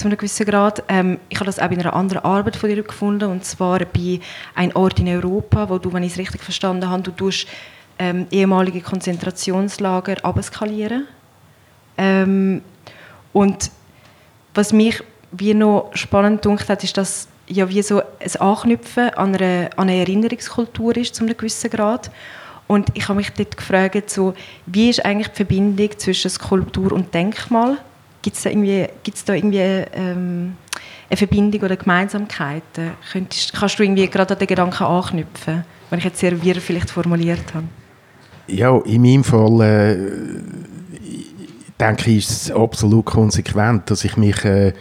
zu 0.00 0.08
einem 0.08 0.16
gewissen 0.16 0.46
Grad. 0.46 0.82
Ähm, 0.88 1.18
ich 1.28 1.36
habe 1.36 1.46
das 1.46 1.58
auch 1.58 1.70
in 1.70 1.78
einer 1.78 1.94
anderen 1.94 2.24
Arbeit 2.24 2.56
von 2.56 2.70
dir 2.70 2.82
gefunden, 2.82 3.30
und 3.30 3.44
zwar 3.44 3.80
bei 3.80 4.20
«Ein 4.54 4.74
Ort 4.74 4.98
in 4.98 5.08
Europa», 5.08 5.68
wo 5.68 5.78
du, 5.78 5.92
wenn 5.92 6.02
ich 6.02 6.12
es 6.12 6.18
richtig 6.18 6.42
verstanden 6.42 6.88
habe, 6.88 7.02
du 7.02 7.10
tust, 7.10 7.46
ähm, 7.98 8.26
ehemalige 8.30 8.80
Konzentrationslager 8.80 10.16
abskalieren. 10.24 11.06
Ähm, 11.98 12.62
und 13.34 13.70
was 14.54 14.72
mich 14.72 15.02
wie 15.32 15.52
noch 15.52 15.90
spannend 15.92 16.44
dunkt 16.44 16.68
hat, 16.68 16.82
ist, 16.82 16.96
dass 16.96 17.28
ja 17.46 17.68
wie 17.68 17.82
so 17.82 18.00
ein 18.00 18.40
Anknüpfen 18.40 19.10
an 19.10 19.34
eine, 19.34 19.70
an 19.76 19.90
eine 19.90 20.00
Erinnerungskultur 20.00 20.96
ist, 20.96 21.14
zu 21.14 21.24
einem 21.24 21.36
gewissen 21.36 21.70
Grad. 21.70 22.10
Und 22.66 22.88
ich 22.94 23.06
habe 23.08 23.18
mich 23.18 23.30
dort 23.32 23.56
gefragt, 23.56 24.08
so, 24.08 24.32
wie 24.64 24.88
ist 24.88 25.04
eigentlich 25.04 25.28
die 25.28 25.36
Verbindung 25.36 25.90
zwischen 25.98 26.30
Skulptur 26.30 26.92
und 26.92 27.12
Denkmal? 27.12 27.78
Gibt 28.22 28.36
es 28.36 28.42
da 28.42 28.50
irgendwie, 28.50 28.86
gibt's 29.02 29.24
da 29.24 29.34
irgendwie 29.34 29.58
ähm, 29.58 30.56
eine 31.08 31.16
Verbindung 31.16 31.62
oder 31.62 31.76
Gemeinsamkeiten? 31.76 32.92
Könntest, 33.12 33.52
kannst 33.52 33.78
du 33.78 33.82
irgendwie 33.82 34.06
gerade 34.08 34.34
an 34.34 34.38
den 34.38 34.48
Gedanken 34.48 34.84
anknüpfen, 34.84 35.64
wenn 35.88 35.98
ich 35.98 36.04
jetzt 36.04 36.20
sehr 36.20 36.42
wir 36.42 36.56
vielleicht 36.56 36.90
formuliert 36.90 37.54
habe? 37.54 37.66
Ja, 38.46 38.78
in 38.78 39.02
meinem 39.02 39.24
Fall 39.24 39.60
äh, 39.60 39.96
denke 41.78 42.10
ich, 42.10 42.18
ist 42.18 42.30
es 42.30 42.50
absolut 42.50 43.06
konsequent, 43.06 43.90
dass 43.90 44.04
ich 44.04 44.16
mich 44.16 44.44
äh, 44.44 44.72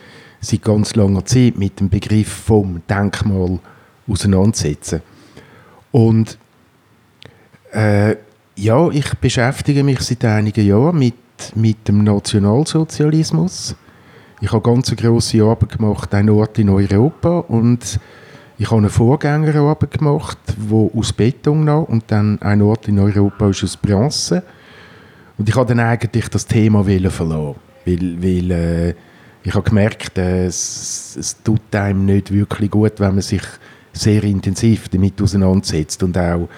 seit 0.41 0.61
ganz 0.63 0.95
langer 0.95 1.25
Zeit 1.25 1.57
mit 1.57 1.79
dem 1.79 1.89
Begriff 1.89 2.27
vom 2.27 2.81
Denkmal 2.89 3.59
auseinandersetze. 4.07 5.01
Und 5.91 6.37
äh, 7.71 8.15
ja, 8.55 8.89
ich 8.89 9.13
beschäftige 9.15 9.83
mich 9.83 9.99
seit 10.01 10.25
einigen 10.25 10.65
Jahren 10.65 10.99
mit 10.99 11.13
mit 11.55 11.87
dem 11.87 12.03
Nationalsozialismus. 12.03 13.75
Ich 14.41 14.51
habe 14.51 14.61
ganz 14.61 14.89
eine 14.89 14.95
grosse 14.95 15.43
Arbeit 15.43 15.77
gemacht, 15.77 16.13
ein 16.13 16.29
Ort 16.29 16.59
in 16.59 16.69
Europa 16.69 17.39
und 17.39 17.99
ich 18.57 18.67
habe 18.67 18.79
eine 18.79 18.89
Vorgängerarbeit 18.89 19.91
gemacht, 19.91 20.37
wo 20.57 20.91
aus 20.95 21.13
Beton 21.13 21.63
noch 21.63 21.83
und 21.83 22.03
dann 22.07 22.41
ein 22.41 22.61
Ort 22.61 22.87
in 22.87 22.99
Europa 22.99 23.49
ist 23.49 23.63
aus 23.63 23.77
Bronze. 23.77 24.43
Und 25.37 25.47
ich 25.47 25.55
habe 25.55 25.67
dann 25.67 25.79
eigentlich 25.79 26.27
das 26.27 26.45
Thema 26.45 26.83
verlassen, 26.83 27.55
weil, 27.85 28.17
weil 28.21 28.51
äh, 28.51 28.93
ich 29.43 29.53
habe 29.53 29.63
gemerkt, 29.63 30.17
äh, 30.17 30.45
es, 30.45 31.15
es 31.17 31.41
tut 31.41 31.73
einem 31.73 32.05
nicht 32.05 32.33
wirklich 32.33 32.69
gut, 32.69 32.99
wenn 32.99 33.15
man 33.15 33.21
sich 33.21 33.43
sehr 33.93 34.23
intensiv 34.23 34.89
damit 34.89 35.21
auseinandersetzt 35.21 36.03
und 36.03 36.17
auch 36.17 36.49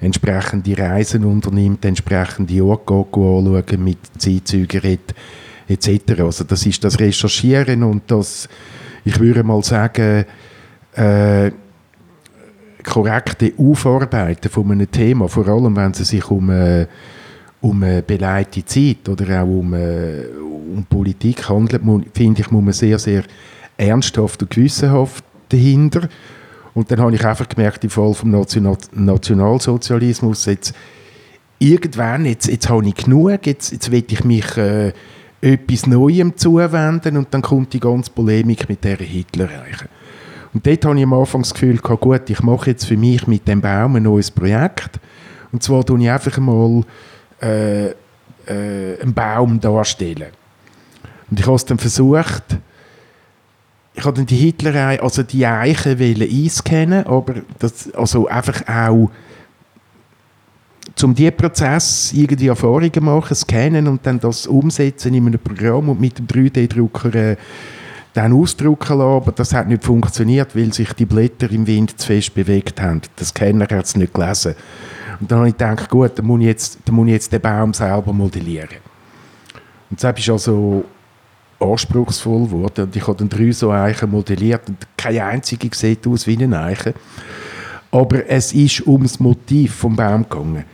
entsprechende 0.00 0.76
Reisen 0.76 1.24
unternimmt, 1.24 1.84
entsprechende 1.84 2.62
Orte 2.62 2.94
anschauen, 2.94 3.84
mit 3.84 3.98
Zeitzeugen 4.18 4.80
redet, 4.80 5.14
etc. 5.68 6.20
Also 6.20 6.44
das 6.44 6.64
ist 6.66 6.84
das 6.84 6.98
Recherchieren 6.98 7.82
und 7.82 8.02
das, 8.10 8.48
ich 9.04 9.18
würde 9.18 9.42
mal 9.42 9.62
sagen, 9.62 10.24
äh, 10.94 11.50
korrekte 12.82 13.52
Aufarbeiten 13.58 14.48
von 14.48 14.70
einem 14.70 14.90
Thema, 14.90 15.28
vor 15.28 15.48
allem 15.48 15.76
wenn 15.76 15.90
es 15.90 15.98
sich 16.08 16.30
um, 16.30 16.50
äh, 16.50 16.86
um 17.60 17.82
eine 17.82 18.02
beleidigte 18.02 18.64
Zeit 18.64 19.08
oder 19.08 19.42
auch 19.42 19.46
um, 19.46 19.74
äh, 19.74 20.26
um 20.74 20.84
Politik 20.88 21.48
handelt, 21.48 21.82
finde 22.14 22.40
ich, 22.40 22.50
muss 22.50 22.64
man 22.64 22.72
sehr, 22.72 22.98
sehr 22.98 23.24
ernsthaft 23.76 24.42
und 24.42 24.50
gewissenhaft 24.50 25.24
dahinter 25.48 26.08
und 26.76 26.90
dann 26.90 27.00
habe 27.00 27.14
ich 27.14 27.24
einfach 27.24 27.48
gemerkt, 27.48 27.84
im 27.84 27.90
Fall 27.90 28.12
vom 28.12 28.30
National 28.30 28.76
Nationalsozialismus, 28.92 30.44
jetzt 30.44 30.74
irgendwann, 31.58 32.26
jetzt, 32.26 32.48
jetzt 32.48 32.68
habe 32.68 32.86
ich 32.86 32.94
genug, 32.94 33.46
jetzt, 33.46 33.72
jetzt 33.72 33.90
will 33.90 34.04
ich 34.06 34.24
mich 34.24 34.58
äh, 34.58 34.92
etwas 35.40 35.86
Neuem 35.86 36.36
zuwenden 36.36 37.16
und 37.16 37.32
dann 37.32 37.40
kommt 37.40 37.72
die 37.72 37.80
ganze 37.80 38.10
Polemik 38.10 38.68
mit 38.68 38.84
der 38.84 38.98
Hitler 38.98 39.46
reichen. 39.46 39.88
Und 40.52 40.66
dort 40.66 40.84
habe 40.84 40.98
ich 40.98 41.04
am 41.04 41.14
Anfang 41.14 41.40
das 41.40 41.54
Gefühl 41.54 41.78
gehabt, 41.78 42.02
gut, 42.02 42.28
ich 42.28 42.42
mache 42.42 42.70
jetzt 42.70 42.84
für 42.84 42.98
mich 42.98 43.26
mit 43.26 43.48
dem 43.48 43.62
Baum 43.62 43.96
ein 43.96 44.02
neues 44.02 44.30
Projekt. 44.30 45.00
Und 45.52 45.62
zwar 45.62 45.82
tue 45.82 45.98
ich 46.02 46.10
einfach 46.10 46.36
mal 46.36 46.82
äh, 47.40 47.86
äh, 47.86 49.00
einen 49.00 49.14
Baum 49.14 49.58
darstellen. 49.60 50.28
Und 51.30 51.40
ich 51.40 51.46
habe 51.46 51.56
es 51.56 51.64
dann 51.64 51.78
versucht, 51.78 52.58
ich 53.96 54.04
habe 54.04 54.24
die 54.24 54.36
Hitlerei, 54.36 55.00
also 55.00 55.22
die 55.22 55.46
Eichen 55.46 55.98
einscannen, 55.98 57.06
aber 57.06 57.36
das, 57.58 57.92
also 57.94 58.28
einfach 58.28 58.62
auch 58.68 59.10
um 61.02 61.14
diesen 61.14 61.36
Prozess 61.36 62.12
irgendwie 62.14 62.48
Erfahrungen 62.48 62.92
machen, 63.04 63.34
scannen 63.34 63.86
und 63.88 64.06
dann 64.06 64.20
das 64.20 64.46
umsetzen 64.46 65.14
in 65.14 65.26
einem 65.26 65.40
Programm 65.40 65.88
und 65.88 66.00
mit 66.00 66.18
dem 66.18 66.26
3D-Drucker 66.26 67.14
äh, 67.14 67.36
dann 68.12 68.32
ausdrucken 68.32 68.98
lassen, 68.98 69.16
aber 69.16 69.32
das 69.32 69.52
hat 69.52 69.68
nicht 69.68 69.84
funktioniert, 69.84 70.54
weil 70.54 70.72
sich 70.72 70.92
die 70.94 71.04
Blätter 71.04 71.50
im 71.50 71.66
Wind 71.66 71.98
zu 71.98 72.06
fest 72.06 72.34
bewegt 72.34 72.80
haben. 72.80 73.02
Das 73.16 73.28
Scanner 73.28 73.64
hat 73.64 73.84
es 73.84 73.96
nicht 73.96 74.14
gelesen. 74.14 74.54
Und 75.20 75.30
dann 75.30 75.38
habe 75.38 75.48
ich 75.48 75.54
gedacht, 75.54 75.88
gut, 75.90 76.18
dann 76.18 76.26
muss 76.26 76.40
ich 76.40 76.46
jetzt, 76.46 76.78
dann 76.84 76.94
muss 76.94 77.06
ich 77.06 77.12
jetzt 77.12 77.32
den 77.32 77.40
Baum 77.40 77.74
selber 77.74 78.12
modellieren. 78.12 78.76
Und 79.90 80.02
das 80.02 80.18
ist 80.18 80.30
also 80.30 80.84
anspruchsvoll 81.60 82.46
geworden. 82.46 82.84
Und 82.84 82.96
ich 82.96 83.06
habe 83.06 83.16
dann 83.16 83.28
drei 83.28 83.50
so 83.52 83.70
Eichen 83.70 84.10
modelliert 84.10 84.68
und 84.68 84.78
keine 84.96 85.24
einzige 85.24 85.74
sieht 85.74 86.06
aus 86.06 86.26
wie 86.26 86.42
eine 86.42 86.60
Eiche. 86.60 86.94
Aber 87.90 88.28
es 88.28 88.52
ist 88.52 88.80
um 88.82 89.02
das 89.02 89.20
Motiv 89.20 89.74
vom 89.74 89.96
Baum 89.96 90.22
gegangen. 90.28 90.64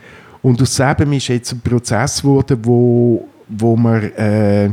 Und 0.41 0.61
aus 0.61 0.75
dem 0.75 1.13
ist 1.13 1.29
jetzt 1.29 1.53
ein 1.53 1.61
Prozess 1.61 2.21
geworden, 2.21 2.59
wo, 2.63 3.27
wo 3.47 3.75
man 3.77 4.11
äh, 4.13 4.71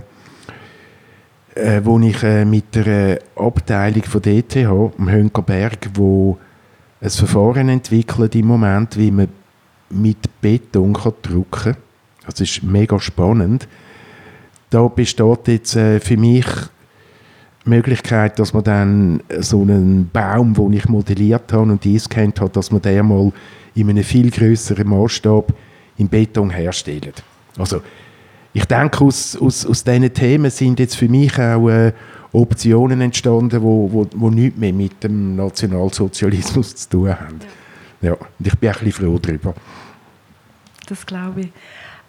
äh, 1.55 1.81
wo 1.85 1.99
ich 2.01 2.23
äh, 2.23 2.45
mit 2.45 2.75
der 2.75 3.21
Abteilung 3.37 4.03
von 4.05 4.23
DTH, 4.23 4.93
am 4.99 5.11
Hönkerberg, 5.11 5.91
wo 5.95 6.39
ein 7.01 7.11
Verfahren 7.11 7.69
entwickelt 7.69 8.35
im 8.35 8.47
Moment, 8.47 8.97
wie 8.97 9.11
man 9.11 9.29
mit 9.91 10.41
Beton 10.41 10.93
kann 10.93 11.13
drucken 11.23 11.75
kann. 11.75 11.77
Das 12.27 12.41
ist 12.41 12.63
mega 12.63 12.99
spannend 13.01 13.67
da 14.71 14.87
besteht 14.89 15.49
jetzt 15.49 15.77
äh, 15.77 16.01
für 16.01 16.17
mich 16.17 16.47
die 17.65 17.71
Möglichkeit, 17.71 18.39
dass 18.39 18.55
man 18.55 18.65
dann 18.65 19.23
so 19.41 19.63
einen 19.63 20.09
Baum, 20.11 20.55
den 20.55 20.73
ich 20.73 20.89
modelliert 20.89 21.53
habe 21.53 21.73
und 21.73 21.85
eingescannt 21.85 22.41
habe, 22.41 22.51
dass 22.51 22.71
man 22.71 22.81
den 22.81 23.07
mal 23.07 23.33
in 23.75 23.91
einem 23.91 24.05
viel 24.05 24.31
größeren 24.31 24.89
Maßstab 24.89 25.53
im 25.99 26.09
Beton 26.09 26.51
herstellt. 26.51 27.23
Also 27.59 27.83
ich 28.53 28.65
denke, 28.65 29.05
aus, 29.05 29.37
aus, 29.37 29.67
aus 29.67 29.85
diesen 29.85 30.13
Themen 30.13 30.51
sind 30.51 30.81
jetzt 30.81 30.97
für 30.97 31.09
mich 31.09 31.39
auch 31.39 31.69
äh, 31.69 31.93
Optionen 32.33 33.01
entstanden, 33.01 33.51
die 33.51 33.63
wo, 33.63 33.91
wo, 33.93 34.07
wo 34.15 34.31
nichts 34.31 34.59
mehr 34.59 34.73
mit 34.73 35.03
dem 35.03 35.37
Nationalsozialismus 35.37 36.75
zu 36.77 36.89
tun 36.89 37.11
haben. 37.11 37.41
Ja. 38.01 38.11
ja 38.11 38.15
und 38.15 38.47
ich 38.47 38.57
bin 38.59 38.71
ein 38.71 38.75
bisschen 38.85 38.93
froh 38.93 39.19
darüber. 39.19 39.55
Das 40.87 41.05
glaube 41.07 41.43
ich. 41.43 41.49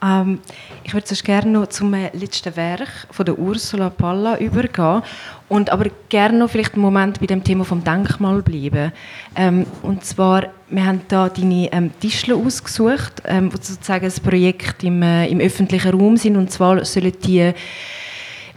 Ähm, 0.04 0.40
ich 0.84 0.94
würde 0.94 1.08
sonst 1.08 1.24
gerne 1.24 1.52
noch 1.52 1.68
zum 1.68 1.94
äh, 1.94 2.10
letzten 2.14 2.56
Werk 2.56 2.90
von 3.12 3.26
der 3.26 3.38
Ursula 3.38 3.90
Palla 3.90 4.38
übergehen 4.40 5.04
und 5.48 5.70
aber 5.70 5.88
gerne 6.10 6.40
noch 6.40 6.50
vielleicht 6.50 6.74
einen 6.74 6.82
Moment 6.82 7.20
bei 7.20 7.28
dem 7.28 7.44
Thema 7.44 7.64
vom 7.64 7.84
Denkmal 7.84 8.42
bleiben. 8.42 8.92
Ähm, 9.36 9.66
und 9.84 10.04
zwar, 10.04 10.48
wir 10.70 10.86
haben 10.86 11.02
da 11.08 11.30
deine 11.30 11.72
ähm, 11.72 11.92
Tischler 12.00 12.36
ausgesucht, 12.36 13.22
ähm, 13.26 13.54
wo 13.54 13.58
sozusagen 13.58 14.06
ein 14.06 14.24
Projekt 14.24 14.84
im, 14.84 15.04
äh, 15.04 15.28
im 15.28 15.40
öffentlichen 15.40 15.92
Raum 15.92 16.18
sind 16.18 16.36
und 16.36 16.52
zwar 16.52 16.84
sollen 16.84 17.14
die 17.24 17.54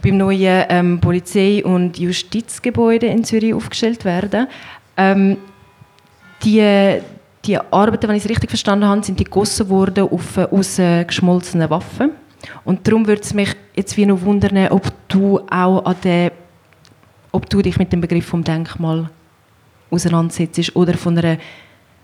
beim 0.01 0.17
neuen 0.17 0.65
ähm, 0.69 0.99
Polizei- 0.99 1.63
und 1.63 1.97
Justizgebäude 1.97 3.07
in 3.07 3.23
Zürich 3.23 3.53
aufgestellt 3.53 4.05
werden. 4.05 4.47
Ähm, 4.97 5.37
die, 6.43 7.01
die 7.45 7.57
Arbeiten, 7.57 8.07
wenn 8.07 8.15
ich 8.15 8.23
es 8.23 8.29
richtig 8.29 8.49
verstanden 8.49 8.85
habe, 8.85 9.03
sind 9.03 9.19
die 9.19 9.23
gegossen 9.23 9.69
worden 9.69 10.09
auf 10.09 10.37
äh, 10.37 10.43
aus 10.43 10.79
äh, 10.79 11.03
geschmolzenen 11.03 11.69
Waffen. 11.69 12.11
Und 12.63 12.87
darum 12.87 13.07
würde 13.07 13.21
es 13.21 13.33
mich 13.33 13.55
jetzt 13.75 13.97
wie 13.97 14.05
noch 14.05 14.21
wundern, 14.21 14.67
ob 14.69 14.91
du 15.07 15.39
auch 15.49 15.85
an 15.85 15.95
der, 16.03 16.31
ob 17.31 17.49
du 17.49 17.61
dich 17.61 17.77
mit 17.77 17.91
dem 17.91 18.01
Begriff 18.01 18.25
vom 18.25 18.43
Denkmal 18.43 19.09
auseinandersetzt 19.89 20.75
oder 20.75 20.95
von 20.95 21.17
einer 21.17 21.37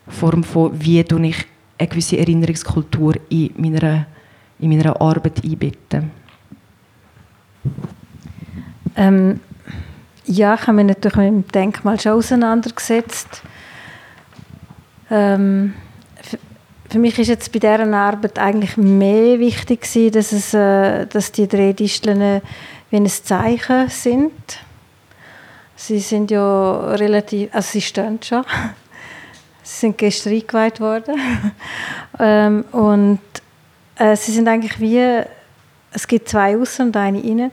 Form 0.08 0.44
von, 0.44 0.72
wie 0.74 1.04
du 1.04 1.18
ich 1.20 1.46
eine 1.78 1.88
gewisse 1.88 2.18
Erinnerungskultur 2.18 3.16
in 3.30 3.52
meiner, 3.58 4.06
in 4.60 4.70
meiner 4.70 5.00
Arbeit 5.00 5.44
einbette. 5.44 6.04
Ähm, 8.96 9.40
ja, 10.26 10.56
ich 10.56 10.62
habe 10.62 10.74
mich 10.74 10.86
natürlich 10.86 11.18
mit 11.18 11.26
dem 11.28 11.48
Denkmal 11.48 12.00
schon 12.00 12.14
auseinandergesetzt. 12.14 13.44
Ähm, 15.12 15.74
für 16.90 17.00
mich 17.00 17.20
ist 17.20 17.28
jetzt 17.28 17.52
bei 17.52 17.60
dieser 17.60 17.94
Arbeit 17.94 18.40
eigentlich 18.40 18.78
mehr 18.78 19.40
wichtig 19.40 19.82
gewesen, 19.82 20.12
dass, 20.12 20.32
es, 20.32 20.54
äh, 20.54 21.06
dass 21.06 21.32
die 21.32 21.48
drei 21.48 21.74
Disteln 21.74 22.42
wie 22.90 22.96
ein 22.96 23.08
Zeichen 23.08 23.90
sind. 23.90 24.32
Sie 25.76 26.00
sind 26.00 26.32
ja 26.32 26.94
relativ, 26.96 27.54
also 27.54 27.70
sie 27.72 27.82
stehen 27.82 28.20
schon. 28.24 28.44
Sie 29.64 29.80
sind 29.82 29.98
gestern 30.00 30.34
eingeweiht 30.34 30.80
worden. 30.80 31.16
ähm, 32.20 32.66
und 32.72 33.20
äh, 33.96 34.16
sie 34.16 34.32
sind 34.32 34.48
eigentlich 34.48 34.80
wie, 34.80 35.24
es 35.92 36.08
gibt 36.08 36.28
zwei 36.28 36.58
außen 36.58 36.88
und 36.88 36.98
eine 36.98 37.22
innen. 37.22 37.52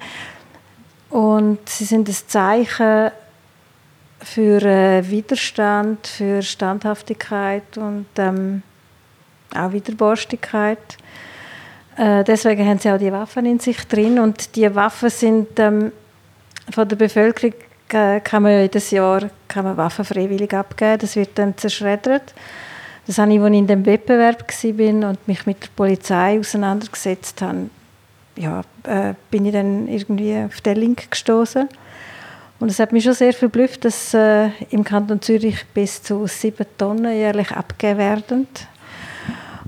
Und 1.11 1.69
sie 1.69 1.85
sind 1.85 2.09
ein 2.09 2.17
Zeichen 2.27 3.11
für 4.35 4.63
äh, 4.63 5.09
Widerstand, 5.09 6.07
für 6.07 6.43
Standhaftigkeit 6.43 7.79
und 7.79 8.07
ähm, 8.17 8.63
auch 9.55 9.73
Widerborstigkeit. 9.73 10.99
Äh, 11.97 12.25
deswegen 12.25 12.67
haben 12.67 12.79
sie 12.79 12.91
auch 12.91 12.99
die 12.99 13.13
Waffen 13.13 13.47
in 13.47 13.59
sich 13.59 13.87
drin 13.89 14.19
und 14.19 14.55
die 14.57 14.73
Waffen 14.75 15.11
sind 15.11 15.59
ähm, 15.59 15.93
von 16.71 16.89
der 16.89 16.97
Bevölkerung 16.97 17.55
äh, 17.91 18.21
kann 18.21 18.43
man 18.43 18.61
jedes 18.61 18.91
Jahr 18.91 19.31
kann 19.49 19.65
man 19.65 19.77
Waffen 19.77 20.05
freiwillig 20.05 20.53
abgeben. 20.53 20.99
Das 20.99 21.17
wird 21.17 21.31
dann 21.37 21.57
zerschreddert. 21.57 22.35
Das 23.07 23.19
habe 23.19 23.33
ich, 23.33 23.41
als 23.41 23.53
ich 23.53 23.59
in 23.59 23.67
dem 23.67 23.87
Wettbewerb 23.87 24.43
war 24.43 25.09
und 25.09 25.27
mich 25.27 25.47
mit 25.47 25.63
der 25.63 25.69
Polizei 25.75 26.39
auseinandergesetzt 26.39 27.41
habe, 27.41 27.71
ja, 28.37 28.61
äh, 28.85 29.15
bin 29.31 29.47
ich 29.47 29.53
dann 29.53 29.89
irgendwie 29.89 30.37
auf 30.37 30.61
den 30.61 30.77
Link 30.77 31.11
gestoßen. 31.11 31.69
Und 32.61 32.71
es 32.71 32.81
hat 32.81 32.93
mich 32.93 33.05
schon 33.05 33.15
sehr 33.15 33.33
verblüfft, 33.33 33.85
dass 33.85 34.13
äh, 34.15 34.49
im 34.71 34.83
Kanton 34.83 35.23
Zürich 35.23 35.65
bis 35.73 36.03
zu 36.03 36.27
sieben 36.27 36.67
Tonnen 36.77 37.13
jährlich 37.13 37.53
abgegeben 37.53 37.99
werden. 37.99 38.49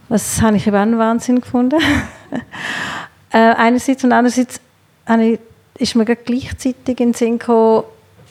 Das 0.09 0.43
habe 0.43 0.57
ich 0.57 0.67
eben 0.67 0.77
einen 0.77 0.99
Wahnsinn 0.99 1.41
gefunden. 1.41 1.81
äh, 3.33 3.39
einerseits 3.39 4.03
und 4.03 4.13
andererseits 4.13 4.61
ich, 5.21 5.39
ist 5.79 5.95
mir 5.95 6.05
gleichzeitig 6.05 7.01
in 7.01 7.13
den 7.13 7.15
Sinn 7.15 7.39
gekommen, 7.39 7.85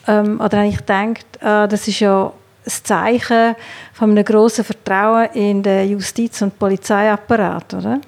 ähm, 0.06 0.40
oder 0.40 0.58
habe 0.58 0.68
ich 0.68 0.76
gedacht, 0.76 1.26
äh, 1.40 1.66
das 1.66 1.88
ist 1.88 2.00
ja 2.00 2.30
das 2.64 2.82
Zeichen 2.82 3.56
von 3.94 4.10
einem 4.10 4.24
grossen 4.24 4.64
Vertrauen 4.64 5.30
in 5.32 5.62
den 5.62 5.90
Justiz- 5.90 6.42
und 6.42 6.58
Polizeiapparat, 6.58 7.74
oder? 7.74 8.00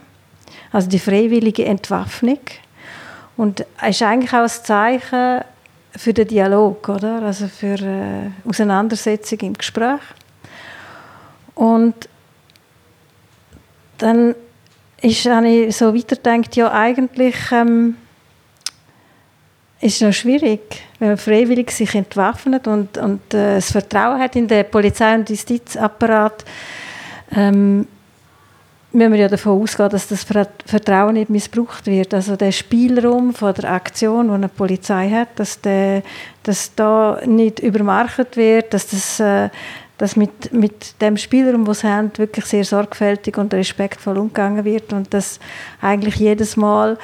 Also 0.70 0.88
die 0.88 0.98
freiwillige 0.98 1.64
Entwaffnung. 1.64 2.40
Und 3.38 3.64
es 3.80 3.96
ist 3.96 4.02
eigentlich 4.02 4.32
auch 4.32 4.42
ein 4.42 4.48
Zeichen 4.48 5.40
für 5.96 6.12
den 6.12 6.28
Dialog, 6.28 6.88
oder? 6.88 7.22
Also 7.22 7.48
für 7.48 7.74
äh, 7.74 8.48
Auseinandersetzung 8.48 9.38
im 9.40 9.54
Gespräch. 9.54 10.00
Und 11.54 11.94
dann 13.98 14.34
ist, 15.00 15.26
habe 15.26 15.48
ich 15.48 15.76
so 15.76 15.94
weitergedacht, 15.94 16.56
ja 16.56 16.72
eigentlich 16.72 17.36
ähm, 17.52 17.96
ist 19.80 19.96
es 19.96 20.00
noch 20.00 20.12
schwierig, 20.12 20.60
wenn 20.98 21.08
man 21.08 21.18
freiwillig 21.18 21.70
sich 21.72 21.94
entwaffnet 21.94 22.66
und, 22.68 22.96
und 22.98 23.34
äh, 23.34 23.56
das 23.56 23.72
Vertrauen 23.72 24.20
hat 24.20 24.36
in 24.36 24.46
den 24.46 24.70
Polizei- 24.70 25.14
und 25.14 25.28
Justizapparat, 25.28 26.44
ähm, 27.34 27.86
müssen 28.92 29.12
wir 29.12 29.20
ja 29.20 29.28
davon 29.28 29.62
ausgehen, 29.62 29.88
dass 29.88 30.08
das 30.08 30.24
Vertrauen 30.24 31.14
nicht 31.14 31.30
missbraucht 31.30 31.86
wird. 31.86 32.12
Also 32.14 32.36
der 32.36 32.52
Spielraum 32.52 33.34
von 33.34 33.54
der 33.54 33.72
Aktion, 33.72 34.28
die 34.28 34.34
eine 34.34 34.48
Polizei 34.48 35.08
hat, 35.10 35.28
dass, 35.36 35.60
der, 35.60 36.02
dass 36.42 36.74
da 36.74 37.20
nicht 37.24 37.60
übermarkt 37.60 38.36
wird, 38.36 38.74
dass 38.74 38.88
das 38.88 39.20
äh, 39.20 39.48
dass 40.02 40.16
mit, 40.16 40.52
mit 40.52 41.00
dem 41.00 41.16
Spielraum, 41.16 41.64
den 41.64 41.74
sie 41.74 41.86
haben, 41.86 42.10
wirklich 42.16 42.44
sehr 42.46 42.64
sorgfältig 42.64 43.38
und 43.38 43.54
respektvoll 43.54 44.18
umgegangen 44.18 44.64
wird 44.64 44.92
und 44.92 45.14
dass 45.14 45.38
eigentlich 45.80 46.16
jedes 46.16 46.56
Mal 46.56 46.98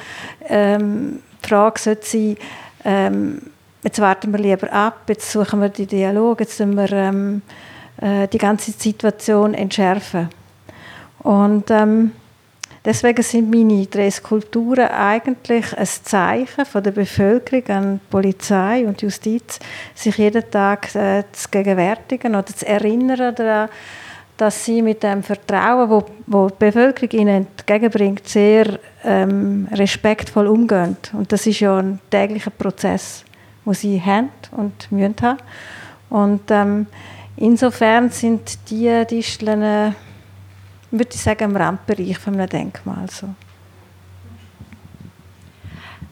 ähm, 0.49 1.19
die 1.41 1.47
Frage 1.47 1.79
sollte 1.79 2.05
sein, 2.05 2.35
ähm, 2.83 3.41
jetzt 3.83 4.01
warten 4.01 4.33
wir 4.33 4.39
lieber 4.39 4.73
ab, 4.73 5.03
jetzt 5.07 5.31
suchen 5.31 5.61
wir 5.61 5.69
den 5.69 5.87
Dialog, 5.87 6.41
jetzt 6.41 6.59
müssen 6.59 6.75
wir 6.75 6.91
ähm, 6.91 7.41
äh, 8.01 8.27
die 8.27 8.37
ganze 8.37 8.71
Situation 8.71 9.53
entschärfen. 9.53 10.27
Und 11.23 11.69
ähm, 11.69 12.11
deswegen 12.85 13.23
sind 13.23 13.49
meine 13.49 13.85
drei 13.85 14.09
Skulpturen 14.09 14.87
eigentlich 14.87 15.77
ein 15.77 15.85
Zeichen 15.85 16.65
von 16.65 16.83
der 16.83 16.91
Bevölkerung 16.91 17.67
an 17.67 17.99
Polizei 18.09 18.85
und 18.85 19.01
Justiz, 19.01 19.59
sich 19.93 20.17
jeden 20.17 20.49
Tag 20.49 20.93
äh, 20.95 21.23
zu 21.31 21.49
gegenwärtigen 21.49 22.35
oder 22.35 22.45
zu 22.45 22.67
erinnern 22.67 23.35
daran, 23.35 23.69
dass 24.37 24.63
sie 24.63 24.81
mit 24.81 25.03
dem 25.03 25.21
Vertrauen, 25.21 25.89
wo, 25.89 26.05
wo 26.25 26.47
die 26.47 26.55
Bevölkerung 26.57 27.19
ihnen 27.19 27.47
entgegenbringt, 27.47 28.25
sehr 28.25 28.79
ähm, 29.03 29.67
respektvoll 29.73 30.47
umgehen. 30.47 30.95
Und 31.11 31.29
das 31.33 31.45
ist 31.45 31.59
ja 31.59 31.77
ein 31.77 31.99
täglicher 32.09 32.51
Prozess, 32.51 33.25
den 33.65 33.73
sie 33.73 34.01
haben 34.01 34.29
und 34.51 34.89
müssen 34.93 35.15
haben. 35.21 35.39
Und 36.09 36.49
ähm, 36.51 36.87
insofern 37.35 38.09
sind 38.11 38.57
die 38.69 39.03
Disteln 39.11 39.93
würde 40.91 41.11
ich 41.13 41.21
sagen, 41.21 41.51
im 41.51 41.55
Randbereich 41.55 42.17
von 42.17 42.35
einem 42.35 42.49
Denkmal. 42.49 43.09
So. 43.09 43.29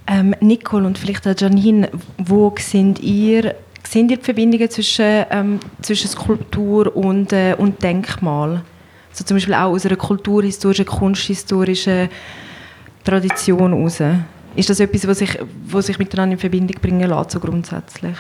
Ähm, 0.08 0.36
Nicole 0.40 0.88
und 0.88 0.98
vielleicht 0.98 1.28
auch 1.28 1.36
Janine, 1.38 1.90
wo 2.18 2.54
sind 2.58 3.00
ihr, 3.00 3.56
sind 3.84 4.12
ihr 4.12 4.18
die 4.18 4.24
Verbindungen 4.24 4.70
zwischen, 4.70 5.26
ähm, 5.30 5.60
zwischen 5.82 6.10
Skulptur 6.10 6.96
und, 6.96 7.34
äh, 7.34 7.56
und 7.58 7.82
Denkmal? 7.84 8.64
So 9.12 9.24
zum 9.24 9.36
Beispiel 9.36 9.56
auch 9.56 9.72
aus 9.72 9.86
einer 9.86 9.96
kulturhistorischen, 9.96 10.86
kunsthistorischen 10.86 12.10
Tradition 13.04 13.74
heraus. 13.74 14.02
Ist 14.56 14.70
das 14.70 14.80
etwas, 14.80 15.08
was 15.08 15.20
sich, 15.20 15.40
was 15.66 15.88
sich 15.88 16.00
miteinander 16.00 16.34
in 16.34 16.40
Verbindung 16.40 16.80
bringen 16.82 17.10
lässt, 17.10 17.32
so 17.32 17.40
grundsätzlich? 17.40 18.16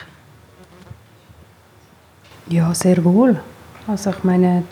Ja, 2.50 2.74
sehr 2.74 3.04
wohl. 3.04 3.40
Also 3.88 4.10
ich 4.10 4.24
meine, 4.24 4.64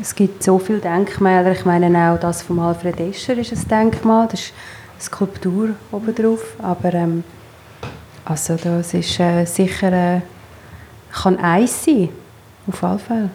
es 0.00 0.14
gibt 0.14 0.42
so 0.42 0.58
viele 0.58 0.78
Denkmäler. 0.78 1.52
Ich 1.52 1.64
meine 1.64 2.12
auch 2.12 2.18
das 2.18 2.42
von 2.42 2.58
Alfred 2.58 3.00
Escher 3.00 3.36
ist 3.38 3.52
ein 3.52 3.68
Denkmal. 3.68 4.28
Das 4.28 4.40
ist 4.40 4.52
eine 4.92 5.00
Skulptur 5.00 5.70
obendrauf. 5.92 6.56
Aber 6.60 6.92
ähm, 6.94 7.24
also 8.24 8.56
das 8.56 8.94
ist 8.94 9.20
äh, 9.20 9.44
sicher 9.44 9.92
äh, 9.92 10.20
kann 11.12 11.38
eins 11.38 11.84
sein, 11.84 12.10
auf 12.66 12.84
alle 12.84 12.98
Fälle. 12.98 13.30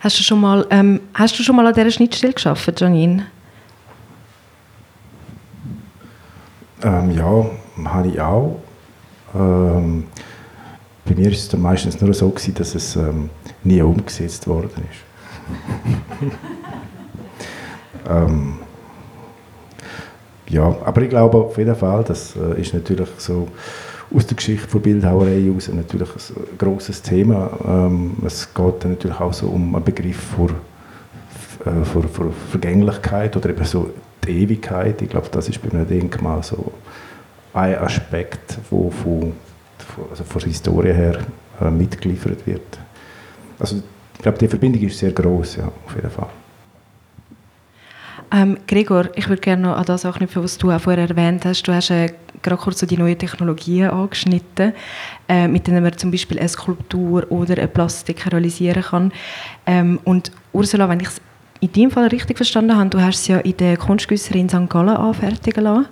Hast 0.00 0.18
du 0.18 0.22
schon 0.22 0.40
mal, 0.40 0.66
ähm, 0.70 1.00
hast 1.14 1.38
du 1.38 1.42
schon 1.42 1.56
mal 1.56 1.66
an 1.66 1.74
dieser 1.74 1.90
Schnittstelle 1.90 2.32
geschafft, 2.32 2.80
Janine? 2.80 3.26
Ähm, 6.82 7.10
ja, 7.10 7.46
habe 7.84 8.08
ich 8.08 8.20
auch. 8.20 8.60
Ähm, 9.34 10.06
bei 11.08 11.14
mir 11.14 11.30
ist 11.30 11.40
es 11.40 11.48
dann 11.48 11.62
meistens 11.62 12.00
nur 12.00 12.12
so 12.12 12.28
gewesen, 12.28 12.54
dass 12.54 12.74
es 12.74 12.96
ähm, 12.96 13.30
nie 13.64 13.80
umgesetzt 13.80 14.46
worden 14.46 14.84
ist. 14.90 16.32
ähm, 18.08 18.58
ja, 20.48 20.76
aber 20.84 21.02
ich 21.02 21.10
glaube 21.10 21.38
auf 21.38 21.56
jeden 21.58 21.74
Fall, 21.74 22.04
das 22.04 22.34
äh, 22.36 22.60
ist 22.60 22.74
natürlich 22.74 23.08
so 23.18 23.48
aus 24.14 24.26
der 24.26 24.36
Geschichte 24.36 24.66
der 24.66 24.78
Bildhauerei 24.78 25.42
heraus 25.42 25.68
natürlich 25.68 26.08
ein 26.08 26.58
grosses 26.58 27.02
Thema. 27.02 27.50
Ähm, 27.66 28.16
es 28.24 28.52
geht 28.52 28.84
dann 28.84 28.92
natürlich 28.92 29.20
auch 29.20 29.32
so 29.32 29.48
um 29.48 29.74
einen 29.74 29.84
Begriff 29.84 30.34
für, 30.36 30.50
äh, 31.68 31.84
für, 31.84 32.02
für 32.02 32.32
Vergänglichkeit 32.50 33.36
oder 33.36 33.50
eben 33.50 33.64
so 33.64 33.90
die 34.26 34.42
Ewigkeit. 34.42 35.02
Ich 35.02 35.10
glaube, 35.10 35.28
das 35.30 35.48
ist 35.48 35.62
bei 35.62 35.70
einem 35.70 35.86
Denkmal 35.86 36.42
so 36.42 36.72
ein 37.52 37.76
Aspekt, 37.76 38.58
wo 38.70 38.90
von, 38.90 39.32
also 40.10 40.24
von 40.24 40.40
der 40.40 40.48
Historie 40.48 40.92
her 40.92 41.18
äh, 41.60 41.70
mitgeliefert 41.70 42.46
wird. 42.46 42.78
Also 43.58 43.82
ich 44.14 44.22
glaube, 44.22 44.38
die 44.38 44.48
Verbindung 44.48 44.82
ist 44.82 44.98
sehr 44.98 45.12
groß, 45.12 45.56
ja, 45.56 45.70
auf 45.86 45.94
jeden 45.94 46.10
Fall. 46.10 46.28
Ähm, 48.30 48.58
Gregor, 48.66 49.08
ich 49.14 49.28
würde 49.28 49.40
gerne 49.40 49.62
noch 49.62 49.76
an 49.76 49.84
das 49.86 50.04
anknüpfen, 50.04 50.42
was 50.42 50.58
du 50.58 50.70
auch 50.70 50.80
vorher 50.80 51.08
erwähnt 51.08 51.44
hast. 51.44 51.62
Du 51.62 51.72
hast 51.72 51.90
äh, 51.90 52.12
gerade 52.42 52.60
kurz 52.60 52.80
so 52.80 52.86
die 52.86 52.98
neuen 52.98 53.18
Technologien 53.18 53.88
angeschnitten, 53.88 54.74
äh, 55.28 55.48
mit 55.48 55.66
denen 55.66 55.82
man 55.82 55.96
zum 55.96 56.10
Beispiel 56.10 56.38
eine 56.38 56.48
Skulptur 56.48 57.30
oder 57.30 57.56
eine 57.56 57.68
Plastik 57.68 58.30
realisieren 58.30 58.82
kann. 58.82 59.12
Ähm, 59.66 59.98
und 60.04 60.30
Ursula, 60.52 60.88
wenn 60.88 61.00
ich 61.00 61.08
es 61.08 61.20
in 61.60 61.72
deinem 61.72 61.90
Fall 61.90 62.08
richtig 62.08 62.36
verstanden 62.36 62.76
habe, 62.76 62.90
du 62.90 63.00
hast 63.00 63.20
es 63.20 63.28
ja 63.28 63.38
in 63.38 63.56
der 63.56 63.76
Kunstgüsserin 63.76 64.42
in 64.42 64.48
St. 64.48 64.68
Gallen 64.68 64.90
anfertigen 64.90 65.64
lassen, 65.64 65.86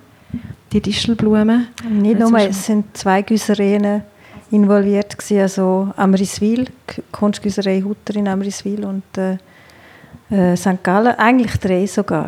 die 0.71 0.81
Distelblumen. 0.81 1.67
Nicht 1.89 2.19
nur, 2.19 2.37
es 2.39 2.65
sind 2.65 2.95
zwei 2.97 3.21
Güsserinnen 3.21 4.03
involviert 4.51 5.17
gewesen, 5.17 5.41
also 5.41 5.93
Amriswil, 5.95 6.67
Kunstgüserei 7.11 7.81
Hutter 7.81 8.15
in 8.15 8.27
Amriswil 8.27 8.85
und 8.85 9.03
äh, 9.17 9.37
äh, 10.29 10.55
St. 10.55 10.83
Gallen, 10.83 11.15
eigentlich 11.17 11.57
drei 11.57 11.85
sogar. 11.85 12.27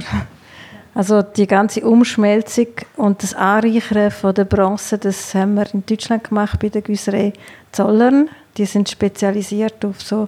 Also 0.94 1.22
die 1.22 1.48
ganze 1.48 1.82
Umschmelzung 1.82 2.68
und 2.98 3.24
das 3.24 3.34
Anreichern 3.34 4.12
von 4.12 4.34
der 4.34 4.46
Bronze, 4.46 4.98
das 4.98 5.34
haben 5.36 5.56
wir 5.56 5.74
in 5.74 5.86
Deutschland 5.86 6.26
gemacht 6.26 6.60
bei 6.60 6.70
der 6.70 6.82
Güserei 6.82 7.32
Zollern. 7.72 8.30
Die 8.58 8.66
sind 8.66 8.90
spezialisiert 8.90 9.86
auf 9.86 10.02
so 10.02 10.28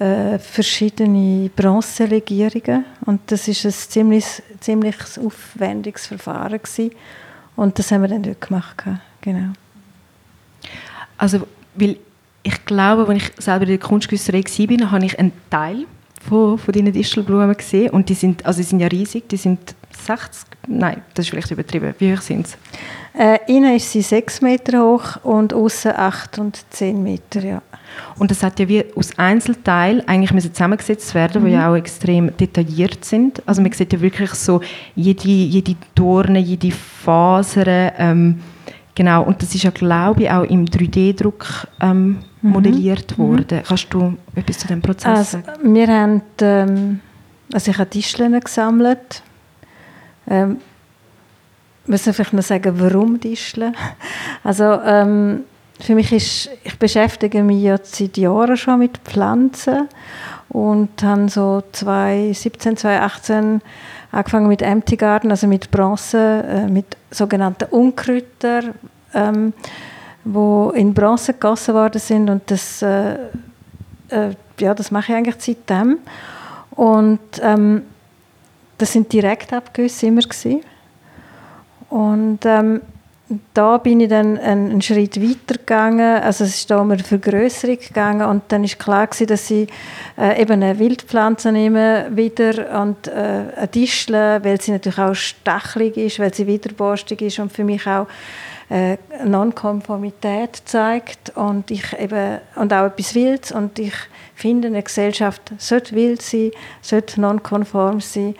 äh, 0.00 0.38
verschiedene 0.38 1.50
Bronzelegierungen 1.54 2.86
und 3.04 3.20
das 3.26 3.46
ist 3.48 3.66
ein 3.66 3.72
ziemlich, 3.72 4.24
ziemlich 4.58 4.96
aufwendiges 5.22 6.06
Verfahren 6.06 6.58
gewesen. 6.58 6.92
und 7.54 7.78
das 7.78 7.92
haben 7.92 8.02
wir 8.02 8.08
dann 8.08 8.22
dort 8.22 8.40
gemacht. 8.40 8.82
Genau. 9.20 9.52
Also, 11.18 11.46
weil 11.74 11.98
ich 12.42 12.64
glaube, 12.64 13.06
als 13.06 13.22
ich 13.22 13.32
selber 13.44 13.64
in 13.64 13.70
der 13.70 13.78
Kunstgüsserei 13.78 14.42
war, 14.42 14.90
habe 14.90 15.04
ich 15.04 15.18
einen 15.18 15.32
Teil 15.50 15.84
von, 16.26 16.56
von 16.56 16.72
diesen 16.72 16.92
Distelblumen 16.92 17.54
gesehen 17.54 17.90
und 17.90 18.08
die 18.08 18.14
sind, 18.14 18.46
also 18.46 18.58
die 18.58 18.66
sind 18.66 18.80
ja 18.80 18.86
riesig, 18.86 19.28
die 19.28 19.36
sind 19.36 19.74
60, 20.06 20.46
nein, 20.66 21.02
das 21.12 21.26
ist 21.26 21.30
vielleicht 21.30 21.50
übertrieben. 21.50 21.94
Wie 21.98 22.14
hoch 22.14 22.22
sind 22.22 22.48
sie? 22.48 22.56
Äh, 23.12 23.38
innen 23.48 23.74
ist 23.74 23.90
sie 23.90 24.02
6 24.02 24.40
Meter 24.40 24.82
hoch 24.82 25.16
und 25.24 25.52
außen 25.52 25.92
8 25.96 26.38
und 26.38 26.64
10 26.70 27.02
Meter, 27.02 27.44
ja. 27.44 27.62
Und 28.18 28.30
das 28.30 28.42
hat 28.42 28.60
ja 28.60 28.68
wie 28.68 28.84
aus 28.94 29.18
Einzelteilen 29.18 30.06
eigentlich 30.06 30.32
müssen 30.32 30.52
zusammengesetzt 30.52 31.14
werden, 31.14 31.42
mhm. 31.42 31.46
die 31.46 31.52
ja 31.52 31.70
auch 31.70 31.76
extrem 31.76 32.36
detailliert 32.36 33.04
sind. 33.04 33.42
Also 33.46 33.62
man 33.62 33.72
sieht 33.72 33.92
ja 33.92 34.00
wirklich 34.00 34.30
so 34.30 34.60
jede, 34.94 35.28
jede 35.28 35.74
Dorne, 35.94 36.38
jede 36.38 36.70
Faser, 36.70 37.98
ähm, 37.98 38.40
genau. 38.94 39.24
Und 39.24 39.42
das 39.42 39.54
ist 39.54 39.64
ja, 39.64 39.70
glaube 39.70 40.22
ich, 40.22 40.30
auch 40.30 40.44
im 40.44 40.66
3D-Druck 40.66 41.66
ähm, 41.80 42.18
mhm. 42.42 42.50
modelliert 42.50 43.18
mhm. 43.18 43.22
worden. 43.22 43.62
Kannst 43.66 43.92
du 43.92 44.16
etwas 44.34 44.58
zu 44.58 44.68
dem 44.68 44.82
Prozess 44.82 45.18
also, 45.18 45.38
sagen? 45.44 45.74
Wir 45.74 45.88
haben, 45.88 46.22
ähm, 46.40 47.00
also 47.52 47.70
ich 47.70 47.78
habe 47.78 47.90
Tischchen 47.90 48.38
gesammelt. 48.38 49.22
Ähm, 50.28 50.58
müssen 51.90 52.14
vielleicht 52.14 52.32
noch 52.32 52.42
sagen, 52.42 52.72
warum 52.78 53.20
Tischchen? 53.20 53.74
Also 54.44 54.64
ähm, 54.64 55.44
für 55.80 55.94
mich 55.94 56.12
ist, 56.12 56.50
ich 56.62 56.78
beschäftige 56.78 57.42
mich 57.42 57.62
ja 57.62 57.76
seit 57.82 58.16
Jahren 58.16 58.56
schon 58.56 58.78
mit 58.78 58.98
Pflanzen 58.98 59.88
und 60.48 61.02
habe 61.02 61.28
so 61.28 61.62
2017, 61.72 62.76
2018 62.76 63.60
angefangen 64.12 64.48
mit 64.48 64.62
Empty 64.62 64.96
Garden, 64.96 65.30
also 65.30 65.46
mit 65.46 65.70
Bronze, 65.70 66.44
äh, 66.46 66.66
mit 66.66 66.96
sogenannten 67.10 67.64
Unkräutern, 67.70 68.74
ähm, 69.14 69.52
wo 70.24 70.70
in 70.70 70.94
Bronze 70.94 71.32
gegossen 71.34 71.74
worden 71.74 72.00
sind 72.00 72.30
und 72.30 72.50
das, 72.50 72.82
äh, 72.82 73.14
äh, 74.08 74.34
ja, 74.58 74.74
das 74.74 74.90
mache 74.90 75.12
ich 75.12 75.18
eigentlich 75.18 75.36
seitdem. 75.38 75.98
Und 76.70 77.20
ähm, 77.42 77.82
das 78.78 78.92
sind 78.92 79.12
Direktabgüsse 79.12 80.06
immer 80.06 80.22
gewesen. 80.22 80.62
Und 81.90 82.40
ähm, 82.44 82.80
da 83.54 83.78
bin 83.78 84.00
ich 84.00 84.08
dann 84.08 84.38
einen, 84.38 84.82
Schritt 84.82 85.20
weiter 85.20 85.58
gegangen. 85.58 86.22
Also 86.22 86.44
es 86.44 86.56
ist 86.56 86.70
da 86.70 86.80
um 86.80 86.90
eine 86.90 87.02
Vergrößerung 87.02 87.78
gegangen 87.78 88.28
und 88.28 88.42
dann 88.48 88.64
ist 88.64 88.78
klar 88.78 89.06
gewesen, 89.06 89.26
dass 89.28 89.50
ich 89.50 89.68
äh, 90.18 90.40
eben 90.40 90.62
eine 90.62 90.78
Wildpflanze 90.78 91.52
nehme 91.52 92.08
wieder 92.10 92.80
und 92.80 93.06
äh, 93.06 93.12
eine 93.56 93.70
Tischle, 93.70 94.40
weil 94.42 94.60
sie 94.60 94.72
natürlich 94.72 94.98
auch 94.98 95.14
stachelig 95.14 95.96
ist, 95.96 96.18
weil 96.18 96.34
sie 96.34 96.46
widerborstig 96.46 97.22
ist 97.22 97.38
und 97.38 97.52
für 97.52 97.62
mich 97.62 97.86
auch 97.86 98.08
äh, 98.68 98.96
Nonkonformität 99.24 100.62
zeigt 100.64 101.30
und 101.36 101.70
ich 101.70 101.96
eben 101.98 102.38
und 102.56 102.72
auch 102.72 102.86
etwas 102.86 103.14
Wildes 103.14 103.52
und 103.52 103.78
ich 103.78 103.94
finde 104.34 104.68
eine 104.68 104.82
Gesellschaft 104.82 105.52
sollte 105.58 105.94
wild 105.94 106.22
sein, 106.22 106.50
sollte 106.80 107.20
nonkonform 107.20 108.00
sein. 108.00 108.34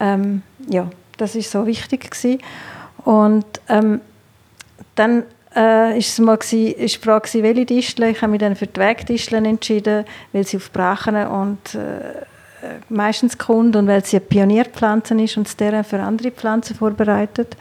Ähm, 0.00 0.42
ja, 0.68 0.88
das 1.16 1.36
ist 1.36 1.50
so 1.50 1.66
wichtig 1.66 2.10
gewesen. 2.10 2.40
Und 3.04 3.44
ähm, 3.68 4.00
dann 4.94 5.24
äh, 5.54 5.98
ist 5.98 6.10
es 6.10 6.18
mal 6.18 6.36
gewesen, 6.36 6.74
ist 6.74 6.96
die 6.96 7.00
Frage, 7.00 7.42
welche 7.42 7.66
Disteln. 7.66 8.10
Ich 8.10 8.22
habe 8.22 8.30
mich 8.30 8.40
dann 8.40 8.56
für 8.56 8.66
die 8.66 8.80
Wegdisteln 8.80 9.44
entschieden, 9.44 10.04
weil 10.32 10.46
sie 10.46 10.56
auf 10.56 10.70
Brachen 10.70 11.14
und 11.26 11.74
äh, 11.74 12.24
meistens 12.88 13.36
kommt 13.36 13.76
und 13.76 13.86
weil 13.86 14.04
sie 14.04 14.16
eine 14.16 14.26
Pionierpflanze 14.26 15.20
ist 15.20 15.36
und 15.36 15.60
deren 15.60 15.84
für 15.84 16.00
andere 16.00 16.30
Pflanzen 16.30 16.76
vorbereitet. 16.76 17.56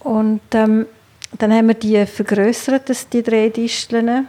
Und 0.00 0.40
ähm, 0.52 0.86
dann 1.38 1.52
haben 1.52 1.68
wir 1.68 1.74
die 1.74 2.04
vergrößert, 2.06 3.12
die 3.12 3.22
drei 3.22 3.48
Disteln. 3.48 4.26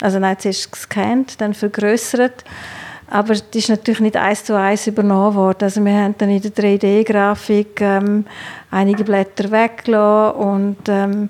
Also 0.00 0.18
nein, 0.18 0.38
zuerst 0.38 0.72
gescannt, 0.72 1.40
dann 1.40 1.54
vergrößert. 1.54 2.44
Aber 3.12 3.34
das 3.34 3.44
ist 3.52 3.68
natürlich 3.68 4.00
nicht 4.00 4.16
eins 4.16 4.42
zu 4.42 4.56
eins 4.56 4.86
übernommen 4.86 5.34
worden. 5.34 5.64
Also 5.64 5.84
wir 5.84 5.92
haben 5.92 6.14
dann 6.16 6.30
in 6.30 6.40
der 6.40 6.50
3D-Grafik 6.50 7.78
ähm, 7.82 8.24
einige 8.70 9.04
Blätter 9.04 9.50
weggelassen 9.50 10.40
und 10.40 10.78
ähm, 10.88 11.28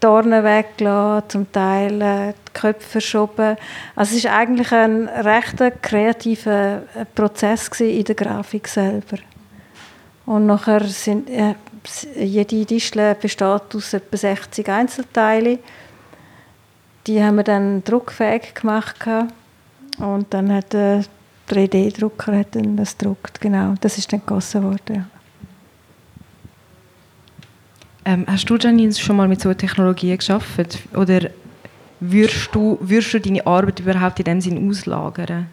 Dornen 0.00 0.42
weggelassen, 0.42 1.28
zum 1.28 1.52
Teil 1.52 2.02
äh, 2.02 2.32
die 2.32 2.52
Köpfe 2.52 2.88
verschoben. 2.88 3.56
Also 3.94 4.16
es 4.16 4.24
ist 4.24 4.26
eigentlich 4.26 4.72
ein 4.72 5.08
recht 5.08 5.62
kreativer 5.82 6.82
äh, 6.96 7.04
Prozess 7.14 7.68
in 7.78 8.02
der 8.02 8.16
Grafik 8.16 8.66
selber. 8.66 9.18
Und 10.26 10.46
nachher 10.46 10.82
sind 10.82 11.30
äh, 11.30 11.54
jede 12.16 12.64
Distel 12.64 13.14
besteht 13.14 13.72
aus 13.72 13.94
etwa 13.94 14.16
60 14.16 14.68
Einzelteilen. 14.68 15.60
Die 17.06 17.22
haben 17.22 17.36
wir 17.36 17.44
dann 17.44 17.84
druckfähig 17.84 18.52
gemacht. 18.54 18.96
Und 19.98 20.32
dann 20.32 20.52
hat 20.52 20.72
der 20.72 21.04
3D-Drucker 21.48 22.44
das 22.76 22.96
gedruckt. 22.96 23.40
Genau, 23.40 23.74
das 23.80 23.98
ist 23.98 24.12
dann 24.12 24.20
gegossen 24.20 24.62
worden. 24.62 24.96
Ja. 24.96 25.06
Ähm, 28.04 28.24
hast 28.26 28.48
du, 28.48 28.56
Janine, 28.56 28.94
schon 28.94 29.16
mal 29.16 29.28
mit 29.28 29.40
so 29.40 29.48
einer 29.48 29.58
Technologie 29.58 30.16
geschafft? 30.16 30.78
Oder 30.94 31.30
würdest 32.00 32.48
du, 32.52 32.78
würdest 32.80 33.12
du 33.12 33.20
deine 33.20 33.46
Arbeit 33.46 33.80
überhaupt 33.80 34.18
in 34.20 34.24
dem 34.24 34.40
Sinn 34.40 34.70
auslagern? 34.70 35.46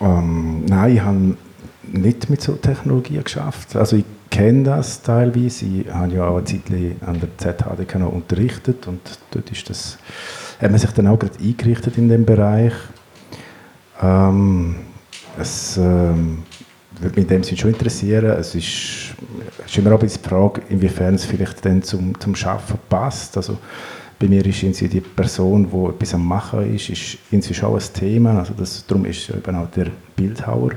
Ähm, 0.00 0.64
nein, 0.66 0.94
ich 0.94 1.00
habe 1.00 1.36
nicht 1.82 2.30
mit 2.30 2.42
so 2.42 2.52
Technologien 2.52 3.24
geschafft. 3.24 3.74
Also 3.76 3.96
ich 3.96 4.04
kenne 4.30 4.64
das 4.64 5.02
teilweise. 5.02 5.66
Ich 5.66 5.92
habe 5.92 6.12
ja 6.12 6.26
auch 6.26 6.36
eine 6.36 6.44
Zeit 6.44 6.62
an 7.06 7.20
der 7.20 7.36
ZHDK 7.38 7.98
noch 7.98 8.12
unterrichtet 8.12 8.86
und 8.86 9.00
dort 9.30 9.50
ist 9.50 9.68
das 9.70 9.98
hat 10.62 10.70
man 10.70 10.78
sich 10.78 10.90
dann 10.92 11.08
auch 11.08 11.18
gerade 11.18 11.38
eingerichtet 11.40 11.98
in 11.98 12.08
dem 12.08 12.24
Bereich. 12.24 12.72
Ähm, 14.00 14.76
es 15.38 15.76
ähm, 15.76 16.44
würde 17.00 17.16
mich 17.16 17.24
in 17.24 17.28
dem 17.28 17.42
Sinne 17.42 17.58
schon 17.58 17.70
interessieren. 17.70 18.26
Es 18.38 18.54
ist, 18.54 19.14
ist 19.66 19.78
immer 19.78 19.92
auch 19.92 20.00
die 20.00 20.08
Frage, 20.08 20.62
inwiefern 20.68 21.14
es 21.14 21.24
vielleicht 21.24 21.64
dann 21.64 21.82
zum, 21.82 22.18
zum 22.20 22.34
Arbeiten 22.44 22.78
passt. 22.88 23.36
Also, 23.36 23.58
bei 24.18 24.28
mir 24.28 24.46
ist 24.46 24.62
irgendwie 24.62 24.88
die 24.88 25.00
Person, 25.00 25.68
die 25.68 25.88
etwas 25.88 26.14
am 26.14 26.24
Machen 26.24 26.72
ist, 26.76 26.90
ist 26.90 27.18
irgendwie 27.32 27.54
schon 27.54 27.74
ein 27.74 27.82
Thema. 27.92 28.38
Also 28.38 28.54
das, 28.56 28.86
darum 28.86 29.04
ist 29.04 29.30
eben 29.30 29.56
auch 29.56 29.68
der 29.72 29.88
Bildhauer. 30.14 30.70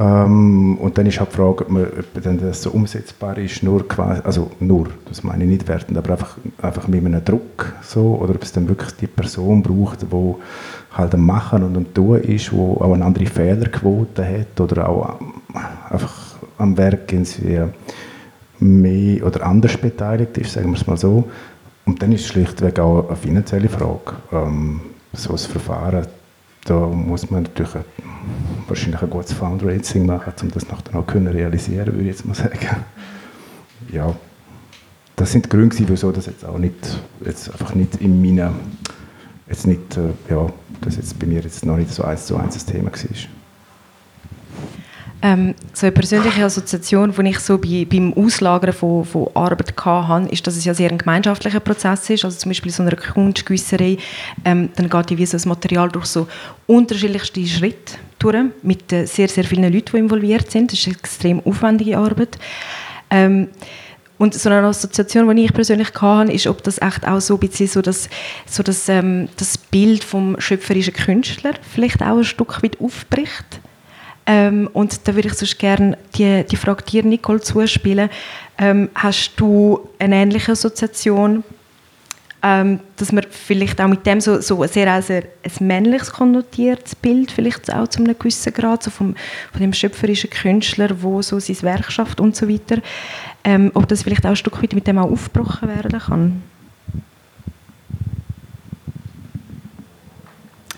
Ähm, 0.00 0.78
und 0.78 0.96
dann 0.96 1.06
ist 1.06 1.18
halt 1.18 1.32
die 1.32 1.36
Frage, 1.36 1.64
ob, 1.64 1.70
man, 1.70 1.86
ob 1.86 2.40
das 2.40 2.62
so 2.62 2.70
umsetzbar 2.70 3.36
ist, 3.38 3.62
nur 3.64 3.86
quasi, 3.88 4.20
also 4.22 4.50
nur, 4.60 4.88
das 5.08 5.24
meine 5.24 5.44
ich 5.44 5.50
nicht 5.50 5.68
wertend, 5.68 5.98
aber 5.98 6.12
einfach, 6.12 6.36
einfach 6.62 6.86
mit 6.86 7.04
einem 7.04 7.24
Druck 7.24 7.72
so, 7.82 8.16
oder 8.20 8.34
ob 8.34 8.42
es 8.42 8.52
dann 8.52 8.68
wirklich 8.68 8.94
die 8.94 9.08
Person 9.08 9.62
braucht, 9.62 10.02
die 10.02 10.34
halt 10.92 11.14
am 11.14 11.26
Machen 11.26 11.64
und 11.64 11.76
am 11.76 11.92
Tun 11.94 12.20
ist, 12.20 12.52
wo 12.52 12.74
auch 12.74 12.92
eine 12.92 13.04
andere 13.04 13.26
Fehlerquote 13.26 14.24
hat 14.24 14.60
oder 14.60 14.88
auch 14.88 15.18
einfach 15.90 16.14
am 16.58 16.76
Werk 16.76 17.12
irgendwie 17.12 17.60
mehr 18.60 19.26
oder 19.26 19.46
anders 19.46 19.76
beteiligt 19.76 20.38
ist, 20.38 20.52
sagen 20.52 20.70
wir 20.70 20.76
es 20.76 20.86
mal 20.86 20.96
so. 20.96 21.28
Und 21.86 22.02
dann 22.02 22.12
ist 22.12 22.22
es 22.22 22.26
schlichtweg 22.28 22.78
auch 22.78 23.08
eine 23.08 23.16
finanzielle 23.16 23.68
Frage. 23.68 24.16
Ähm, 24.32 24.80
so 25.12 25.32
ein 25.32 25.38
Verfahren 25.38 26.06
da 26.68 26.86
muss 26.86 27.30
man 27.30 27.44
natürlich 27.44 27.74
ein, 27.74 27.84
wahrscheinlich 28.66 29.00
ein 29.00 29.10
gutes 29.10 29.32
Fundraising 29.32 30.04
machen, 30.04 30.32
um 30.42 30.50
das 30.50 30.68
nachher 30.68 30.98
auch 30.98 31.06
können 31.06 31.28
realisieren, 31.28 31.86
würde 31.86 32.02
ich 32.02 32.08
jetzt 32.08 32.26
mal 32.26 32.34
sagen. 32.34 32.58
Ja, 33.90 34.14
das 35.16 35.32
sind 35.32 35.46
die 35.46 35.48
Gründe, 35.48 35.76
wieso 35.86 36.12
das 36.12 36.26
jetzt 36.26 36.44
auch 36.44 36.58
nicht, 36.58 36.74
jetzt 37.24 37.50
einfach 37.50 37.74
nicht 37.74 37.96
in 38.02 38.20
meiner, 38.20 38.52
jetzt 39.48 39.66
nicht, 39.66 39.96
äh, 39.96 40.10
ja, 40.28 40.46
das 40.82 40.96
jetzt 40.96 41.18
bei 41.18 41.26
mir 41.26 41.40
jetzt 41.40 41.64
noch 41.64 41.78
nicht 41.78 41.90
so 41.90 42.04
eins 42.04 42.26
zu 42.26 42.36
eins 42.36 42.54
das 42.54 42.66
Thema 42.66 42.90
war. 42.90 43.37
Ähm, 45.20 45.54
so 45.72 45.86
eine 45.86 45.92
persönliche 45.92 46.44
Assoziation, 46.44 47.12
die 47.12 47.30
ich 47.30 47.40
so 47.40 47.58
bei, 47.58 47.84
beim 47.90 48.12
Auslagern 48.14 48.72
von, 48.72 49.04
von 49.04 49.28
Arbeit 49.34 49.74
hatte, 49.84 50.28
ist, 50.32 50.46
dass 50.46 50.56
es 50.56 50.64
ja 50.64 50.74
sehr 50.74 50.90
ein 50.90 50.98
gemeinschaftlicher 50.98 51.58
Prozess 51.58 52.08
ist. 52.10 52.24
Also 52.24 52.38
zum 52.38 52.50
Beispiel 52.50 52.70
so 52.70 52.84
eine 52.84 52.94
Kunstgüsserei, 52.94 53.98
ähm, 54.44 54.68
dann 54.76 54.88
geht 54.88 55.18
wie 55.18 55.26
so 55.26 55.32
das 55.32 55.46
Material 55.46 55.88
durch 55.88 56.06
so 56.06 56.28
unterschiedlichste 56.68 57.44
Schritte 57.46 57.94
durch, 58.20 58.36
mit 58.62 58.92
äh, 58.92 59.06
sehr, 59.06 59.28
sehr 59.28 59.44
vielen 59.44 59.72
Leuten, 59.72 59.92
die 59.92 59.98
involviert 59.98 60.50
sind. 60.50 60.70
Das 60.70 60.78
ist 60.78 60.86
eine 60.86 60.96
extrem 60.96 61.40
aufwendige 61.44 61.98
Arbeit. 61.98 62.38
Ähm, 63.10 63.48
und 64.18 64.34
so 64.34 64.50
eine 64.50 64.66
Assoziation, 64.66 65.34
die 65.36 65.44
ich 65.44 65.52
persönlich 65.52 65.92
hatte, 66.00 66.32
ist, 66.32 66.46
ob 66.46 66.62
das 66.62 66.80
echt 66.80 67.06
auch 67.06 67.20
so 67.20 67.34
ein 67.34 67.40
bisschen 67.40 67.68
so 67.68 67.82
das, 67.82 68.08
so 68.46 68.62
das, 68.62 68.88
ähm, 68.88 69.28
das 69.36 69.58
Bild 69.58 70.04
vom 70.04 70.40
schöpferischen 70.40 70.94
Künstler 70.94 71.54
vielleicht 71.72 72.02
auch 72.02 72.18
ein 72.18 72.24
Stück 72.24 72.62
weit 72.62 72.80
aufbricht. 72.80 73.60
Ähm, 74.30 74.68
und 74.74 75.08
da 75.08 75.14
würde 75.14 75.28
ich 75.28 75.34
sonst 75.34 75.58
gerne 75.58 75.96
die, 76.14 76.44
die 76.44 76.56
Frage 76.56 76.84
dir, 76.84 77.02
Nicole, 77.02 77.40
zuspielen. 77.40 78.10
Ähm, 78.58 78.90
hast 78.94 79.32
du 79.36 79.88
eine 79.98 80.16
ähnliche 80.16 80.52
Assoziation, 80.52 81.42
ähm, 82.42 82.80
dass 82.98 83.10
man 83.10 83.24
vielleicht 83.30 83.80
auch 83.80 83.88
mit 83.88 84.04
dem 84.04 84.20
so, 84.20 84.42
so 84.42 84.62
sehr 84.66 84.92
ein, 84.92 85.02
ein 85.08 85.66
männliches 85.66 86.12
konnotiertes 86.12 86.94
Bild 86.94 87.30
vielleicht 87.30 87.72
auch 87.72 87.88
zu 87.88 88.00
einem 88.00 88.18
gewissen 88.18 88.52
Grad, 88.52 88.82
so 88.82 88.90
vom, 88.90 89.14
von 89.50 89.60
dem 89.62 89.72
schöpferischen 89.72 90.28
Künstler, 90.28 91.02
wo 91.02 91.22
so 91.22 91.40
sein 91.40 91.62
Werk 91.62 91.90
schafft 91.90 92.20
und 92.20 92.36
so 92.36 92.46
weiter. 92.50 92.82
ähm, 93.44 93.70
ob 93.72 93.88
das 93.88 94.02
vielleicht 94.02 94.26
auch 94.26 94.30
ein 94.30 94.36
Stück 94.36 94.62
weit 94.62 94.74
mit 94.74 94.86
dem 94.86 94.98
auch 94.98 95.10
aufgebrochen 95.10 95.68
werden 95.68 95.98
kann. 95.98 96.42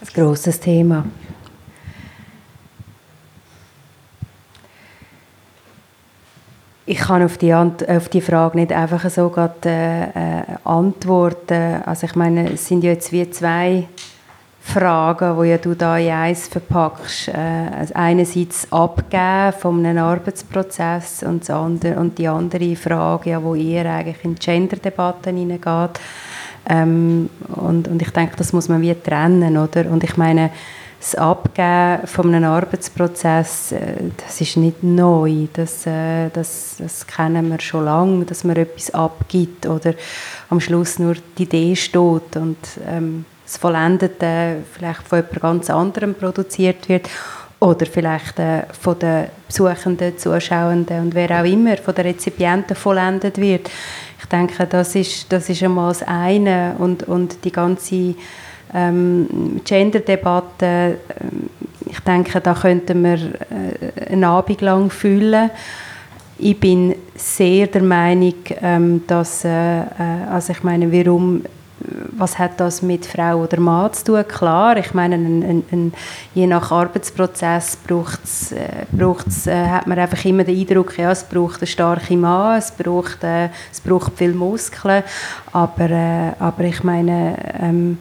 Ein 0.00 0.08
grosses 0.14 0.60
Thema. 0.60 1.04
Ich 6.90 6.98
kann 6.98 7.22
auf 7.22 7.38
die, 7.38 7.54
auf 7.54 8.08
die 8.08 8.20
Frage 8.20 8.58
nicht 8.58 8.72
einfach 8.72 9.08
so 9.10 9.28
grad, 9.28 9.64
äh, 9.64 10.06
äh, 10.06 10.42
antworten. 10.64 11.84
Also 11.86 12.06
ich 12.06 12.16
meine, 12.16 12.52
es 12.52 12.66
sind 12.66 12.82
ja 12.82 12.90
jetzt 12.90 13.12
wie 13.12 13.30
zwei 13.30 13.86
Fragen, 14.60 15.40
die 15.40 15.50
ja 15.50 15.58
du 15.58 15.76
da 15.76 15.98
in 15.98 16.10
eins 16.10 16.48
verpackst. 16.48 17.28
Äh, 17.28 17.78
also 17.78 17.94
einerseits 17.94 18.72
Abgeben 18.72 19.52
von 19.60 19.86
einem 19.86 20.04
Arbeitsprozess 20.04 21.22
und, 21.22 21.48
andere, 21.48 21.94
und 21.94 22.18
die 22.18 22.26
andere 22.26 22.74
Frage, 22.74 23.30
ja, 23.30 23.40
wo 23.40 23.54
ihr 23.54 23.86
eigentlich 23.86 24.24
in 24.24 24.34
Gender-Debatten 24.34 25.36
hineingeht. 25.36 26.00
Ähm, 26.68 27.30
und, 27.54 27.86
und 27.86 28.02
ich 28.02 28.10
denke, 28.10 28.34
das 28.36 28.52
muss 28.52 28.68
man 28.68 28.82
wie 28.82 28.96
trennen, 28.96 29.56
oder? 29.58 29.88
Und 29.88 30.02
ich 30.02 30.16
meine, 30.16 30.50
das 31.00 31.14
Abgeben 31.14 32.06
von 32.06 32.34
einem 32.34 32.50
Arbeitsprozess, 32.50 33.72
äh, 33.72 34.10
das 34.24 34.40
ist 34.40 34.58
nicht 34.58 34.82
neu. 34.82 35.46
Das, 35.52 35.86
äh, 35.86 36.28
das, 36.30 36.76
das 36.78 37.06
kennen 37.06 37.48
wir 37.48 37.60
schon 37.60 37.86
lange, 37.86 38.24
dass 38.26 38.44
man 38.44 38.56
etwas 38.56 38.92
abgibt 38.92 39.66
oder 39.66 39.94
am 40.50 40.60
Schluss 40.60 40.98
nur 40.98 41.14
die 41.38 41.44
Idee 41.44 41.74
steht 41.74 42.36
und 42.36 42.58
ähm, 42.86 43.24
das 43.46 43.56
Vollendete 43.56 44.58
vielleicht 44.72 45.08
von 45.08 45.20
jemand 45.20 45.40
ganz 45.40 45.70
anderem 45.70 46.14
produziert 46.14 46.88
wird 46.90 47.08
oder 47.60 47.86
vielleicht 47.86 48.38
äh, 48.38 48.64
von 48.78 48.98
den 48.98 49.28
Besuchenden, 49.46 50.18
Zuschauenden 50.18 51.00
und 51.00 51.14
wer 51.14 51.40
auch 51.40 51.44
immer, 51.44 51.78
von 51.78 51.94
den 51.94 52.06
Rezipienten 52.08 52.76
vollendet 52.76 53.38
wird. 53.38 53.70
Ich 54.18 54.26
denke, 54.26 54.66
das 54.66 54.94
ist, 54.94 55.32
das 55.32 55.48
ist 55.48 55.62
einmal 55.62 55.88
das 55.88 56.02
eine 56.02 56.74
und, 56.78 57.04
und 57.04 57.42
die 57.42 57.52
ganze 57.52 58.14
ähm, 58.74 59.60
Gender-Debatte, 59.64 60.66
äh, 60.66 60.96
ich 61.90 62.00
denke, 62.00 62.40
da 62.40 62.54
könnten 62.54 63.02
wir 63.02 63.18
äh, 63.18 64.12
einen 64.12 64.24
Abend 64.24 64.60
lang 64.60 64.90
füllen. 64.90 65.50
Ich 66.38 66.58
bin 66.58 66.94
sehr 67.14 67.66
der 67.66 67.82
Meinung, 67.82 68.34
ähm, 68.62 69.02
dass, 69.06 69.44
äh, 69.44 69.80
äh 69.80 69.84
also 70.30 70.52
ich 70.52 70.62
meine, 70.62 70.90
warum 70.92 71.42
was 72.12 72.38
hat 72.38 72.60
das 72.60 72.82
mit 72.82 73.06
Frau 73.06 73.42
oder 73.42 73.58
Mann 73.58 73.92
zu 73.92 74.04
tun? 74.04 74.28
Klar, 74.28 74.76
ich 74.76 74.92
meine, 74.94 75.14
ein, 75.14 75.42
ein, 75.42 75.64
ein, 75.70 75.92
je 76.34 76.46
nach 76.46 76.70
Arbeitsprozess 76.70 77.76
braucht's, 77.76 78.52
äh, 78.52 79.50
äh, 79.50 79.68
hat 79.68 79.86
man 79.86 79.98
einfach 79.98 80.24
immer 80.24 80.44
den 80.44 80.58
Eindruck, 80.58 80.98
ja, 80.98 81.10
es 81.10 81.24
braucht 81.24 81.60
einen 81.60 81.66
starken 81.66 82.20
Mann, 82.20 82.58
es 82.58 82.70
braucht, 82.70 83.24
äh, 83.24 83.48
es 83.72 83.80
braucht 83.80 84.16
viel 84.16 84.34
Muskeln, 84.34 85.02
aber, 85.52 85.90
äh, 85.90 86.32
aber 86.38 86.64
ich 86.64 86.82
meine, 86.84 87.36
ähm, 87.60 87.98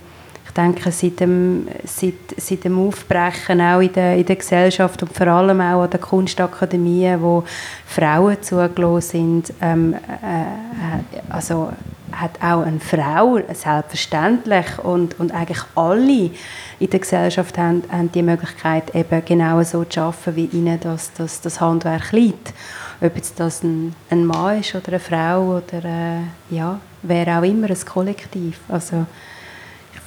ich 0.50 0.54
denke, 0.56 0.92
seit 0.92 1.20
dem, 1.20 1.68
seit, 1.86 2.14
seit 2.38 2.64
dem 2.64 2.80
Aufbrechen 2.80 3.62
auch 3.62 3.82
in 3.82 3.94
der, 3.94 4.18
in 4.18 4.26
der 4.26 4.36
Gesellschaft 4.36 5.02
und 5.04 5.14
vor 5.14 5.28
allem 5.28 5.62
auch 5.62 5.84
an 5.84 5.92
den 5.92 6.02
Kunstakademien, 6.02 7.22
wo 7.22 7.44
Frauen 7.86 8.42
zugelassen 8.42 9.44
sind, 9.44 9.54
ähm, 9.62 9.94
äh, 9.94 11.20
also 11.30 11.70
hat 12.12 12.32
auch 12.42 12.64
eine 12.64 12.80
Frau 12.80 13.40
selbstverständlich 13.54 14.66
und, 14.82 15.20
und 15.20 15.32
eigentlich 15.32 15.62
alle 15.76 16.32
in 16.80 16.90
der 16.90 17.00
Gesellschaft 17.00 17.56
haben, 17.60 17.84
haben 17.92 18.12
die 18.12 18.24
Möglichkeit, 18.24 18.96
eben 18.96 19.24
genau 19.24 19.62
so 19.62 19.84
zu 19.84 20.02
arbeiten, 20.02 20.36
wie 20.36 20.46
ihnen 20.46 20.80
das, 20.80 21.14
das, 21.14 21.42
das 21.42 21.62
Handwerk 21.62 22.12
liegt. 22.12 22.54
Ob 23.02 23.16
jetzt 23.16 23.40
das 23.40 23.62
ein, 23.62 23.94
ein 24.10 24.26
Mann 24.26 24.60
ist 24.60 24.74
oder 24.74 24.88
eine 24.88 25.00
Frau 25.00 25.58
oder 25.58 25.86
äh, 25.86 26.22
ja, 26.50 26.80
wer 27.04 27.40
auch 27.40 27.44
immer, 27.44 27.70
ein 27.70 27.86
Kollektiv. 27.86 28.60
Also, 28.68 29.06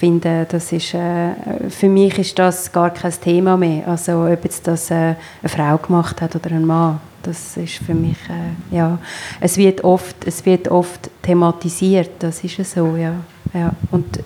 finde, 0.02 0.48
das 0.50 0.72
ist, 0.72 0.94
äh, 0.94 1.30
für 1.70 1.88
mich 1.88 2.18
ist 2.18 2.36
das 2.36 2.72
gar 2.72 2.90
kein 2.90 3.12
Thema 3.12 3.56
mehr. 3.56 3.86
Also 3.86 4.24
ob 4.24 4.42
jetzt 4.42 4.66
das 4.66 4.90
äh, 4.90 4.94
eine 4.94 5.16
Frau 5.44 5.78
gemacht 5.78 6.20
hat 6.20 6.34
oder 6.34 6.50
ein 6.50 6.66
Mann, 6.66 6.98
das 7.22 7.56
ist 7.56 7.74
für 7.74 7.94
mich, 7.94 8.16
äh, 8.28 8.74
ja, 8.76 8.98
es 9.38 9.56
wird 9.56 9.84
oft, 9.84 10.16
es 10.26 10.44
wird 10.44 10.66
oft 10.66 11.08
thematisiert, 11.22 12.10
das 12.18 12.42
ist 12.42 12.74
so, 12.74 12.96
ja. 12.96 13.14
ja. 13.54 13.70
Und 13.92 14.18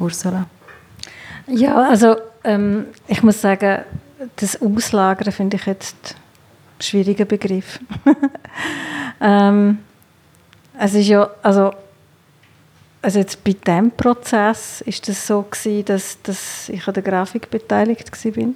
Ursula? 0.00 0.46
Ja, 1.46 1.82
also 1.82 2.16
ähm, 2.42 2.86
ich 3.06 3.22
muss 3.22 3.42
sagen, 3.42 3.82
das 4.36 4.62
Auslagern 4.62 5.30
finde 5.30 5.58
ich 5.58 5.66
jetzt 5.66 6.16
ein 6.78 6.82
schwieriger 6.82 7.26
Begriff. 7.26 7.80
ähm, 9.20 9.80
es 10.78 10.94
ist 10.94 11.08
ja, 11.08 11.28
also 11.42 11.70
also 13.04 13.18
jetzt 13.18 13.44
bei 13.44 13.52
diesem 13.52 13.90
Prozess 13.90 14.82
es 14.86 15.08
das 15.08 15.26
so 15.26 15.42
gewesen, 15.42 15.84
dass, 15.84 16.18
dass 16.22 16.68
ich 16.70 16.88
an 16.88 16.94
der 16.94 17.02
Grafik 17.02 17.50
beteiligt 17.50 18.10
war 18.10 18.54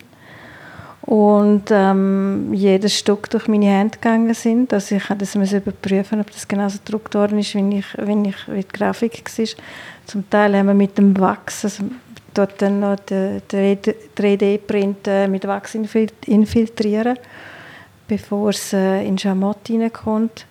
und 1.02 1.64
ähm, 1.70 2.52
jedes 2.52 2.98
Stück 2.98 3.28
durch 3.30 3.46
meine 3.46 3.66
Hände 3.66 3.98
gegangen 3.98 4.32
sind. 4.34 4.72
Also 4.72 4.96
ich 4.96 5.04
das 5.04 5.34
überprüfen, 5.52 6.20
ob 6.20 6.30
das 6.30 6.48
genauso 6.48 6.78
gedruckt 6.84 7.14
worden 7.14 7.38
ist, 7.38 7.54
wie, 7.54 7.78
ich, 7.78 7.86
wenn 7.96 8.24
ich 8.24 8.36
wie 8.46 8.62
die 8.62 8.68
Grafik 8.68 9.22
war. 9.38 9.46
Zum 10.06 10.28
Teil 10.30 10.56
haben 10.56 10.66
wir 10.66 10.74
mit 10.74 10.96
dem 10.96 11.18
Wachs, 11.18 11.64
also 11.64 11.84
dort 12.32 12.60
dann 12.62 12.80
noch 12.80 12.96
den 12.96 13.42
3D-Print 13.50 15.08
äh, 15.08 15.28
mit 15.28 15.46
Wachs 15.46 15.74
infiltrieren, 15.74 17.18
bevor 18.06 18.50
es 18.50 18.72
äh, 18.72 19.06
in 19.06 19.18
Schamott 19.18 19.68
reinkommt. 19.68 20.46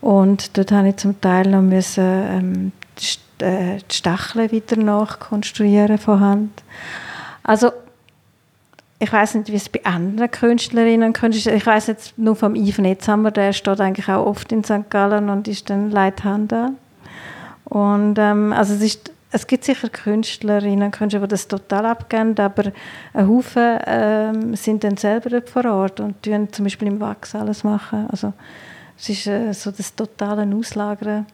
Und 0.00 0.56
dort 0.56 0.72
habe 0.72 0.88
ich 0.88 0.96
zum 0.96 1.20
Teil 1.20 1.48
noch 1.48 1.62
müssen, 1.62 2.04
ähm, 2.04 2.72
äh, 2.96 3.31
die 3.42 3.94
Stacheln 3.94 4.50
wieder 4.50 4.76
nachkonstruieren 4.76 5.98
von 5.98 6.20
Hand. 6.20 6.62
Also 7.42 7.72
ich 9.02 9.12
weiß 9.12 9.34
nicht, 9.34 9.50
wie 9.50 9.56
es 9.56 9.68
bei 9.68 9.84
anderen 9.84 10.30
Künstlerinnen 10.30 11.08
und 11.08 11.12
Künstlern. 11.14 11.56
Ich 11.56 11.66
weiß 11.66 11.88
jetzt 11.88 12.16
nur 12.16 12.36
vom 12.36 12.54
Yves 12.54 12.78
Netzhammer, 12.78 13.32
der 13.32 13.52
steht 13.52 13.80
eigentlich 13.80 14.08
auch 14.08 14.24
oft 14.24 14.52
in 14.52 14.62
St. 14.62 14.88
Gallen 14.90 15.28
und 15.28 15.48
ist 15.48 15.68
dann 15.70 15.90
Leithand 15.90 16.54
Und 17.64 18.16
ähm, 18.16 18.52
also 18.52 18.74
es, 18.74 18.80
ist, 18.80 19.10
es 19.32 19.48
gibt 19.48 19.64
sicher 19.64 19.88
Künstlerinnen 19.88 20.84
und 20.84 20.92
Künstler, 20.92 21.18
die 21.22 21.26
das 21.26 21.48
total 21.48 21.86
abgeben, 21.86 22.38
aber 22.38 22.70
ein 23.12 23.28
Haufen 23.28 23.78
ähm, 23.86 24.54
sind 24.54 24.84
dann 24.84 24.96
selber 24.96 25.42
vor 25.42 25.64
Ort 25.64 25.98
und 25.98 26.22
tun 26.22 26.52
zum 26.52 26.66
Beispiel 26.66 26.86
im 26.86 27.00
Wachs 27.00 27.34
alles 27.34 27.64
machen. 27.64 28.06
Also 28.08 28.32
es 28.96 29.08
ist 29.08 29.26
äh, 29.26 29.52
so 29.52 29.72
das 29.72 29.96
totale 29.96 30.46
Auslagern 30.54 31.26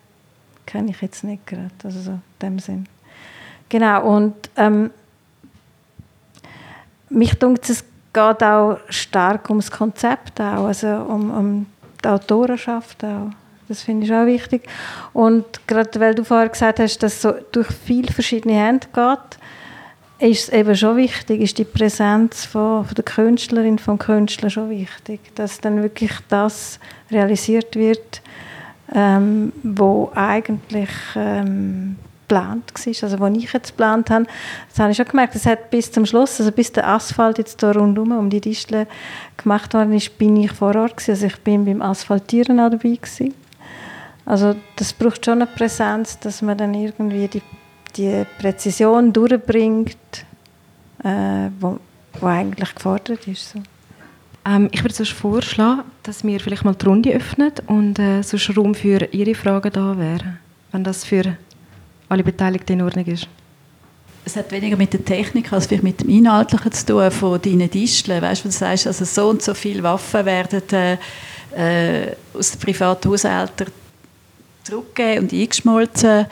kenne 0.69 0.91
ich 0.91 1.01
jetzt 1.01 1.25
nicht 1.25 1.47
gerade, 1.47 1.71
also 1.83 2.01
so 2.01 2.11
in 2.11 2.21
dem 2.43 2.59
Sinn. 2.59 2.87
Genau, 3.71 4.17
und 4.17 4.35
ähm, 4.57 4.91
mich 7.09 7.35
denkt 7.39 7.69
es 7.71 7.85
geht 8.13 8.43
auch 8.43 8.79
stark 8.91 9.49
ums 9.49 9.71
Konzept 9.71 10.41
auch, 10.41 10.67
also 10.67 10.87
um, 10.87 11.31
um 11.31 11.67
die 12.05 12.09
Autorenschaft 12.09 13.03
auch. 13.03 13.31
Das 13.69 13.83
finde 13.83 14.07
ich 14.07 14.13
auch 14.13 14.27
wichtig. 14.27 14.67
Und 15.13 15.45
gerade 15.67 16.01
weil 16.01 16.15
du 16.15 16.25
vorher 16.25 16.49
gesagt 16.49 16.81
hast, 16.81 17.03
dass 17.03 17.15
es 17.15 17.23
so 17.23 17.35
durch 17.53 17.69
viele 17.69 18.13
verschiedene 18.13 18.55
Hände 18.55 18.87
geht, 18.93 20.31
ist 20.31 20.45
es 20.45 20.49
eben 20.49 20.75
schon 20.75 20.97
wichtig, 20.97 21.41
ist 21.41 21.59
die 21.59 21.65
Präsenz 21.65 22.45
von, 22.45 22.85
von 22.85 22.95
der 22.95 23.05
Künstlerin, 23.05 23.79
vom 23.79 23.99
Künstler 23.99 24.51
schon 24.51 24.71
wichtig, 24.71 25.21
dass 25.35 25.61
dann 25.61 25.83
wirklich 25.83 26.13
das 26.29 26.81
realisiert 27.11 27.77
wird, 27.77 28.23
ähm, 28.95 29.53
wo 29.63 30.11
eigentlich 30.15 30.91
ähm, 31.17 31.97
geplant 32.29 32.73
war, 32.75 33.03
also 33.03 33.21
wo 33.21 33.27
ich 33.27 33.53
jetzt 33.53 33.71
geplant 33.71 34.11
habe, 34.11 34.27
das 34.69 34.79
habe 34.79 34.91
ich 34.91 34.97
schon 34.97 35.07
gemerkt, 35.07 35.35
es 35.35 35.47
hat 35.47 35.71
bis 35.71 35.91
zum 35.91 36.07
Schluss, 36.07 36.39
also 36.39 36.53
bis 36.53 36.73
der 36.73 36.87
Asphalt 36.87 37.39
jetzt 37.39 37.63
da 37.63 37.73
rundherum 37.73 38.13
um 38.13 38.31
die 38.31 38.41
Distel 38.41 38.87
gemacht 39.37 39.75
worden 39.75 39.95
ist, 39.95 40.19
bin 40.19 40.37
ich 40.37 40.53
vor 40.53 40.77
Ort 40.77 40.97
gewesen. 40.97 41.11
also 41.11 41.27
ich 41.27 41.37
bin 41.39 41.65
beim 41.65 41.83
Asphaltieren 41.83 42.61
auch 42.61 42.71
dabei 42.71 42.97
gewesen. 42.97 43.35
Also 44.27 44.55
das 44.77 44.93
braucht 44.93 45.25
schon 45.25 45.41
eine 45.41 45.47
Präsenz, 45.47 46.19
dass 46.19 46.43
man 46.43 46.59
dann 46.59 46.75
irgendwie 46.75 47.29
die, 47.29 47.43
die 47.97 48.27
Präzision 48.39 49.13
durchbringt, 49.13 49.97
äh, 51.03 51.49
wo, 51.59 51.79
wo 52.21 52.27
eigentlich 52.27 52.75
gefordert 52.75 53.27
ist. 53.27 53.53
So. 53.53 53.61
Ähm, 54.49 54.69
ich 54.73 54.83
würde 54.83 54.95
sonst 54.95 55.13
vorschlagen, 55.13 55.83
dass 56.03 56.25
wir 56.25 56.41
vielleicht 56.41 56.65
mal 56.65 56.75
die 56.75 56.87
Runde 56.87 57.13
öffnen 57.13 57.53
und 57.67 57.99
äh, 57.99 58.23
sonst 58.23 58.57
Raum 58.57 58.75
für 58.75 59.07
Ihre 59.13 59.35
Fragen 59.35 59.71
da 59.73 59.99
wäre, 59.99 60.39
wenn 60.73 60.85
das 60.85 61.05
für 61.05 61.37
alle 62.09 62.23
Beteiligten 62.23 62.73
in 62.73 62.83
Ordnung 62.83 63.05
ist. 63.07 63.29
Es 64.25 64.37
hat 64.37 64.51
weniger 64.51 64.77
mit 64.77 64.93
der 64.93 65.05
Technik 65.05 65.53
als 65.53 65.71
mit 65.71 66.01
dem 66.01 66.09
Inhaltlichen 66.09 66.73
zu 66.73 66.87
tun 66.87 67.11
von 67.11 67.41
deinen 67.41 67.71
Disteln. 67.71 68.23
Weißt 68.23 68.45
du, 68.45 68.49
du 68.49 68.55
sagst, 68.55 68.87
also 68.87 69.05
so 69.05 69.29
und 69.29 69.43
so 69.43 69.55
viele 69.55 69.83
Waffen 69.83 70.25
werden 70.25 70.63
äh, 70.73 70.97
äh, 71.55 72.17
aus 72.35 72.51
den 72.53 72.61
privaten 72.61 73.11
Haushältern 73.11 73.69
zurückgegeben 74.65 75.25
und 75.25 75.33
eingeschmolzen. 75.33 76.27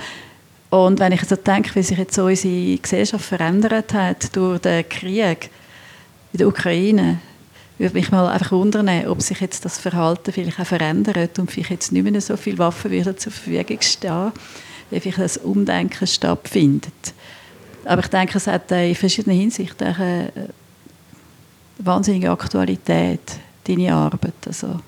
Und 0.71 1.01
wenn 1.01 1.13
ich 1.13 1.25
so 1.25 1.37
denke, 1.37 1.75
wie 1.75 1.83
sich 1.83 1.97
jetzt 1.97 2.19
unsere 2.19 2.77
Gesellschaft 2.79 3.25
verändert 3.25 3.95
hat 3.95 4.35
durch 4.35 4.61
den 4.61 4.87
Krieg 4.89 5.51
in 6.33 6.39
der 6.39 6.49
Ukraine, 6.49 7.21
würde 7.79 7.95
mich 7.95 8.11
mal 8.11 8.29
einfach 8.29 8.53
wundern, 8.53 8.89
ob 9.07 9.21
sich 9.21 9.41
jetzt 9.41 9.65
das 9.65 9.79
Verhalten 9.79 10.33
vielleicht 10.33 10.59
auch 10.59 10.67
verändert 10.67 11.39
und 11.39 11.51
vielleicht 11.51 11.71
jetzt 11.71 11.93
nicht 11.93 12.11
mehr 12.11 12.21
so 12.21 12.37
viele 12.37 12.59
Waffen 12.59 12.91
wieder 12.91 13.17
zur 13.17 13.33
Verfügung 13.33 13.79
stehen, 13.81 14.33
wie 14.91 15.01
vielleicht 15.01 15.19
das 15.19 15.37
Umdenken 15.37 16.07
stattfindet. 16.07 16.93
Aber 17.85 18.03
ich 18.03 18.09
denke, 18.09 18.39
es 18.39 18.47
hat 18.47 18.71
in 18.73 18.95
verschiedenen 18.95 19.39
Hinsichten 19.39 19.87
eine 19.87 20.33
wahnsinnige 21.79 22.31
Aktualität, 22.31 23.21
deine 23.65 23.95
Arbeit. 23.95 24.35
Also. 24.47 24.81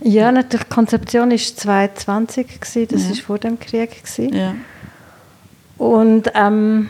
Ja, 0.00 0.30
natürlich, 0.30 0.66
die 0.68 0.74
Konzeption 0.74 1.30
war 1.30 1.94
2020, 1.94 2.88
das 2.88 3.04
war 3.04 3.16
ja. 3.16 3.22
vor 3.22 3.38
dem 3.38 3.58
Krieg. 3.58 4.02
Ja. 4.18 4.54
Und 5.78 6.30
ähm, 6.34 6.88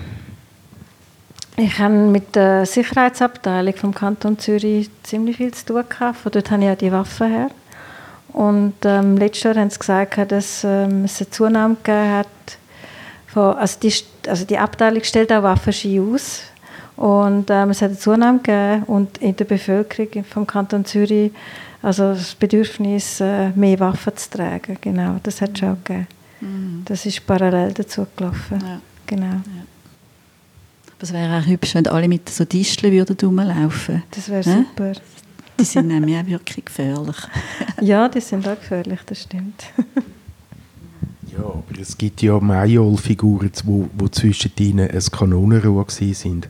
ich 1.57 1.79
habe 1.79 1.95
mit 1.95 2.35
der 2.35 2.67
Sicherheitsabteilung 2.67 3.75
vom 3.75 3.95
Kanton 3.95 4.39
Zürich 4.39 4.91
ziemlich 5.03 5.39
viel 5.39 5.53
zu 5.53 5.67
tun 5.67 5.85
gehabt. 5.89 6.19
Von 6.19 6.33
dort 6.33 6.51
habe 6.51 6.63
ich 6.63 6.69
ja 6.69 6.77
die 6.77 6.93
Waffen 6.93 7.31
her. 7.31 7.51
Und 8.33 8.75
ähm, 8.85 9.17
letztes 9.17 9.45
Jahr 9.45 9.57
haben 9.57 9.71
sie 9.71 9.79
gesagt, 9.79 10.31
dass 10.31 10.65
ähm, 10.65 11.05
es 11.05 11.21
eine 11.21 11.31
Zunahme 11.31 11.77
gegeben 11.77 12.13
hat. 12.13 12.27
Von, 13.29 13.57
also, 13.57 13.79
die, 13.81 13.93
also 14.29 14.45
die 14.45 14.59
Abteilung 14.59 15.03
stellt 15.03 15.33
auch 15.33 15.43
Waffenski 15.43 16.01
aus. 16.01 16.43
Und 16.97 17.51
ähm, 17.51 17.71
es 17.71 17.83
hat 17.83 17.91
eine 17.91 17.99
Zunahme 17.99 18.39
gegeben 18.39 18.83
und 18.85 19.19
in 19.19 19.37
der 19.37 19.45
Bevölkerung 19.45 20.25
vom 20.25 20.47
Kanton 20.47 20.85
Zürich 20.85 21.33
also 21.87 22.15
das 22.15 22.35
Bedürfnis, 22.35 23.21
äh, 23.21 23.51
mehr 23.51 23.79
Waffen 23.79 24.17
zu 24.17 24.31
tragen. 24.31 24.77
Genau, 24.81 25.21
das 25.23 25.41
hat 25.41 25.53
es 25.53 25.61
schon 25.61 25.77
gegeben. 25.85 26.09
Mhm. 26.41 26.83
Das 26.85 27.07
ist 27.07 27.25
parallel 27.27 27.73
dazu 27.73 28.07
gelaufen. 28.17 28.59
Ja. 28.61 28.81
Genau. 29.07 29.27
Ja. 29.27 29.66
Es 31.01 31.13
wäre 31.13 31.39
auch 31.39 31.47
hübsch, 31.47 31.75
wenn 31.75 31.87
alle 31.87 32.09
mit 32.09 32.29
so 32.29 32.45
Disteln 32.45 32.93
würden 32.93 33.17
rumlaufen 33.23 34.03
Das 34.11 34.29
wäre 34.29 34.43
ja? 34.43 34.57
super. 34.57 34.93
Die 35.59 35.65
sind 35.65 35.89
nämlich 35.89 36.17
auch 36.17 36.27
wirklich 36.27 36.65
gefährlich. 36.65 37.17
ja, 37.81 38.09
die 38.09 38.21
sind 38.21 38.47
auch 38.47 38.59
gefährlich, 38.59 39.01
das 39.07 39.23
stimmt. 39.23 39.65
ja, 41.33 41.45
aber 41.45 41.81
es 41.81 41.97
gibt 41.97 42.23
ja 42.23 42.39
Majol-Figuren, 42.39 43.53
wo, 43.65 43.89
wo 43.97 44.09
zwischen 44.09 44.53
ihnen 44.59 44.91
ein 44.91 45.03
Kanonenrohr 45.11 45.87
sind. 45.89 46.49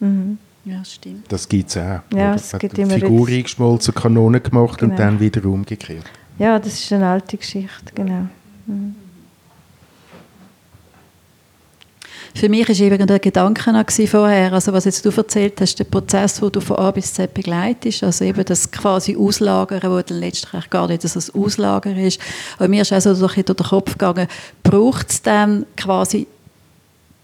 Mhm. 0.00 0.38
Ja, 0.64 0.84
stimmt. 0.84 1.30
Das 1.32 1.48
gibt 1.48 1.70
es 1.70 1.76
auch. 1.78 2.00
Ja, 2.12 2.34
es 2.34 2.52
gibt 2.58 2.78
immer 2.78 2.94
Figur 2.94 3.28
eingeschmolzen, 3.28 3.94
Kanone 3.94 4.40
gemacht 4.40 4.78
genau. 4.78 4.92
und 4.92 4.98
dann 4.98 5.20
wieder 5.20 5.44
umgekehrt. 5.46 6.04
Ja, 6.38 6.58
das 6.58 6.74
ist 6.74 6.92
eine 6.92 7.06
alte 7.06 7.36
Geschichte, 7.38 7.92
genau. 7.94 8.26
Mhm. 8.66 8.94
Für 12.34 12.48
mich 12.48 12.68
war 12.68 12.76
eben 12.76 13.06
der 13.06 13.18
Gedanke 13.18 14.06
vorher, 14.06 14.52
also 14.52 14.72
was 14.72 14.84
jetzt 14.84 15.04
du 15.04 15.10
erzählt 15.10 15.60
hast, 15.60 15.78
der 15.78 15.84
Prozess, 15.84 16.40
den 16.40 16.52
du 16.52 16.60
von 16.60 16.76
A 16.76 16.90
bis 16.90 17.12
Z 17.12 17.34
begleitest, 17.34 18.04
also 18.04 18.24
eben 18.24 18.44
das 18.44 18.70
quasi 18.70 19.16
Auslagern, 19.16 19.90
wo 19.90 20.00
dann 20.00 20.20
letztlich 20.20 20.70
gar 20.70 20.88
nicht 20.88 21.04
das 21.04 21.34
Auslagern 21.34 21.96
ist. 21.98 22.20
Aber 22.56 22.68
mir 22.68 22.82
ist 22.82 22.92
auch 22.92 23.00
so 23.00 23.14
durch 23.14 23.34
den 23.34 23.56
Kopf 23.56 23.92
gegangen, 23.92 24.28
braucht 24.62 25.10
es 25.10 25.22
dann 25.22 25.66
quasi 25.76 26.26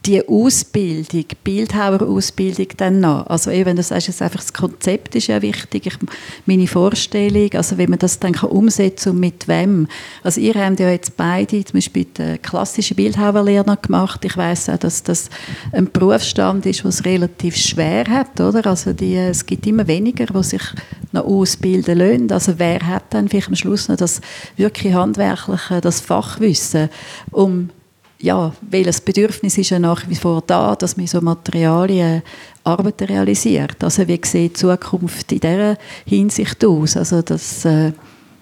die 0.06 0.26
Ausbildung, 0.28 1.24
Bildhauerausbildung 1.42 2.68
dann 2.76 3.00
noch. 3.00 3.26
Also 3.26 3.50
eben, 3.50 3.66
wenn 3.66 3.76
du 3.76 3.82
sagst, 3.82 4.06
jetzt 4.06 4.22
einfach 4.22 4.40
das 4.40 4.52
Konzept 4.52 5.14
ist 5.16 5.26
ja 5.26 5.42
wichtig, 5.42 5.86
ich, 5.86 5.98
meine 6.46 6.68
Vorstellung, 6.68 7.50
also 7.54 7.76
wie 7.76 7.88
man 7.88 7.98
das 7.98 8.20
dann 8.20 8.32
kann 8.32 8.50
umsetzen 8.50 9.10
und 9.10 9.20
mit 9.20 9.48
wem. 9.48 9.88
Also 10.22 10.40
ihr 10.40 10.54
habt 10.54 10.78
ja 10.78 10.90
jetzt 10.90 11.16
beide 11.16 11.64
zum 11.64 11.74
Beispiel 11.74 12.04
die 12.04 12.38
klassische 12.38 12.94
Bildhauerlehre 12.94 13.76
gemacht. 13.82 14.24
Ich 14.24 14.36
weiß 14.36 14.70
auch, 14.70 14.78
dass 14.78 15.02
das 15.02 15.28
ein 15.72 15.90
Berufsstand 15.90 16.66
ist, 16.66 16.84
was 16.84 17.04
relativ 17.04 17.56
schwer 17.56 18.04
hat, 18.06 18.40
oder? 18.40 18.64
Also 18.66 18.92
die, 18.92 19.16
es 19.16 19.44
gibt 19.44 19.66
immer 19.66 19.88
weniger, 19.88 20.26
die 20.26 20.42
sich 20.44 20.62
noch 21.10 21.24
ausbilden 21.24 21.98
lassen. 21.98 22.32
Also 22.32 22.58
wer 22.58 22.86
hat 22.86 23.04
dann 23.10 23.28
vielleicht 23.28 23.48
am 23.48 23.56
Schluss 23.56 23.88
noch 23.88 23.96
das 23.96 24.20
wirklich 24.56 24.94
handwerkliche, 24.94 25.80
das 25.80 26.00
Fachwissen, 26.00 26.90
um 27.32 27.70
ja, 28.18 28.52
weil 28.70 28.84
das 28.84 29.00
Bedürfnis 29.00 29.58
ist 29.58 29.70
ja 29.70 29.78
nach 29.78 30.08
wie 30.08 30.14
vor 30.14 30.42
da, 30.46 30.74
dass 30.74 30.96
man 30.96 31.06
so 31.06 31.20
Materialien 31.20 32.22
Arbeiten 32.64 33.04
realisiert. 33.04 33.82
Also 33.82 34.08
wie 34.08 34.20
sieht 34.24 34.34
die 34.34 34.52
Zukunft 34.54 35.30
in 35.32 35.40
dieser 35.40 35.76
Hinsicht 36.06 36.64
aus? 36.64 36.96
Also 36.96 37.22
das 37.22 37.64
äh, 37.64 37.92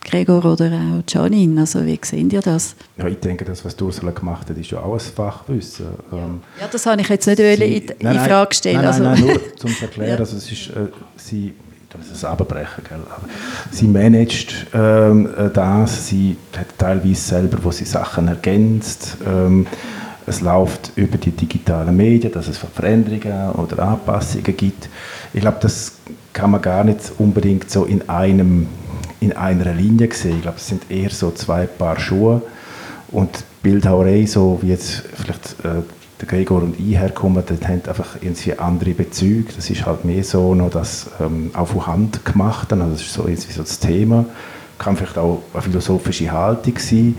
Gregor 0.05 0.45
oder 0.45 0.67
auch 0.67 1.03
Janine, 1.09 1.63
also 1.63 1.85
wie 1.85 1.99
sehen 2.03 2.31
ihr 2.31 2.41
das? 2.41 2.77
Ja, 2.97 3.09
ich 3.09 3.19
denke, 3.19 3.45
das, 3.45 3.65
was 3.65 3.81
Ursula 3.81 4.13
gemacht 4.13 4.49
hat, 4.49 4.57
ist 4.59 4.71
ja 4.71 4.81
auch 4.81 4.95
ein 4.95 5.01
Fachwissen. 5.01 5.87
Ähm, 6.13 6.41
ja, 6.61 6.69
das 6.71 6.87
habe 6.87 7.01
ich 7.01 7.09
jetzt 7.09 7.27
nicht 7.27 7.39
sie, 7.39 7.55
in, 7.55 7.83
in 7.83 7.95
nein, 8.01 8.21
Frage 8.21 8.51
gestellt. 8.51 8.77
Nein, 8.77 9.03
nein, 9.03 9.03
nein, 9.03 9.13
also. 9.13 9.27
nur 9.27 9.57
zum 9.57 9.77
Erklären, 9.81 10.11
ja. 10.11 10.17
also 10.19 10.37
es 10.37 10.53
ist, 10.53 10.69
äh, 10.69 10.89
sie 11.17 11.55
das 11.99 12.11
ist 12.11 12.25
abbrechen, 12.25 12.85
gell? 12.89 13.01
Aber 13.11 13.29
sie 13.71 13.87
managt 13.87 14.67
ähm, 14.75 15.29
äh, 15.37 15.51
das, 15.51 16.09
sie 16.09 16.37
hat 16.57 16.67
teilweise 16.79 17.21
selber, 17.21 17.59
wo 17.63 17.71
sie 17.71 17.85
Sachen 17.85 18.29
ergänzt. 18.29 19.19
Ähm, 19.27 19.67
es 20.27 20.41
läuft 20.41 20.93
über 20.97 21.19
die 21.19 21.33
digitalen 21.33 21.97
Medien, 21.97 22.33
dass 22.33 22.49
es 22.49 22.59
Veränderungen 22.59 23.53
oder 23.53 23.81
Anpassungen 23.81 24.57
gibt. 24.57 24.89
Ich 25.35 25.41
glaube, 25.43 25.59
das 25.61 25.99
kann 26.33 26.51
man 26.51 26.63
gar 26.63 26.83
nicht 26.83 27.13
unbedingt 27.19 27.71
so 27.71 27.85
in 27.85 28.09
einem 28.09 28.67
in 29.21 29.33
einer 29.33 29.73
Linie 29.73 30.13
sehen. 30.13 30.37
Ich 30.37 30.43
glaube, 30.43 30.59
es 30.59 30.69
sind 30.69 30.91
eher 30.91 31.11
so 31.11 31.31
zwei 31.31 31.67
Paar 31.67 31.99
Schuhe 31.99 32.43
und 33.09 33.31
Bildhauerei, 33.63 34.27
so 34.27 34.59
wie 34.61 34.69
jetzt 34.69 35.03
vielleicht 35.15 35.57
äh, 35.65 35.83
der 36.25 36.39
Gregor 36.39 36.63
und 36.63 36.79
ich 36.79 36.99
herkommen, 36.99 37.43
die 37.49 37.67
haben 37.67 37.83
einfach 37.87 38.17
irgendwie 38.21 38.59
andere 38.59 38.91
Bezüge. 38.91 39.53
Das 39.55 39.71
ist 39.71 39.85
halt 39.87 40.05
mehr 40.05 40.25
so 40.25 40.55
noch 40.55 40.71
das 40.71 41.11
ähm, 41.21 41.51
von 41.53 41.87
Hand 41.87 42.25
gemacht. 42.25 42.73
Also 42.73 42.91
das 42.91 43.01
ist 43.01 43.13
so, 43.13 43.23
irgendwie 43.27 43.53
so 43.53 43.63
das 43.63 43.79
Thema. 43.79 44.25
Kann 44.79 44.97
vielleicht 44.97 45.19
auch 45.19 45.43
eine 45.53 45.63
philosophische 45.63 46.31
Haltung 46.31 46.79
sein. 46.79 47.17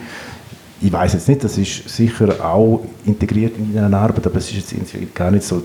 Ich 0.81 0.91
weiß 0.91 1.13
jetzt 1.13 1.29
nicht, 1.29 1.43
das 1.43 1.57
ist 1.57 1.87
sicher 1.87 2.43
auch 2.43 2.85
integriert 3.05 3.53
in 3.57 3.77
einer 3.77 3.97
Arbeit, 3.97 4.27
aber 4.27 4.37
es 4.37 4.51
ist 4.51 4.71
jetzt 4.71 5.15
gar 5.15 5.31
nicht 5.31 5.43
so 5.43 5.63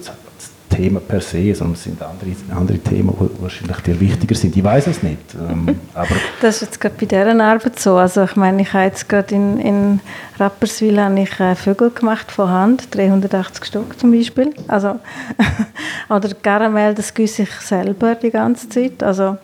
Thema 0.70 1.00
per 1.00 1.20
se, 1.20 1.54
sondern 1.54 1.74
es 1.74 1.84
sind 1.84 2.00
andere, 2.00 2.30
andere 2.56 2.78
Themen, 2.78 3.14
die 3.18 3.42
wahrscheinlich 3.42 3.76
dir 3.80 4.00
wichtiger 4.00 4.34
sind. 4.34 4.56
Ich 4.56 4.64
weiß 4.64 4.86
es 4.86 5.02
nicht. 5.02 5.18
Ähm, 5.34 5.78
aber 5.94 6.14
das 6.40 6.56
ist 6.56 6.60
jetzt 6.62 6.80
gerade 6.80 6.94
bei 6.98 7.06
dieser 7.06 7.44
Arbeit 7.44 7.78
so. 7.78 7.96
Also 7.96 8.24
ich 8.24 8.36
meine, 8.36 8.62
ich 8.62 8.72
habe 8.72 8.84
jetzt 8.84 9.08
gerade 9.08 9.34
in, 9.34 9.60
in 9.60 10.00
Rapperswil 10.38 10.98
habe 11.00 11.20
ich 11.20 11.38
äh, 11.40 11.54
Vögel 11.54 11.90
gemacht 11.90 12.30
von 12.32 12.48
Hand, 12.48 12.94
380 12.94 13.64
Stück 13.64 13.98
zum 13.98 14.12
Beispiel. 14.12 14.54
Also, 14.68 14.98
oder 16.08 16.30
Karamell, 16.42 16.94
das 16.94 17.12
gieße 17.12 17.42
ich 17.42 17.52
selber 17.60 18.14
die 18.14 18.30
ganze 18.30 18.68
Zeit. 18.68 19.02
Also, 19.02 19.36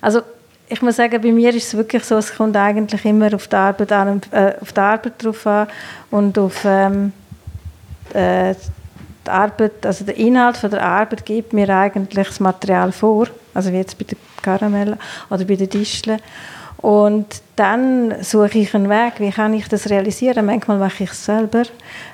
also 0.00 0.20
ich 0.68 0.82
muss 0.82 0.96
sagen, 0.96 1.20
bei 1.22 1.32
mir 1.32 1.54
ist 1.54 1.68
es 1.68 1.76
wirklich 1.76 2.04
so, 2.04 2.16
es 2.16 2.34
kommt 2.34 2.56
eigentlich 2.56 3.04
immer 3.04 3.32
auf 3.32 3.46
die 3.48 3.56
Arbeit, 3.56 3.92
an, 3.92 4.20
äh, 4.32 4.52
auf 4.60 4.72
die 4.72 4.80
Arbeit 4.80 5.22
drauf 5.22 5.46
an 5.46 5.68
und 6.10 6.36
auf 6.38 6.64
ähm, 6.64 7.12
äh, 8.12 8.54
die 9.26 9.30
Arbeit, 9.30 9.84
also 9.84 10.04
der 10.04 10.16
Inhalt 10.16 10.56
von 10.56 10.70
der 10.70 10.82
Arbeit 10.82 11.24
gibt 11.24 11.52
mir 11.52 11.68
eigentlich 11.68 12.28
das 12.28 12.40
Material 12.40 12.92
vor, 12.92 13.28
also 13.54 13.72
wie 13.72 13.76
jetzt 13.76 13.98
bei 13.98 14.04
der 14.04 14.18
Karamell 14.42 14.96
oder 15.30 15.44
bei 15.44 15.56
den 15.56 15.70
Tischle. 15.70 16.18
Und 16.78 17.26
dann 17.56 18.14
suche 18.22 18.58
ich 18.58 18.74
einen 18.74 18.88
Weg, 18.88 19.14
wie 19.18 19.30
kann 19.30 19.54
ich 19.54 19.66
das 19.68 19.88
realisieren. 19.90 20.46
Manchmal 20.46 20.78
mache 20.78 21.04
ich 21.04 21.10
es 21.10 21.24
selber, 21.24 21.64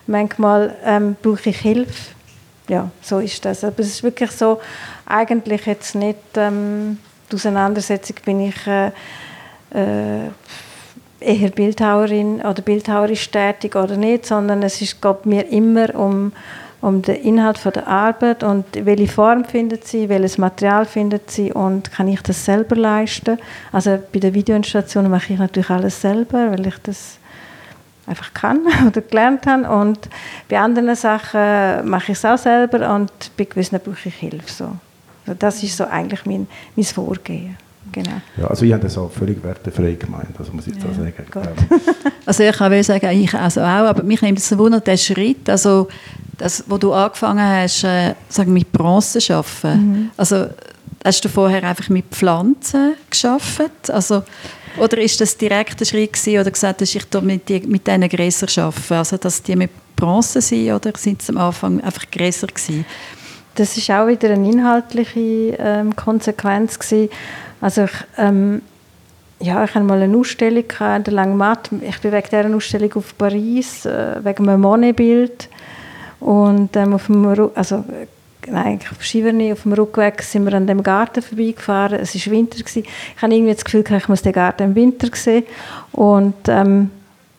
manchmal 0.07 0.75
ähm, 0.85 1.17
brauche 1.21 1.51
ich 1.51 1.59
Hilfe. 1.59 2.13
Ja, 2.69 2.91
so 3.03 3.19
ist 3.19 3.45
das. 3.45 3.65
Aber 3.65 3.81
es 3.81 3.89
ist 3.89 4.03
wirklich 4.03 4.31
so, 4.31 4.61
eigentlich 5.05 5.67
jetzt 5.67 5.95
nicht 5.95 6.19
ähm, 6.37 6.99
die 7.31 7.37
Auseinandersetzung 7.37 8.17
bin 8.25 8.49
ich 8.49 8.67
äh, 8.67 8.93
äh, 9.75 10.29
eher 11.21 11.51
Bildhauerin 11.51 12.41
oder 12.41 12.63
bildhauerisch 12.63 13.31
tätig 13.31 13.77
oder 13.77 13.97
nicht, 13.97 14.27
sondern 14.27 14.63
es 14.63 14.81
ist, 14.81 15.01
geht 15.01 15.27
mir 15.27 15.49
immer 15.49 15.95
um 15.95 16.33
um 16.83 17.01
den 17.01 17.15
Inhalt 17.15 17.59
von 17.59 17.73
der 17.73 17.87
Arbeit 17.87 18.43
und 18.43 18.65
welche 18.75 19.07
Form 19.07 19.45
findet 19.45 19.87
sie, 19.87 20.09
welches 20.09 20.37
Material 20.37 20.85
findet 20.85 21.31
sie 21.31 21.53
und 21.53 21.93
kann 21.93 22.09
ich 22.09 22.21
das 22.23 22.45
selber 22.45 22.75
leisten. 22.75 23.39
Also 23.71 23.99
bei 24.13 24.19
der 24.19 24.35
Videoinstallation 24.35 25.09
mache 25.09 25.33
ich 25.33 25.39
natürlich 25.39 25.71
alles 25.71 26.01
selber, 26.01 26.51
weil 26.51 26.67
ich 26.67 26.77
das 26.83 27.19
einfach 28.07 28.35
kann 28.35 28.63
oder 28.87 29.01
gelernt 29.01 29.47
habe 29.47 29.71
und 29.71 30.09
bei 30.49 30.59
anderen 30.59 30.95
Sachen 30.97 31.89
mache 31.89 32.13
ich 32.13 32.19
es 32.19 32.25
auch 32.25 32.37
selber 32.37 32.95
und 32.95 33.13
bei 33.37 33.45
gewissen 33.45 33.79
brauche 33.83 34.09
ich 34.09 34.17
Hilfe. 34.17 34.53
So. 34.53 34.65
Also 35.25 35.39
das 35.39 35.63
ist 35.63 35.77
so 35.77 35.85
eigentlich 35.85 36.27
mein, 36.27 36.49
mein 36.75 36.85
Vorgehen. 36.85 37.57
Genau. 37.93 38.21
Ja, 38.39 38.47
also 38.47 38.65
ich 38.65 38.73
habe 38.73 38.83
das 38.83 38.97
auch 38.97 39.11
völlig 39.11 39.43
wertefrei 39.45 39.93
gemeint, 39.93 40.35
also 40.39 40.53
muss 40.53 40.67
ich 40.67 40.75
ja, 40.77 40.85
da 40.85 40.95
sagen. 40.95 41.15
Ähm. 41.37 41.81
Also 42.25 42.45
ich 42.45 42.57
kann 42.57 42.83
sagen, 42.83 43.11
ich 43.11 43.35
also 43.35 43.61
auch, 43.61 43.65
aber 43.65 44.03
mich 44.03 44.23
nimmt 44.23 44.39
es 44.39 44.57
Wunder, 44.57 44.81
der 44.81 44.97
Schritt, 44.97 45.49
also 45.51 45.89
das, 46.39 46.65
wo 46.69 46.79
du 46.79 46.93
angefangen 46.93 47.45
hast, 47.45 47.85
äh, 47.85 48.15
sagen 48.29 48.53
mit 48.53 48.71
Bronze 48.73 49.19
zu 49.19 49.35
arbeiten, 49.35 49.91
mhm. 49.91 50.11
also 50.17 50.47
hast 51.05 51.25
du 51.25 51.29
vorher 51.29 51.65
einfach 51.65 51.89
mit 51.89 52.07
Pflanzen 52.07 52.95
geschafft? 53.11 53.91
Also, 53.91 54.23
oder 54.79 54.99
ist 54.99 55.21
das 55.21 55.37
direkt 55.37 55.81
ein 55.81 55.87
Schritt 55.87 56.13
gewesen, 56.13 56.41
oder 56.41 56.51
gesagt 56.51 56.81
hast, 56.81 56.95
ich 56.95 57.23
mit, 57.23 57.49
die, 57.49 57.61
mit 57.61 57.87
diesen 57.87 58.09
Gräsern 58.09 58.65
arbeiten, 58.65 58.95
also 58.95 59.17
dass 59.17 59.43
die 59.43 59.57
mit 59.57 59.71
Bronze 59.97 60.41
sind, 60.41 60.73
oder 60.73 60.93
sind 60.97 61.23
sie 61.23 61.33
am 61.33 61.39
Anfang 61.39 61.81
einfach 61.81 62.09
Gräser 62.11 62.47
gewesen? 62.47 62.85
das 63.55 63.77
ist 63.77 63.91
auch 63.91 64.07
wieder 64.07 64.31
eine 64.31 64.49
inhaltliche 64.49 65.57
ähm, 65.59 65.95
Konsequenz 65.95 66.79
gewesen. 66.79 67.11
Also 67.63 67.85
ich, 67.85 67.93
ähm, 68.19 68.61
ja, 69.39 69.63
ich 69.65 69.75
hatte 69.75 69.85
mal 69.85 70.03
eine 70.03 70.17
Ausstellung 70.17 70.65
in 70.65 71.05
der 71.05 71.15
Langmatt. 71.15 71.71
Ich 71.81 72.01
bin 72.01 72.13
wegen 72.13 72.29
dieser 72.29 72.55
Ausstellung 72.55 72.93
auf 72.95 73.17
Paris, 73.17 73.87
äh, 73.87 74.17
wegen 74.23 74.49
einem 74.49 74.61
Monet-Bild. 74.61 75.49
Und 76.19 76.77
ähm, 76.77 76.95
auf 76.95 77.07
dem, 77.07 77.25
also, 77.55 77.85
nein, 78.49 78.81
auf 78.91 79.03
Schiverne, 79.03 79.53
auf 79.53 79.63
dem 79.63 79.75
Rückweg 79.75 80.23
sind 80.23 80.45
wir 80.45 80.55
an 80.55 80.67
dem 80.67 80.83
Garten 80.83 81.23
vorbeigefahren. 81.23 82.01
Es 82.01 82.15
war 82.27 82.33
Winter. 82.33 82.59
Gewesen. 82.59 82.83
Ich 83.17 83.23
habe 83.23 83.33
irgendwie 83.33 83.55
das 83.55 83.65
Gefühl, 83.65 83.85
ich 83.97 84.09
muss 84.09 84.23
den 84.23 84.33
Garten 84.33 84.65
im 84.65 84.75
Winter 84.75 85.09
sehen. 85.13 85.45
Und 85.93 86.35
ähm, 86.49 86.91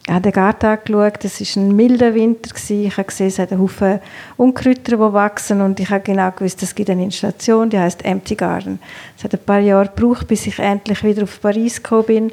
ich 0.06 0.12
habe 0.12 0.22
den 0.22 0.34
Garten 0.34 0.66
angeschaut, 0.66 1.24
es 1.24 1.40
war 1.40 1.64
ein 1.64 1.76
milder 1.76 2.14
Winter. 2.14 2.50
Ich 2.54 2.98
habe 2.98 3.06
gesehen, 3.06 3.28
es 3.28 3.40
hat 3.40 3.52
Haufen 3.52 4.00
Unkräuter, 4.36 4.98
die 4.98 5.14
wachsen 5.14 5.62
und 5.62 5.80
ich 5.80 5.90
habe 5.90 6.02
genau 6.02 6.30
gewusst, 6.32 6.62
es 6.62 6.76
gibt 6.76 6.90
eine 6.90 7.06
Installation, 7.06 7.70
die 7.70 7.80
heißt 7.80 8.04
Empty 8.04 8.36
Garden. 8.36 8.80
Es 9.18 9.24
hat 9.24 9.34
ein 9.34 9.40
paar 9.46 9.60
Jahre 9.60 9.90
gebraucht, 9.96 10.28
bis 10.28 10.46
ich 10.46 10.60
endlich 10.60 11.04
wieder 11.06 11.24
auf 11.24 11.40
Paris 11.40 11.82
gekommen 11.82 12.06
bin, 12.06 12.32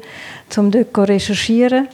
um 0.57 0.69
dort 0.69 0.93
zu 0.93 1.01
recherchieren 1.01 1.87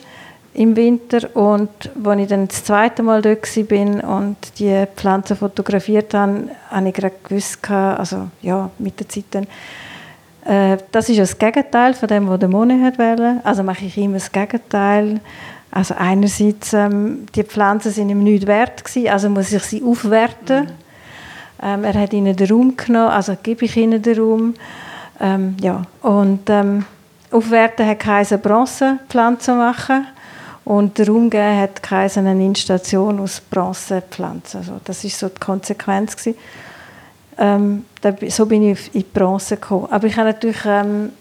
im 0.55 0.75
Winter 0.75 1.35
und 1.35 1.69
als 2.03 2.21
ich 2.21 2.27
dann 2.27 2.47
das 2.47 2.63
zweite 2.63 3.03
Mal 3.03 3.21
dort 3.21 3.45
war 3.45 4.17
und 4.17 4.37
die 4.57 4.85
Pflanzen 4.95 5.37
fotografiert 5.37 6.15
habe, 6.15 6.49
habe 6.71 6.87
ich 6.89 6.95
gerade 6.95 7.15
gewusst, 7.23 7.69
also 7.69 8.29
ja, 8.41 8.71
mit 8.79 8.99
der 8.99 9.07
Zeit 9.07 9.25
dann, 9.29 9.47
äh, 10.45 10.77
das 10.91 11.09
ist 11.09 11.19
das 11.19 11.37
Gegenteil 11.37 11.93
von 11.93 12.07
dem, 12.07 12.27
was 12.27 12.39
der 12.39 12.49
Monet 12.49 12.97
wollte. 12.97 13.39
Also 13.43 13.61
mache 13.61 13.85
ich 13.85 13.95
immer 13.99 14.15
das 14.15 14.31
Gegenteil 14.31 15.21
also 15.71 15.95
einerseits, 15.97 16.73
ähm, 16.73 17.25
die 17.35 17.43
Pflanzen 17.43 17.91
sind 17.91 18.09
ihm 18.09 18.23
nichts 18.23 18.47
wert 18.47 18.83
gewesen, 18.83 19.09
also 19.09 19.29
muss 19.29 19.51
ich 19.51 19.63
sie 19.63 19.83
aufwerten. 19.83 20.65
Mhm. 20.65 20.71
Ähm, 21.61 21.83
er 21.83 21.93
hat 21.93 22.13
ihnen 22.13 22.35
den 22.35 22.49
Raum 22.49 22.77
genommen, 22.77 23.09
also 23.09 23.35
gebe 23.41 23.65
ich 23.65 23.75
ihnen 23.75 24.01
den 24.01 24.19
Raum. 24.19 24.53
Ähm, 25.19 25.57
ja. 25.59 25.83
Und 26.01 26.49
ähm, 26.49 26.85
aufwerten 27.31 27.85
hat 27.85 27.99
keine 27.99 28.37
Bronzepflanzen 28.37 29.57
machen 29.57 30.07
und 30.63 30.97
den 30.97 31.07
Raum 31.07 31.29
geben 31.29 31.59
hat 31.59 31.83
keine 31.83 32.11
eine 32.15 32.45
Installation 32.45 33.19
aus 33.19 33.41
Bronzepflanzen. 33.41 34.59
Also 34.59 34.79
das 34.83 35.03
ist 35.03 35.19
so 35.19 35.27
die 35.29 35.39
Konsequenz 35.39 36.15
gewesen. 36.15 36.37
Ähm, 37.39 37.85
da, 38.01 38.13
so 38.29 38.45
bin 38.45 38.71
ich 38.71 38.95
in 38.95 39.01
die 39.01 39.07
Bronze 39.13 39.57
gekommen. 39.57 39.87
Aber 39.91 40.07
ich 40.07 40.15
habe 40.17 40.29
natürlich 40.29 40.65
ähm, 40.65 41.11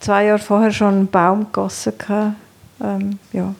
zwei 0.00 0.26
Jahre 0.26 0.38
vorher 0.38 0.70
schon 0.70 0.94
einen 0.94 1.06
Baum 1.08 1.46
gegossen. 1.46 1.94
Ähm, 2.80 3.18
ja 3.32 3.54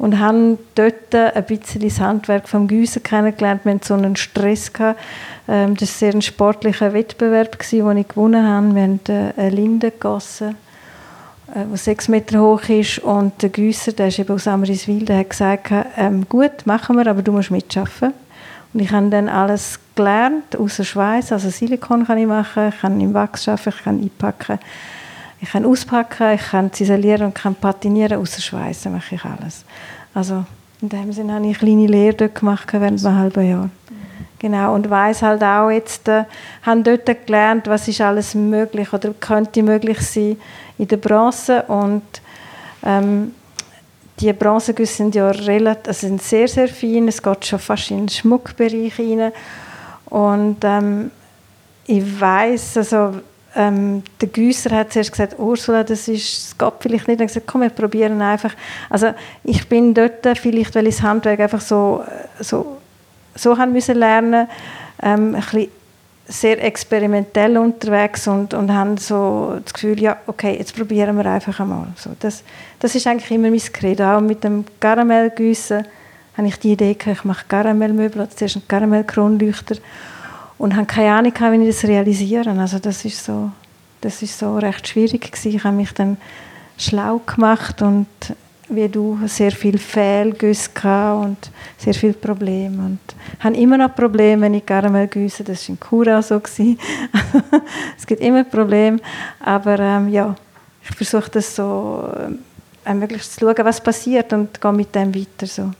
und 0.00 0.18
haben 0.18 0.58
dort 0.76 1.14
ein 1.14 1.44
bisschen 1.44 1.82
das 1.82 2.00
Handwerk 2.00 2.48
vom 2.48 2.66
Güssen 2.66 3.02
kennengelernt. 3.02 3.66
Wir 3.66 3.74
hatten 3.74 3.84
so 3.84 3.92
einen 3.92 4.16
Stress. 4.16 4.72
Ähm, 5.46 5.76
das 5.76 5.90
war 5.90 5.98
sehr 5.98 6.14
ein 6.14 6.22
sportlicher 6.22 6.94
Wettbewerb, 6.94 7.58
den 7.70 7.96
ich 7.98 8.08
gewonnen 8.08 8.48
habe. 8.48 8.74
Wir 8.74 8.82
haben 8.82 9.00
äh, 9.08 9.32
eine 9.36 9.50
Linde 9.50 9.90
gegossen, 9.90 10.56
die 11.54 11.74
äh, 11.74 11.76
sechs 11.76 12.08
Meter 12.08 12.40
hoch 12.40 12.62
ist. 12.70 13.00
Und 13.00 13.42
der 13.42 13.50
Güsser, 13.50 13.92
der 13.92 14.08
ist 14.08 14.18
eben 14.18 14.34
aus 14.34 14.48
Amriswil, 14.48 15.04
der 15.04 15.18
hat 15.18 15.30
gesagt, 15.30 15.70
ähm, 15.98 16.26
gut, 16.30 16.64
machen 16.64 16.96
wir, 16.96 17.06
aber 17.06 17.20
du 17.20 17.32
musst 17.32 17.50
mitschaffen. 17.50 18.14
Und 18.72 18.80
ich 18.80 18.90
habe 18.92 19.10
dann 19.10 19.28
alles 19.28 19.78
gelernt, 19.96 20.56
außer 20.56 20.84
Schweiß. 20.84 21.30
Also 21.32 21.50
Silikon 21.50 22.06
kann 22.06 22.16
ich 22.16 22.26
machen, 22.26 22.70
ich 22.70 22.80
kann 22.80 22.98
im 23.02 23.12
Wachs 23.12 23.46
arbeiten, 23.48 23.68
ich 23.68 23.84
kann 23.84 24.00
einpacken. 24.00 24.58
Ich 25.42 25.50
kann 25.50 25.64
auspacken, 25.64 26.34
ich 26.34 26.50
kann 26.50 26.72
ziselieren 26.72 27.26
und 27.26 27.34
kann 27.34 27.54
patinieren, 27.54 28.20
außer 28.20 28.42
Schweißen 28.42 28.92
mache 28.92 29.14
ich 29.14 29.24
alles. 29.24 29.64
Also 30.12 30.44
in 30.82 30.88
dem 30.88 31.12
Sinne 31.12 31.34
habe 31.34 31.46
ich 31.46 31.62
eine 31.62 31.76
kleine 31.76 31.86
Lehre 31.86 32.14
dort 32.14 32.34
gemacht 32.34 32.68
während 32.72 33.04
einem 33.04 33.18
halben 33.18 33.48
Jahr. 33.48 33.70
Genau, 34.38 34.74
und 34.74 34.88
weiß 34.88 35.20
halt 35.20 35.42
auch 35.42 35.70
jetzt, 35.70 36.08
äh, 36.08 36.24
haben 36.62 36.82
dort 36.82 37.04
gelernt, 37.26 37.66
was 37.66 37.86
ist 37.88 38.00
alles 38.00 38.34
möglich 38.34 38.90
oder 38.92 39.12
könnte 39.12 39.62
möglich 39.62 40.00
sein 40.00 40.38
in 40.78 40.88
der 40.88 40.96
Bronze 40.96 41.62
und 41.64 42.02
ähm, 42.82 43.34
die 44.18 44.32
Bronzegüsse 44.32 44.94
sind 44.94 45.14
ja 45.14 45.30
relativ, 45.30 45.88
also 45.88 46.06
sind 46.06 46.22
sehr, 46.22 46.48
sehr 46.48 46.68
fein, 46.68 47.08
es 47.08 47.22
geht 47.22 47.44
schon 47.44 47.58
fast 47.58 47.90
in 47.90 47.98
den 47.98 48.08
Schmuckbereich 48.08 48.98
rein 48.98 49.32
und 50.06 50.56
ähm, 50.62 51.10
ich 51.86 52.20
weiß 52.20 52.78
also 52.78 53.20
ähm, 53.56 54.02
der 54.20 54.28
Güsser 54.28 54.70
hat 54.70 54.92
zuerst 54.92 55.10
gesagt, 55.10 55.38
Ursula, 55.38 55.82
das 55.82 56.06
ist, 56.08 56.52
das 56.52 56.58
geht 56.58 56.74
vielleicht 56.80 57.08
nicht. 57.08 57.20
Hat 57.20 57.26
gesagt, 57.26 57.46
komm, 57.46 57.62
wir 57.62 57.70
probieren 57.70 58.20
einfach. 58.22 58.54
Also 58.88 59.12
ich 59.44 59.68
bin 59.68 59.92
dort, 59.94 60.26
vielleicht 60.38 60.74
weil 60.74 60.86
ich 60.86 60.96
das 60.96 61.02
Handwerk 61.02 61.40
einfach 61.40 61.60
so, 61.60 62.04
so, 62.38 62.78
so 63.34 63.58
haben 63.58 63.72
müssen 63.72 63.96
lernen, 63.96 64.48
ähm, 65.02 65.34
ein 65.34 65.40
bisschen 65.40 65.68
sehr 66.28 66.64
experimentell 66.64 67.58
unterwegs 67.58 68.28
und, 68.28 68.54
und 68.54 68.72
haben 68.72 68.96
so 68.98 69.58
das 69.64 69.74
Gefühl, 69.74 70.00
ja, 70.00 70.16
okay, 70.28 70.56
jetzt 70.56 70.76
probieren 70.76 71.16
wir 71.16 71.26
einfach 71.26 71.58
einmal. 71.58 71.88
So, 71.96 72.10
das, 72.20 72.44
das 72.78 72.94
ist 72.94 73.06
eigentlich 73.08 73.32
immer 73.32 73.50
mein 73.50 73.58
Credo. 73.58 74.04
Auch 74.04 74.20
mit 74.20 74.44
dem 74.44 74.64
Karamellgüssen 74.78 75.84
habe 76.36 76.46
ich 76.46 76.56
die 76.60 76.72
Idee 76.72 76.94
gehabt, 76.94 77.18
ich 77.18 77.24
mache 77.24 77.46
Karamellmöbel, 77.48 78.28
zuerst 78.28 78.56
einen 78.56 78.68
Karamellkronleuchter 78.68 79.76
und 80.60 80.76
habe 80.76 80.84
keine 80.84 81.14
Ahnung, 81.14 81.32
wie 81.32 81.68
ich 81.68 81.74
das 81.74 81.88
realisieren 81.88 82.58
Also 82.58 82.78
das 82.78 83.02
ist 83.06 83.24
so, 83.24 83.50
das 84.02 84.20
ist 84.20 84.38
so 84.38 84.58
recht 84.58 84.86
schwierig 84.86 85.32
gewesen. 85.32 85.56
Ich 85.56 85.64
habe 85.64 85.74
mich 85.74 85.92
dann 85.94 86.18
schlau 86.76 87.18
gemacht 87.24 87.80
und 87.80 88.06
wie 88.68 88.86
du 88.86 89.18
sehr 89.24 89.52
viel 89.52 89.78
Fehlgüsse 89.78 90.70
und 91.14 91.38
sehr 91.78 91.94
viele 91.94 92.12
Probleme 92.12 92.76
und 92.84 92.98
habe 93.40 93.56
immer 93.56 93.78
noch 93.78 93.94
Probleme, 93.94 94.42
wenn 94.42 94.54
ich 94.54 94.66
Karamell 94.66 95.08
güsse. 95.08 95.44
Das 95.44 95.66
war 95.66 95.70
in 95.70 95.80
Kura 95.80 96.20
so. 96.20 96.36
es 97.98 98.06
gibt 98.06 98.20
immer 98.20 98.44
Probleme, 98.44 98.98
aber 99.40 99.78
ähm, 99.78 100.10
ja, 100.10 100.36
ich 100.82 100.94
versuche 100.94 101.30
das 101.30 101.56
so 101.56 102.06
äh, 102.84 102.92
möglichst 102.92 103.32
zu 103.32 103.40
schauen, 103.40 103.64
was 103.64 103.82
passiert 103.82 104.30
und 104.34 104.60
gehe 104.60 104.72
mit 104.74 104.94
dem 104.94 105.14
weiter. 105.14 105.46
So. 105.46 105.70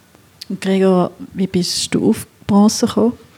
Gregor, 0.58 1.10
wie 1.34 1.46
bist 1.46 1.94
du 1.94 2.08
auf 2.08 2.26
Bronze 2.46 2.86
gekommen? 2.86 3.29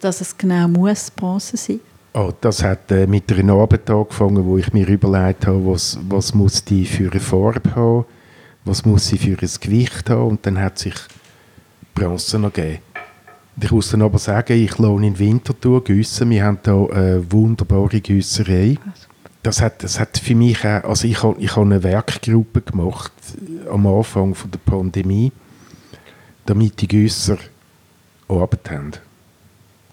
Dass 0.00 0.20
es 0.20 0.36
genau 0.36 0.68
muss 0.68 1.10
Bronze 1.10 1.56
sein 1.56 1.80
Oh, 2.12 2.32
das 2.40 2.64
hat 2.64 2.90
äh, 2.90 3.06
mit 3.06 3.32
einer 3.32 3.52
Arbeit 3.52 3.88
angefangen, 3.88 4.44
wo 4.44 4.58
ich 4.58 4.72
mir 4.72 4.88
überlegt 4.88 5.46
habe, 5.46 5.64
was, 5.64 5.96
was 6.08 6.34
muss 6.34 6.64
die 6.64 6.84
für 6.84 7.08
eine 7.08 7.20
Farbe 7.20 7.76
haben, 7.76 8.04
was 8.64 8.84
muss 8.84 9.06
sie 9.06 9.16
für 9.16 9.40
ein 9.40 9.48
Gewicht 9.60 10.10
haben 10.10 10.30
und 10.30 10.44
dann 10.44 10.58
hat 10.58 10.80
sich 10.80 10.94
Bronze 11.94 12.40
noch 12.40 12.52
gegeben. 12.52 12.80
Ich 13.62 13.70
muss 13.70 13.90
dann 13.90 14.02
aber 14.02 14.18
sagen, 14.18 14.54
ich 14.54 14.76
lohne 14.78 15.06
in 15.06 15.18
Winterthur 15.18 15.84
Güssen. 15.84 16.30
Wir 16.30 16.44
haben 16.44 16.58
hier 16.64 16.88
eine 16.92 17.30
wunderbare 17.30 18.00
Güsserei. 18.00 18.76
Das 19.42 19.60
hat, 19.60 19.84
das 19.84 20.00
hat 20.00 20.18
für 20.18 20.34
mich 20.34 20.64
auch, 20.64 20.84
also 20.84 21.06
ich 21.06 21.22
habe, 21.22 21.38
ich 21.38 21.54
habe 21.54 21.66
eine 21.66 21.82
Werkgruppe 21.82 22.62
gemacht 22.62 23.12
am 23.70 23.86
Anfang 23.86 24.34
von 24.34 24.50
der 24.50 24.58
Pandemie, 24.58 25.30
damit 26.44 26.80
die 26.80 26.88
Güsser 26.88 27.38
Arbeit 28.28 28.70
haben. 28.70 28.92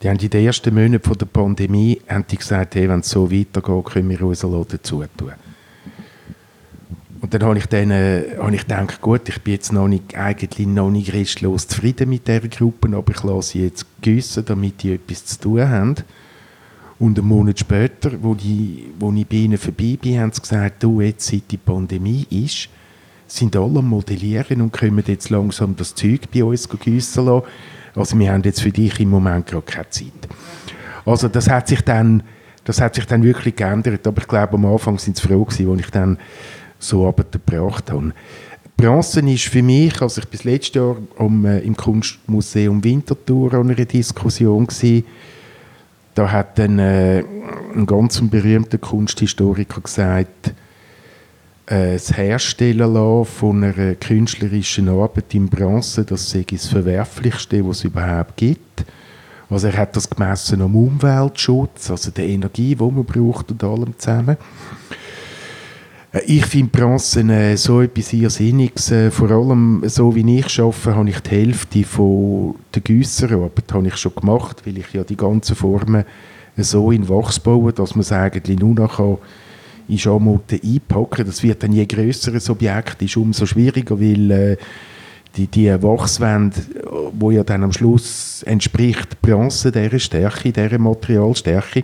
Die 0.02 0.10
haben 0.10 0.20
in 0.20 0.30
den 0.30 0.46
ersten 0.46 0.76
Monaten 0.76 1.18
der 1.18 1.26
Pandemie 1.26 2.00
haben 2.08 2.26
die 2.30 2.38
gesagt, 2.38 2.76
hey, 2.76 2.88
wenn 2.88 3.00
es 3.00 3.10
so 3.10 3.32
weitergeht, 3.32 3.86
können 3.86 4.10
wir 4.10 4.22
unseren 4.22 4.52
Laden 4.52 4.80
zutun. 4.84 5.32
Und 7.20 7.34
dann 7.34 7.44
habe 7.44 7.58
ich, 7.58 7.72
äh, 7.74 8.38
habe 8.38 8.56
ich 8.56 8.62
gedacht, 8.62 9.02
gut, 9.02 9.28
ich 9.28 9.42
bin 9.42 9.54
jetzt 9.54 9.74
noch 9.74 9.88
nicht, 9.88 10.16
eigentlich 10.16 10.68
noch 10.68 10.92
nicht 10.92 11.14
restlos 11.14 11.68
zufrieden 11.68 12.10
mit 12.10 12.28
dieser 12.28 12.48
Gruppe, 12.48 12.96
aber 12.96 13.12
ich 13.12 13.24
lasse 13.24 13.54
sie 13.54 13.64
jetzt 13.64 13.88
gießen, 14.02 14.46
damit 14.46 14.84
die 14.84 14.94
etwas 14.94 15.26
zu 15.26 15.40
tun 15.40 15.68
haben. 15.68 15.96
Und 17.00 17.18
einen 17.18 17.28
Monat 17.28 17.60
später, 17.60 18.12
wo, 18.22 18.36
die, 18.36 18.92
wo 19.00 19.12
ich 19.12 19.26
bei 19.28 19.38
ihnen 19.38 19.58
vorbei 19.58 19.98
bin, 20.00 20.20
haben 20.20 20.32
sie 20.32 20.42
gesagt, 20.42 20.84
du, 20.84 21.02
jetzt 21.02 21.28
seit 21.28 21.50
die 21.50 21.58
Pandemie 21.58 22.28
ist, 22.30 22.70
sind 23.28 23.56
alle 23.56 23.80
am 23.80 23.90
Modellieren 23.90 24.62
und 24.62 24.74
können 24.74 25.04
jetzt 25.06 25.30
langsam 25.30 25.76
das 25.76 25.96
Zeug 25.96 26.22
bei 26.32 26.44
uns 26.44 26.70
gießen 26.70 27.26
lassen 27.26 27.46
also 27.98 28.18
wir 28.18 28.32
haben 28.32 28.44
jetzt 28.44 28.62
für 28.62 28.72
dich 28.72 29.00
im 29.00 29.10
Moment 29.10 29.48
gerade 29.48 29.66
keine 29.66 29.90
Zeit. 29.90 30.28
Also 31.06 31.28
das 31.28 31.50
hat 31.50 31.68
sich 31.68 31.82
dann, 31.82 32.24
das 32.64 32.82
hat 32.82 32.96
sich 32.96 33.06
dann 33.06 33.24
wirklich 33.24 33.56
geändert, 33.56 34.06
aber 34.06 34.22
ich 34.22 34.28
glaube 34.28 34.56
am 34.56 34.66
Anfang 34.66 35.00
sind 35.00 35.18
sie 35.18 35.28
froh 35.28 35.46
gewesen, 35.46 35.72
als 35.72 35.80
ich 35.82 35.90
dann 35.90 36.18
so 36.80 37.08
Arbeit 37.08 37.32
gebracht 37.32 37.92
habe. 37.92 38.14
Bronze 38.76 39.22
ist 39.22 39.46
für 39.46 39.64
mich, 39.64 40.00
also 40.02 40.22
ich 40.22 40.28
bis 40.28 40.44
letztes 40.44 40.76
Jahr 40.76 40.98
um, 41.18 41.46
äh, 41.46 41.60
im 41.60 41.76
Kunstmuseum 41.76 42.84
Winterthur 42.84 43.56
an 43.56 43.72
einer 43.72 43.86
Diskussion 43.86 44.68
gewesen, 44.68 45.04
da 46.14 46.32
hat 46.32 46.60
dann 46.60 46.78
äh, 46.78 47.24
ein 47.76 47.86
ganz 47.86 48.22
berühmter 48.22 48.78
Kunsthistoriker 48.78 49.82
gesagt, 49.82 50.52
das 51.68 52.16
Herstellen 52.16 53.26
von 53.26 53.64
einer 53.64 53.96
künstlerischen 53.96 54.88
Arbeit 54.88 55.34
in 55.34 55.50
Bronze, 55.50 56.06
das 56.06 56.30
sei 56.30 56.46
das 56.50 56.68
Verwerflichste, 56.68 57.68
was 57.68 57.80
es 57.80 57.84
überhaupt 57.84 58.38
gibt. 58.38 58.86
Also 59.50 59.68
er 59.68 59.78
hat 59.78 59.96
das 59.96 60.10
gemessen 60.10 60.62
am 60.62 60.76
Umweltschutz, 60.76 61.92
also 61.92 62.12
der 62.12 62.26
Energie, 62.26 62.76
die 62.76 62.84
man 62.84 63.06
braucht 63.06 63.52
und 63.52 63.64
allem 63.64 63.98
zusammen. 63.98 64.38
Äh, 66.12 66.22
ich 66.26 66.46
finde 66.46 66.78
Bronzen 66.78 67.30
äh, 67.30 67.56
so 67.56 67.82
etwas 67.82 68.14
Irrsinniges. 68.14 68.92
Äh, 68.92 69.12
vor 69.12 69.32
allem, 69.32 69.84
so 69.86 70.16
wie 70.16 70.40
ich 70.40 70.60
arbeite, 70.60 70.96
habe 70.96 71.10
ich 71.10 71.20
die 71.20 71.30
Hälfte 71.30 71.84
von 71.84 72.56
der 72.74 72.82
Güsserarbeit 72.82 73.72
habe 73.74 73.88
ich 73.88 73.98
schon 73.98 74.16
gemacht, 74.16 74.64
weil 74.66 74.78
ich 74.78 74.92
ja 74.94 75.04
die 75.04 75.18
ganzen 75.18 75.56
Formen 75.56 76.04
so 76.58 76.92
in 76.92 77.08
Wachs 77.08 77.40
baue, 77.40 77.72
dass 77.72 77.96
man 77.96 78.02
es 78.02 78.12
eigentlich 78.12 78.60
nur 78.60 78.74
noch 78.74 78.98
kann 78.98 79.18
in 79.88 79.98
Schamute 79.98 80.60
einpacken 80.64 81.26
Das 81.26 81.44
wird 81.44 81.64
dann 81.64 81.74
je 81.74 81.86
grösser 81.86 82.34
ein 82.34 82.50
Objekt 82.50 83.02
ist, 83.02 83.18
umso 83.18 83.46
schwieriger, 83.46 84.00
weil 84.00 84.32
äh, 84.32 84.58
die, 85.36 85.48
die 85.48 85.82
Wachswände, 85.82 86.58
wo 87.14 87.32
ja 87.32 87.44
dann 87.44 87.64
am 87.64 87.72
Schluss 87.72 88.44
entspricht 88.44 89.22
Bronze 89.22 89.72
dieser 89.72 90.00
Stärke, 90.00 90.52
dieser 90.52 90.80
Materialstärke, 90.80 91.84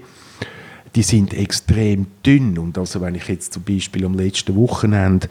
die 0.96 1.04
sind 1.04 1.34
extrem 1.34 2.08
dünn. 2.26 2.58
Und 2.58 2.78
also 2.78 3.02
wenn 3.02 3.16
ich 3.16 3.28
jetzt 3.28 3.54
zum 3.54 3.64
Beispiel 3.64 4.06
am 4.06 4.16
letzten 4.16 4.56
Wochenende 4.56 5.28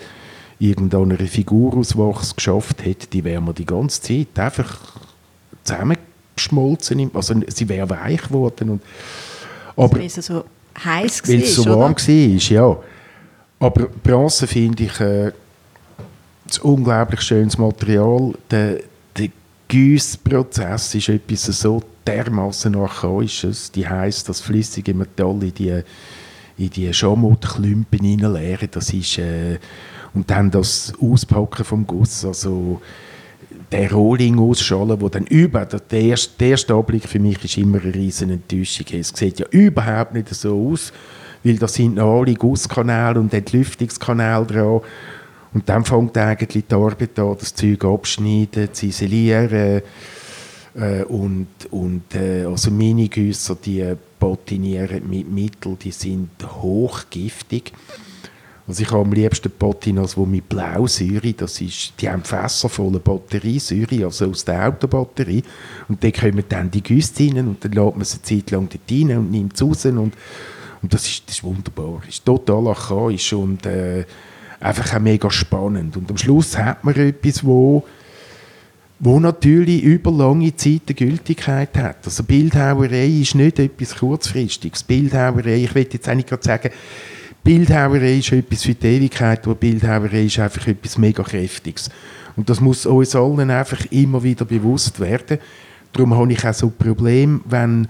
irgendeine 0.59 1.17
Figur 1.19 1.77
aus 1.77 1.97
Wachs 1.97 2.37
geschafft 2.37 2.85
hätte, 2.85 3.09
die 3.09 3.25
wäre 3.25 3.43
mir 3.43 3.55
die 3.55 3.67
ganze 3.67 4.01
Zeit 4.01 4.39
einfach 4.39 4.79
zusammengeschmolzen. 5.65 7.11
Also 7.15 7.35
sie 7.49 7.69
wäre 7.69 7.91
weich 7.91 8.23
geworden. 8.23 8.71
Und, 8.71 8.83
aber, 9.77 9.99
weil 9.99 10.07
es 10.07 10.15
so 10.15 10.45
heiß 10.85 11.23
war, 11.23 11.29
Weil 11.29 11.43
es 11.43 11.55
so 11.55 11.67
warm 11.67 11.95
war, 11.95 12.51
ja. 12.51 12.77
Aber 13.59 13.89
Bronze 14.03 14.47
finde 14.47 14.85
ich 14.85 15.01
äh, 15.01 15.27
ein 15.27 15.33
unglaublich 16.63 17.21
schönes 17.21 17.57
Material. 17.57 18.33
Der, 18.51 18.81
der 19.17 19.29
Gießprozess 19.69 20.95
ist 20.95 21.09
etwas 21.09 21.45
so 21.45 21.83
dermaßen 22.07 22.75
archaisches. 22.75 23.71
Die 23.71 23.89
heißt, 23.89 24.29
das 24.29 24.41
flüssige 24.41 24.95
Metall 24.95 25.43
in 25.43 25.55
die, 25.55 25.83
in 26.59 26.71
die 26.71 26.93
Schamotklümpen 26.93 28.01
hineinleeren, 28.01 28.69
das 28.71 28.93
ist 28.93 29.19
äh, 29.19 29.59
und 30.15 30.29
dann 30.31 30.51
das 30.51 30.93
Auspacken 31.01 31.65
vom 31.65 31.87
Guss, 31.87 32.25
also 32.25 32.83
der 33.73 33.91
Rohling 33.91 34.39
ausschallen, 34.39 35.01
wo 35.01 35.09
dann 35.09 35.27
über 35.27 35.65
der 35.65 36.01
erste, 36.01 36.33
der 36.39 36.49
erste 36.51 36.75
Anblick 36.75 37.09
für 37.09 37.19
mich 37.19 37.43
ist 37.45 37.57
immer 37.57 37.83
eine 37.83 37.95
riesen 37.95 38.31
Enttäuschung. 38.31 38.87
Es 38.93 39.09
sieht 39.09 39.41
ja 39.41 39.47
überhaupt 39.51 40.15
nicht 40.15 40.29
so 40.35 40.71
aus, 40.71 40.93
weil 41.43 41.57
da 41.57 41.67
sind 41.67 41.97
noch 41.97 42.21
alle 42.21 42.35
Gusskanäle 42.35 43.19
und 43.19 43.33
Entlüftungskanäle 43.33 44.47
dran. 44.47 44.81
Und 45.55 45.69
dann 45.69 45.85
fängt 45.85 46.17
eigentlich 46.17 46.67
die 46.67 46.75
Arbeit 46.75 47.19
an, 47.19 47.37
das 47.39 47.55
Zeug 47.55 47.85
abschneiden, 47.85 48.73
zu 48.73 48.87
isolieren, 48.87 49.83
äh, 50.75 51.03
und 51.05 51.49
und 51.71 52.15
äh, 52.15 52.45
also 52.45 52.71
Minigüsser, 52.71 53.57
die 53.63 53.85
patinieren 54.19 55.09
mit 55.09 55.31
Mitteln, 55.31 55.79
die 55.79 55.91
sind 55.91 56.31
hochgiftig. 56.43 57.73
Also 58.67 58.83
ich 58.83 58.91
habe 58.91 59.03
am 59.03 59.13
liebsten 59.13 59.51
Patinas, 59.51 60.15
die 60.15 60.21
mit 60.21 60.49
Blausäure, 60.49 61.33
das 61.33 61.61
ist, 61.61 61.95
die 62.01 62.09
haben 62.09 62.23
Fässer 62.23 62.69
voller 62.69 63.01
Batteriesäure, 63.01 64.05
also 64.05 64.31
aus 64.31 64.45
der 64.45 64.69
Autobatterie. 64.69 65.43
Und 65.89 66.03
dann 66.03 66.13
kommen 66.13 66.45
dann 66.49 66.71
die 66.71 66.83
Güsse 66.83 67.25
rein 67.25 67.49
und 67.49 67.65
dann 67.65 67.73
lässt 67.73 67.97
man 67.97 68.05
sie 68.05 68.17
eine 68.17 68.23
Zeit 68.23 68.51
lang 68.53 68.69
dort 68.69 68.91
rein 68.91 69.19
und 69.19 69.31
nimmt 69.33 69.55
es 69.55 69.63
raus. 69.63 69.85
Und, 69.87 69.99
und 69.99 70.95
das, 70.95 71.07
ist, 71.07 71.25
das 71.27 71.37
ist 71.37 71.45
wunderbar. 71.45 72.03
Ist 72.09 72.25
total 72.25 72.69
archaisch 72.69 73.33
und 73.33 73.67
äh, 73.67 74.05
einfach 74.61 74.95
auch 74.95 75.01
mega 75.01 75.29
spannend. 75.31 75.97
Und 75.97 76.09
am 76.09 76.17
Schluss 76.17 76.57
hat 76.57 76.85
man 76.85 76.95
etwas, 76.95 77.45
wo 77.45 77.85
wo 79.05 79.19
natürlich 79.19 79.83
über 79.83 80.13
lange 80.13 80.55
Zeit 80.55 80.83
eine 80.87 80.95
Gültigkeit 80.95 81.77
hat. 81.77 81.97
Also 82.05 82.23
Bildhauerei 82.23 83.09
ist 83.09 83.35
nicht 83.35 83.59
etwas 83.59 83.97
kurzfristiges. 83.97 84.85
Bildhauerei, 84.85 85.65
ich 85.65 85.75
will 85.75 85.89
jetzt 85.93 86.09
eigentlich 86.09 86.27
gerade 86.27 86.45
sagen, 86.45 86.71
Bildhauerei 87.45 88.19
ist 88.19 88.33
etwas 88.33 88.63
für 88.63 88.75
die 88.75 88.87
Ewigkeit, 88.87 89.45
aber 89.45 89.57
Bildhauerei 89.57 90.25
ist 90.25 90.39
einfach 90.39 90.67
etwas 90.69 90.97
mega 90.97 91.23
Kräftiges. 91.23 91.91
Und 92.37 92.49
das 92.49 92.61
muss 92.61 92.87
uns 92.87 93.17
allen 93.17 93.51
einfach 93.51 93.85
immer 93.91 94.23
wieder 94.23 94.45
bewusst 94.45 95.01
werden. 95.01 95.39
Darum 95.93 96.15
habe 96.15 96.33
ich 96.33 96.47
auch 96.47 96.55
so 96.55 96.67
ein 96.67 96.77
Problem, 96.77 97.41
wenn, 97.45 97.89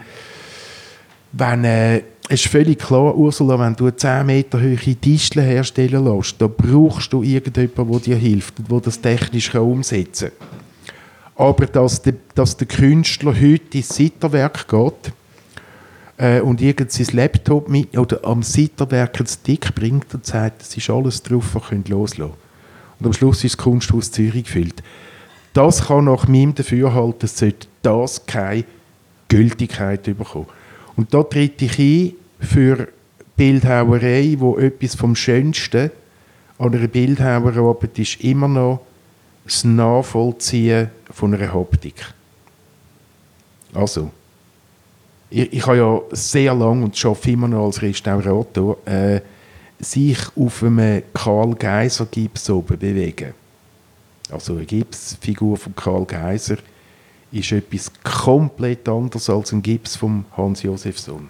wenn 1.32 1.64
äh, 1.64 1.98
es 2.28 2.44
ist 2.44 2.48
völlig 2.48 2.78
klar, 2.78 3.16
Ursula, 3.16 3.58
wenn 3.58 3.76
du 3.76 3.90
10 3.90 4.24
Meter 4.24 4.60
hohe 4.60 4.76
Disteln 4.76 5.44
herstellen 5.44 6.04
lässt, 6.04 6.40
da 6.40 6.46
brauchst 6.46 7.12
du 7.12 7.22
irgendjemanden, 7.22 7.90
der 7.90 8.00
dir 8.00 8.16
hilft 8.16 8.54
und 8.70 8.86
das 8.86 9.00
technisch 9.00 9.54
umsetzen 9.54 10.30
kann. 10.38 10.48
Aber 11.46 11.66
dass 11.66 12.00
der, 12.00 12.14
dass 12.34 12.56
der 12.56 12.68
Künstler 12.68 13.34
heute 13.34 13.78
ins 13.78 13.94
Sitterwerk 13.94 14.66
geht 14.66 15.12
äh, 16.22 16.40
und 16.40 16.60
irgend 16.60 16.92
sein 16.92 17.16
Laptop 17.16 17.68
mit 17.68 17.98
oder 17.98 18.24
am 18.24 18.44
Sitterwerk 18.44 19.18
einen 19.18 19.26
Stick 19.26 19.74
bringt 19.74 20.14
und 20.14 20.24
sagt, 20.24 20.62
es 20.62 20.76
ist 20.76 20.88
alles 20.88 21.20
drauf, 21.20 21.54
was 21.54 21.64
könnt 21.64 21.88
loslassen. 21.88 22.34
Und 23.00 23.06
am 23.06 23.12
Schluss 23.12 23.42
ist 23.42 23.58
das 23.58 23.64
Kunsthaus 23.64 24.12
Zürich 24.12 24.44
gefüllt. 24.44 24.82
Das 25.52 25.86
kann 25.86 26.04
nach 26.04 26.28
meinem 26.28 26.54
Dafürhalten, 26.54 27.28
sollte 27.28 27.66
das 27.82 28.24
keine 28.24 28.64
Gültigkeit 29.26 30.04
bekommen. 30.04 30.46
Und 30.94 31.12
da 31.12 31.24
tritt 31.24 31.60
ich 31.60 31.78
ein 31.78 32.12
für 32.38 32.88
Bildhauerei, 33.36 34.36
wo 34.38 34.56
etwas 34.58 34.94
vom 34.94 35.16
Schönsten 35.16 35.90
an 36.58 36.72
einer 36.72 36.86
Bildhauerarbeit 36.86 37.98
ist 37.98 38.20
immer 38.20 38.46
noch 38.46 38.82
das 39.44 39.64
Nachvollziehen 39.64 40.90
von 41.10 41.34
einer 41.34 41.52
Haptik. 41.52 42.14
Also, 43.74 44.12
ich, 45.32 45.52
ich 45.52 45.66
habe 45.66 45.76
ja 45.78 46.00
sehr 46.10 46.54
lange 46.54 46.84
und 46.84 47.04
arbeite 47.04 47.30
immer 47.30 47.48
noch 47.48 47.66
als 47.66 47.82
Restaurator, 47.82 48.78
äh, 48.86 49.20
sich 49.80 50.18
auf 50.36 50.62
einem 50.62 51.02
Karl 51.12 51.54
Geiser 51.54 52.06
Gips 52.06 52.48
oben 52.50 52.78
bewegen. 52.78 53.34
Also 54.30 54.54
eine 54.54 54.64
Gipsfigur 54.64 55.56
von 55.56 55.74
Karl 55.74 56.04
Geiser 56.04 56.56
ist 57.32 57.52
etwas 57.52 57.90
komplett 58.02 58.88
anderes 58.88 59.28
als 59.28 59.52
ein 59.52 59.62
Gips 59.62 59.96
von 59.96 60.24
Hans 60.36 60.62
Josefsson. 60.62 61.28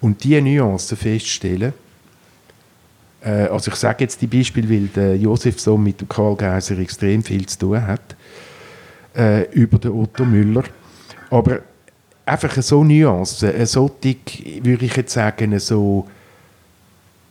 Und 0.00 0.22
diese 0.22 0.42
Nuancen 0.42 0.96
feststellen, 0.96 1.72
äh, 3.22 3.46
also 3.46 3.70
ich 3.70 3.76
sage 3.76 4.04
jetzt 4.04 4.20
die 4.20 4.26
Beispiele, 4.26 4.68
weil 4.68 4.86
der 4.88 5.16
Josefsson 5.16 5.82
mit 5.82 6.00
dem 6.00 6.08
Karl 6.08 6.36
Geiser 6.36 6.78
extrem 6.78 7.22
viel 7.22 7.46
zu 7.46 7.58
tun 7.58 7.86
hat, 7.86 8.16
äh, 9.16 9.50
über 9.52 9.78
den 9.78 9.92
Otto 9.92 10.24
Müller. 10.24 10.64
Aber 11.30 11.60
einfach 12.30 12.62
so 12.62 12.84
Nuancen, 12.84 13.52
eine 13.52 13.66
solche, 13.66 14.16
würde 14.62 14.84
ich 14.84 14.96
jetzt 14.96 15.12
sagen, 15.12 15.58
so 15.58 16.06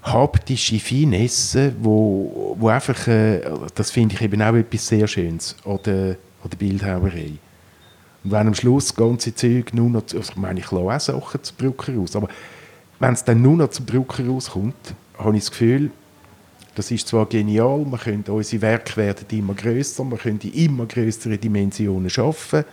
haptische 0.03 0.79
Finesse, 0.79 1.73
wo, 1.79 2.55
wo 2.59 2.67
einfach, 2.69 3.07
äh, 3.07 3.41
das 3.75 3.91
finde 3.91 4.15
ich 4.15 4.21
eben 4.21 4.41
auch 4.41 4.55
etwas 4.55 4.87
sehr 4.87 5.07
Schönes 5.07 5.55
an 5.65 5.79
der, 5.85 6.17
an 6.43 6.49
der 6.49 6.57
Bildhauerei. 6.57 7.33
Und 8.23 8.31
wenn 8.31 8.47
am 8.47 8.53
Schluss 8.53 8.87
das 8.87 8.95
ganze 8.95 9.33
Zeug 9.33 9.73
nur 9.73 9.89
noch, 9.89 10.03
also 10.03 10.19
ich 10.19 10.35
meine, 10.35 10.59
ich 10.59 10.71
lasse 10.71 11.15
auch 11.15 11.31
Sachen 11.31 11.43
zum 11.43 11.57
Drucker 11.57 11.95
raus, 11.95 12.15
aber 12.15 12.29
wenn 12.99 13.13
es 13.13 13.23
dann 13.23 13.41
nur 13.41 13.55
noch 13.55 13.69
zum 13.69 13.85
Drucker 13.85 14.25
rauskommt, 14.27 14.93
habe 15.17 15.37
ich 15.37 15.43
das 15.43 15.51
Gefühl, 15.51 15.91
das 16.75 16.91
ist 16.91 17.07
zwar 17.07 17.25
genial, 17.25 17.85
wir 17.85 17.97
können, 17.97 18.23
unsere 18.27 18.61
Werke 18.61 18.97
werden 18.97 19.25
immer 19.31 19.53
größer, 19.53 20.05
können 20.21 20.39
in 20.43 20.53
immer 20.53 20.85
größeren 20.85 21.39
Dimensionen 21.39 22.09
schaffen, 22.09 22.63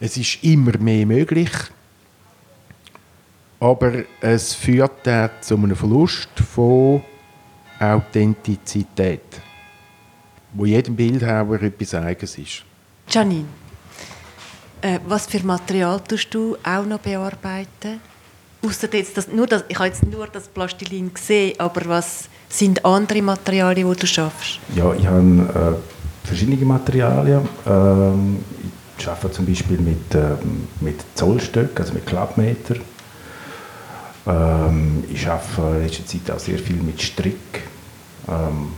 es 0.00 0.16
ist 0.16 0.42
immer 0.42 0.76
mehr 0.78 1.06
möglich, 1.06 1.50
aber 3.60 4.04
es 4.20 4.54
führt 4.54 5.08
auch 5.08 5.30
zu 5.40 5.56
einem 5.56 5.76
Verlust 5.76 6.28
von 6.54 7.02
Authentizität, 7.78 9.40
wo 10.52 10.64
jedem 10.66 10.96
Bildhauer 10.96 11.62
etwas 11.62 11.94
Eigenes 11.94 12.38
ist. 12.38 12.64
Janine, 13.08 13.46
äh, 14.80 14.98
was 15.06 15.26
für 15.26 15.44
Material 15.44 16.00
tust 16.00 16.32
du 16.34 16.56
auch 16.62 16.84
noch 16.84 17.00
bearbeiten? 17.00 18.00
Außer 18.62 18.92
jetzt 18.94 19.16
das, 19.16 19.28
nur 19.28 19.46
das, 19.46 19.64
ich 19.68 19.76
habe 19.76 19.88
jetzt 19.88 20.06
nur 20.06 20.26
das 20.26 20.48
Plastilin 20.48 21.12
gesehen, 21.12 21.58
aber 21.58 21.82
was 21.86 22.28
sind 22.48 22.84
andere 22.84 23.20
Materialien, 23.20 23.90
die 23.92 24.00
du 24.00 24.06
schaffst? 24.06 24.58
Ja, 24.74 24.92
ich 24.94 25.06
habe 25.06 25.80
äh, 26.24 26.26
verschiedene 26.26 26.64
Materialien. 26.64 27.46
Ähm, 27.66 28.38
ich 28.98 29.08
arbeite 29.08 29.32
zum 29.32 29.46
Beispiel 29.46 29.78
mit, 29.78 30.14
äh, 30.14 30.36
mit 30.80 31.04
Zollstöcken, 31.14 31.78
also 31.78 31.94
mit 31.94 32.06
Klappmeter. 32.06 32.76
Ähm, 34.26 35.04
ich 35.12 35.26
arbeite 35.26 35.76
in 35.76 35.82
letzter 35.82 36.06
Zeit 36.06 36.30
auch 36.30 36.38
sehr 36.38 36.58
viel 36.58 36.76
mit 36.76 37.02
Strick. 37.02 37.64
Ähm, 38.28 38.72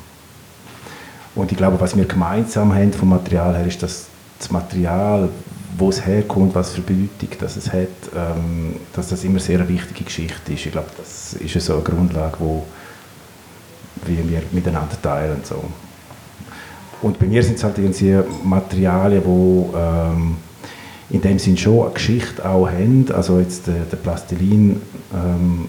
und 1.35 1.53
ich 1.53 1.59
glaube, 1.59 1.79
was 1.79 1.97
wir 1.97 2.07
gemeinsam 2.07 2.75
haben 2.75 2.93
vom 2.93 3.11
Material 3.11 3.57
her, 3.57 3.67
ist, 3.67 3.83
dass 3.83 4.07
das 4.39 4.51
Material, 4.51 5.29
wo 5.77 5.91
es 5.91 6.05
herkommt, 6.05 6.55
was 6.55 6.71
für 6.71 6.81
Bedeutung 6.81 7.29
das 7.39 7.57
es 7.57 7.73
hat, 7.73 7.89
ähm, 8.15 8.77
dass 8.95 9.09
das 9.09 9.23
immer 9.23 9.39
sehr 9.39 9.61
eine 9.61 9.69
wichtige 9.69 10.05
Geschichte 10.05 10.55
ist. 10.55 10.65
Ich 10.65 10.73
glaube, 10.73 10.89
das 10.97 11.35
ist 11.35 11.61
so 11.61 11.75
eine 11.75 11.83
Grundlage, 11.83 12.39
wie 14.07 14.29
wir 14.29 14.43
miteinander 14.53 15.01
teilen. 15.01 15.43
So. 15.45 15.63
Und 17.07 17.21
bei 17.21 17.27
mir 17.27 17.41
sind 17.41 17.57
es 17.57 17.63
halt 17.63 17.79
irgendwie 17.79 18.19
Materialien, 18.43 19.23
die 19.25 19.77
ähm, 19.79 20.37
in 21.11 21.21
dem 21.21 21.39
Sinn 21.39 21.57
schon 21.57 21.85
eine 21.85 21.95
Geschichte 21.95 22.45
auch 22.45 22.67
haben. 22.67 23.07
Also 23.15 23.39
jetzt 23.39 23.69
der, 23.69 23.85
der 23.91 23.97
Plastilin 23.97 24.83
ähm, 25.15 25.69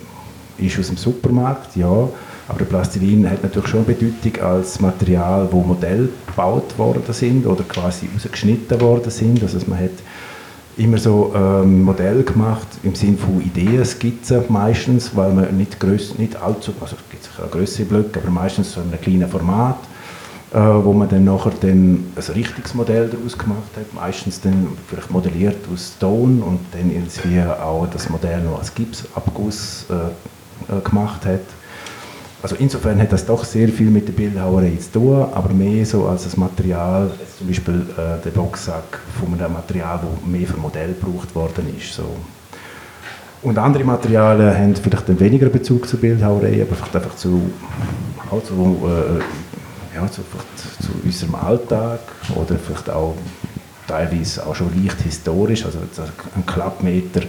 ist 0.58 0.80
aus 0.80 0.88
dem 0.88 0.98
Supermarkt, 0.98 1.76
ja, 1.76 2.10
Aber 2.48 2.58
der 2.58 2.66
Plastilin 2.66 3.30
hat 3.30 3.44
natürlich 3.44 3.70
schon 3.70 3.86
Bedeutung 3.86 4.42
als 4.42 4.82
Material, 4.82 5.48
wo 5.52 5.62
Modelle 5.62 6.10
gebaut 6.26 6.76
worden 6.76 7.04
sind 7.14 7.46
oder 7.46 7.64
quasi 7.66 8.10
rausgeschnitten 8.12 8.82
worden 8.82 9.12
sind. 9.12 9.44
Also 9.44 9.60
man 9.68 9.78
hat 9.78 9.92
immer 10.76 10.98
so 10.98 11.34
ähm, 11.36 11.84
Modell 11.84 12.24
gemacht 12.24 12.68
im 12.82 12.96
Sinne 12.96 13.18
von 13.18 13.42
Ideenskizzen 13.42 14.42
meistens, 14.50 15.16
weil 15.16 15.34
man 15.34 15.56
nicht, 15.56 15.80
gröss, 15.80 16.18
nicht 16.18 16.36
allzu, 16.36 16.72
also 16.82 16.96
es 16.96 17.12
gibt 17.12 17.24
sicher 17.26 17.48
größere 17.48 17.86
Blöcke, 17.86 18.22
aber 18.22 18.32
meistens 18.32 18.72
so 18.72 18.82
in 18.82 18.88
einem 18.88 19.02
kleinen 19.02 19.30
Format, 19.30 19.78
äh, 20.53 20.57
wo 20.57 20.94
man 20.94 21.10
dann 21.10 21.26
nachher 21.26 21.52
dann 21.60 22.06
ein 22.15 22.34
richtiges 22.34 22.74
Modell 22.74 23.10
daraus 23.10 23.38
gemacht 23.38 23.72
hat, 23.76 23.94
meistens 23.94 24.40
dann 24.40 24.69
vielleicht 24.88 25.11
modelliert 25.11 25.57
aus 25.74 25.94
Stone 25.98 26.44
und 26.44 26.60
dann 26.72 26.90
irgendwie 26.90 27.41
auch 27.41 27.88
das 27.91 28.10
Modell 28.10 28.41
noch 28.41 28.60
als 28.60 28.74
Gipsabguss 28.74 29.86
äh, 29.90 30.74
äh, 30.74 30.82
gemacht 30.82 31.26
hat. 31.26 31.41
Also 32.41 32.56
insofern 32.60 33.02
hat 33.02 33.11
das 33.11 33.26
doch 33.26 33.44
sehr 33.44 33.68
viel 33.68 33.90
mit 33.90 34.07
der 34.07 34.14
Bildhauerei 34.14 34.78
zu 34.80 34.99
tun, 34.99 35.26
aber 35.34 35.52
mehr 35.53 35.86
so 35.86 36.07
als 36.07 36.24
das 36.24 36.38
Material, 36.38 37.11
zum 37.38 37.48
Beispiel 37.48 37.86
äh, 37.98 38.24
der 38.24 38.30
Boxsack 38.30 38.99
von 39.19 39.34
einem 39.34 39.53
Material, 39.53 39.99
das 40.02 40.26
mehr 40.26 40.48
für 40.48 40.57
Modell 40.57 40.94
gebraucht 40.94 41.34
worden 41.36 41.76
ist. 41.78 41.94
So. 41.94 42.06
Und 43.41 43.57
andere 43.57 43.84
Materialien 43.84 44.56
haben 44.56 44.76
vielleicht 44.76 45.19
weniger 45.19 45.49
Bezug 45.49 45.88
zur 45.88 45.99
Bildhauerei, 45.99 46.61
aber 46.61 46.76
vielleicht 46.76 46.95
einfach 46.95 47.15
zu, 47.15 47.41
auch 48.32 48.44
zu, 48.44 48.53
äh, 48.86 49.22
ja, 49.98 50.11
zu, 50.11 50.22
zu 50.22 50.91
unserem 51.03 51.36
Alltag 51.36 51.99
oder 52.36 52.56
vielleicht 52.57 52.90
auch 52.90 53.15
teilweise 53.88 54.45
auch 54.45 54.56
schon 54.56 54.69
leicht 54.84 55.02
historisch, 55.02 55.65
also 55.65 55.80
ein 55.80 56.45
Klappmeter 56.45 57.22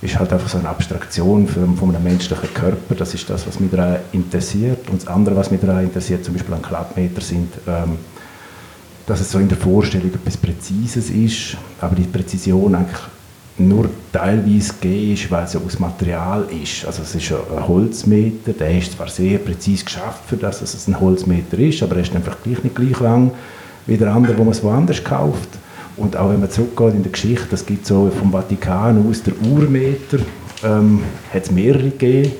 ist 0.00 0.18
halt 0.18 0.32
einfach 0.32 0.48
so 0.48 0.58
eine 0.58 0.68
Abstraktion 0.68 1.48
für, 1.48 1.66
von 1.66 1.94
einem 1.94 2.04
menschlichen 2.04 2.54
Körper. 2.54 2.94
Das 2.94 3.14
ist 3.14 3.28
das, 3.28 3.46
was 3.46 3.58
mich 3.58 3.70
daran 3.70 3.96
interessiert. 4.12 4.88
Und 4.90 5.02
das 5.02 5.08
andere, 5.08 5.34
was 5.34 5.50
mich 5.50 5.60
daran 5.60 5.82
interessiert, 5.82 6.24
zum 6.24 6.34
Beispiel 6.34 6.54
an 6.54 6.62
Klappmeter, 6.62 7.20
sind, 7.20 7.52
ähm, 7.66 7.98
dass 9.06 9.20
es 9.20 9.32
so 9.32 9.40
in 9.40 9.48
der 9.48 9.58
Vorstellung 9.58 10.14
etwas 10.14 10.36
Präzises 10.36 11.10
ist, 11.10 11.56
aber 11.80 11.96
die 11.96 12.04
Präzision 12.04 12.76
eigentlich 12.76 13.00
nur 13.58 13.88
teilweise 14.12 14.72
gegeben 14.74 15.12
ist, 15.14 15.30
weil 15.30 15.44
es 15.44 15.52
ja 15.52 15.60
aus 15.64 15.78
Material 15.78 16.46
ist. 16.62 16.84
Also 16.86 17.02
es 17.02 17.14
ist 17.14 17.32
ein 17.32 17.66
Holzmeter, 17.66 18.52
der 18.52 18.78
ist 18.78 18.92
zwar 18.92 19.08
sehr 19.08 19.38
präzise 19.38 19.84
geschafft, 19.84 20.22
für 20.26 20.36
das 20.36 20.62
es 20.62 20.86
ein 20.86 21.00
Holzmeter 21.00 21.58
ist, 21.58 21.82
aber 21.82 21.96
er 21.96 22.02
ist 22.02 22.14
einfach 22.14 22.36
gleich 22.42 22.62
nicht 22.62 22.74
gleich 22.74 23.00
lang 23.00 23.32
wie 23.86 23.96
der 23.96 24.12
andere, 24.12 24.36
wo 24.36 24.44
man 24.44 24.52
es 24.52 24.62
woanders 24.62 25.02
kauft. 25.02 25.48
Und 25.96 26.16
auch 26.16 26.30
wenn 26.30 26.40
man 26.40 26.50
zurückgeht 26.50 26.94
in 26.94 27.02
der 27.02 27.10
Geschichte, 27.10 27.46
das 27.50 27.66
gibt 27.66 27.86
so 27.86 28.10
vom 28.10 28.30
Vatikan 28.30 29.04
aus 29.08 29.22
der 29.22 29.34
Urmeter, 29.50 30.18
ähm, 30.62 31.02
hat 31.32 31.42
es 31.42 31.50
mehrere 31.50 31.90
gegeben. 31.90 32.32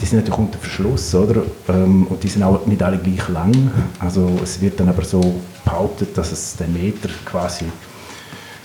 Die 0.00 0.06
sind 0.06 0.18
natürlich 0.18 0.38
unter 0.38 0.58
Verschluss, 0.58 1.14
oder? 1.14 1.42
Ähm, 1.68 2.06
und 2.08 2.22
die 2.22 2.28
sind 2.28 2.42
auch 2.42 2.66
nicht 2.66 2.82
alle 2.82 2.98
gleich 2.98 3.28
lang. 3.28 3.70
Also 3.98 4.30
es 4.42 4.60
wird 4.60 4.78
dann 4.78 4.88
aber 4.88 5.04
so 5.04 5.40
behauptet, 5.64 6.16
dass 6.16 6.32
es 6.32 6.56
den 6.56 6.72
Meter 6.72 7.08
quasi 7.24 7.64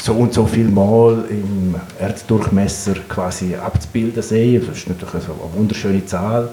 so 0.02 0.14
und 0.14 0.34
so 0.34 0.46
viel 0.46 0.70
Mal 0.70 1.26
im 1.30 1.76
Erddurchmesser 2.00 2.96
quasi 3.08 3.56
abzubilden 3.56 4.24
sei. 4.24 4.62
Das 4.66 4.78
ist 4.78 4.90
natürlich 4.90 5.14
eine 5.14 5.54
wunderschöne 5.56 6.06
Zahl. 6.06 6.50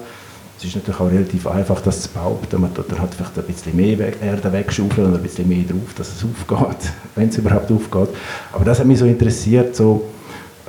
Es 0.57 0.65
ist 0.65 0.75
natürlich 0.75 0.99
auch 0.99 1.11
relativ 1.11 1.47
einfach, 1.47 1.81
das 1.81 2.01
zu 2.01 2.09
behaupten. 2.09 2.61
Man 2.61 2.71
halt 2.75 3.13
vielleicht 3.13 3.37
ein 3.37 3.43
bisschen 3.43 3.75
mehr 3.75 4.21
Erde 4.21 4.51
wegschaufeln 4.51 5.07
und 5.07 5.15
ein 5.15 5.21
bisschen 5.21 5.47
mehr 5.47 5.63
drauf, 5.63 5.93
dass 5.95 6.09
es 6.09 6.23
aufgeht, 6.23 6.91
wenn 7.15 7.29
es 7.29 7.37
überhaupt 7.37 7.71
aufgeht. 7.71 8.09
Aber 8.51 8.65
das 8.65 8.79
hat 8.79 8.87
mich 8.87 8.99
so 8.99 9.05
interessiert, 9.05 9.75
so 9.75 10.05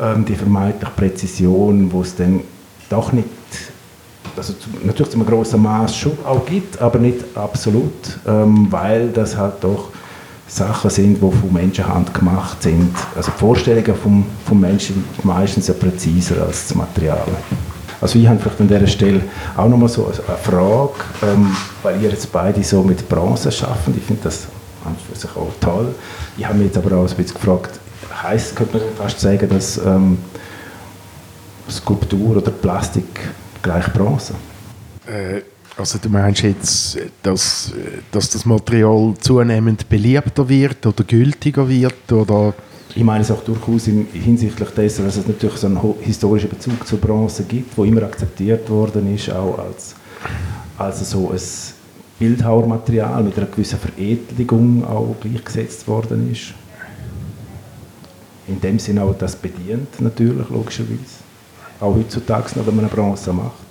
ähm, 0.00 0.24
die 0.24 0.34
vermeintliche 0.34 0.92
Präzision, 0.94 1.90
wo 1.90 2.02
es 2.02 2.14
dann 2.14 2.42
doch 2.90 3.12
nicht, 3.12 3.28
also 4.36 4.54
natürlich 4.84 5.10
zu 5.10 5.18
einem 5.18 5.26
grossen 5.26 5.62
Maß 5.62 5.96
schon 5.96 6.18
auch 6.24 6.44
gibt, 6.46 6.80
aber 6.80 6.98
nicht 6.98 7.24
absolut, 7.34 8.18
ähm, 8.26 8.68
weil 8.70 9.08
das 9.08 9.36
halt 9.36 9.54
doch 9.62 9.88
Sachen 10.48 10.90
sind, 10.90 11.16
die 11.16 11.20
von 11.20 11.52
Menschenhand 11.52 12.12
gemacht 12.14 12.62
sind. 12.62 12.94
Also 13.14 13.30
die 13.30 13.38
Vorstellungen 13.38 13.94
vom, 13.94 14.26
vom 14.46 14.60
Menschen 14.60 15.04
sind 15.14 15.24
meistens 15.24 15.68
ja 15.68 15.74
präziser 15.74 16.42
als 16.46 16.68
das 16.68 16.74
Material. 16.74 17.26
Also 18.00 18.18
ich 18.18 18.26
habe 18.26 18.38
vielleicht 18.38 18.60
an 18.60 18.68
dieser 18.68 18.86
Stelle 18.86 19.20
auch 19.56 19.68
nochmal 19.68 19.88
so 19.88 20.06
eine 20.06 20.38
Frage, 20.38 20.92
ähm, 21.22 21.54
weil 21.82 22.00
ihr 22.02 22.10
jetzt 22.10 22.32
beide 22.32 22.62
so 22.62 22.82
mit 22.82 23.08
Bronze 23.08 23.52
schaffen. 23.52 23.94
Ich 23.96 24.04
finde 24.04 24.22
das 24.24 24.46
an 24.84 24.96
für 25.10 25.18
sich 25.18 25.30
auch 25.36 25.52
toll. 25.60 25.94
Ich 26.36 26.46
habe 26.46 26.58
mich 26.58 26.68
jetzt 26.68 26.78
aber 26.78 26.96
auch 26.96 27.08
ein 27.08 27.16
bisschen 27.16 27.34
gefragt, 27.34 27.78
heißt, 28.22 28.56
könnte 28.56 28.78
man 28.78 28.86
fast 28.96 29.20
sagen, 29.20 29.48
dass 29.48 29.78
ähm, 29.78 30.18
Skulptur 31.68 32.36
oder 32.36 32.50
Plastik 32.50 33.20
gleich 33.62 33.92
Bronze? 33.92 34.34
Äh, 35.06 35.42
also 35.78 35.98
du 35.98 36.08
meinst 36.08 36.42
jetzt, 36.42 36.98
dass, 37.22 37.72
dass 38.10 38.30
das 38.30 38.44
Material 38.44 39.14
zunehmend 39.20 39.88
beliebter 39.88 40.48
wird 40.48 40.84
oder 40.84 41.04
gültiger 41.04 41.68
wird 41.68 42.12
oder 42.12 42.54
ich 42.94 43.04
meine 43.04 43.22
es 43.22 43.30
auch 43.30 43.44
durchaus 43.44 43.84
hinsichtlich 43.84 44.70
dessen, 44.70 45.04
dass 45.04 45.16
es 45.16 45.26
natürlich 45.26 45.56
so 45.56 45.66
einen 45.68 45.78
historischen 46.00 46.48
Bezug 46.48 46.84
zur 46.86 46.98
Bronze 46.98 47.44
gibt, 47.44 47.76
wo 47.76 47.84
immer 47.84 48.02
akzeptiert 48.02 48.68
worden 48.70 49.14
ist, 49.14 49.30
auch 49.30 49.58
als, 49.58 49.94
als 50.78 51.08
so 51.08 51.30
ein 51.30 51.40
Bildhauermaterial 52.18 53.22
mit 53.22 53.36
einer 53.36 53.46
gewissen 53.46 53.78
Veredelung 53.78 54.84
auch 54.84 55.14
gleichgesetzt 55.20 55.86
worden 55.86 56.32
ist. 56.32 56.54
In 58.48 58.60
dem 58.60 58.78
Sinne 58.78 59.04
auch 59.04 59.16
das 59.16 59.36
bedient 59.36 60.00
natürlich, 60.00 60.48
logischerweise. 60.48 61.22
Auch 61.80 61.94
heutzutage 61.94 62.58
noch, 62.58 62.66
wenn 62.66 62.74
man 62.74 62.86
eine 62.86 62.94
Bronze 62.94 63.32
macht. 63.32 63.67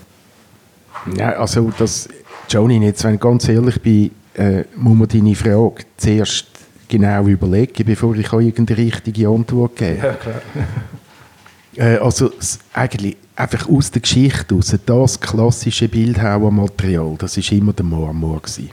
Ja, 1.18 1.32
also 1.34 1.72
das, 1.78 2.10
Johnny, 2.50 2.84
jetzt, 2.84 3.04
wenn 3.04 3.16
ich 3.16 3.20
ganz 3.20 3.48
ehrlich 3.48 3.82
bin, 3.82 4.12
äh, 4.36 4.64
muss 4.76 4.98
man 4.98 5.08
deine 5.08 5.36
Frage 5.36 5.84
zuerst 5.98 6.48
genau 6.88 7.26
überlegen, 7.26 7.86
bevor 7.86 8.16
ich 8.16 8.32
irgendeine 8.32 8.78
richtige 8.78 9.28
Antwort 9.28 9.76
gebe. 9.76 9.98
Ja, 9.98 10.14
klar. 10.14 10.42
äh, 11.76 11.98
also 11.98 12.32
eigentlich 12.74 13.18
einfach 13.36 13.70
aus 13.70 13.92
der 13.92 14.02
Geschichte 14.02 14.56
aus, 14.56 14.76
das 14.86 15.20
klassische 15.20 15.88
Bildhauermaterial, 15.88 17.16
das 17.18 17.38
ist 17.38 17.52
immer 17.52 17.74
der 17.74 17.86
Marmor 17.86 18.42
gewesen, 18.42 18.72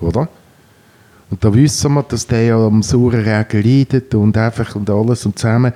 oder? 0.00 0.28
Und 1.30 1.42
da 1.42 1.52
wissen 1.52 1.94
wir, 1.94 2.02
dass 2.02 2.26
der 2.26 2.54
am 2.54 2.82
sauren 2.82 3.22
Regen 3.22 3.62
leidet 3.62 4.14
und 4.14 4.36
einfach 4.36 4.76
und 4.76 4.88
alles 4.88 5.26
und 5.26 5.38
zusammen. 5.38 5.72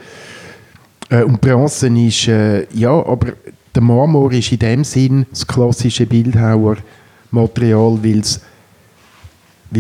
Äh, 1.09 1.23
und 1.23 1.41
Bronze 1.41 1.89
ist, 1.89 2.29
äh, 2.29 2.67
ja, 2.75 2.91
aber 2.91 3.33
der 3.79 3.85
Marmor 3.85 4.33
ist 4.33 4.51
in 4.51 4.59
dem 4.59 4.83
Sinn 4.83 5.25
das 5.31 5.47
klassische 5.47 6.05
Bildhauermaterial, 6.05 8.03
weil 8.03 8.23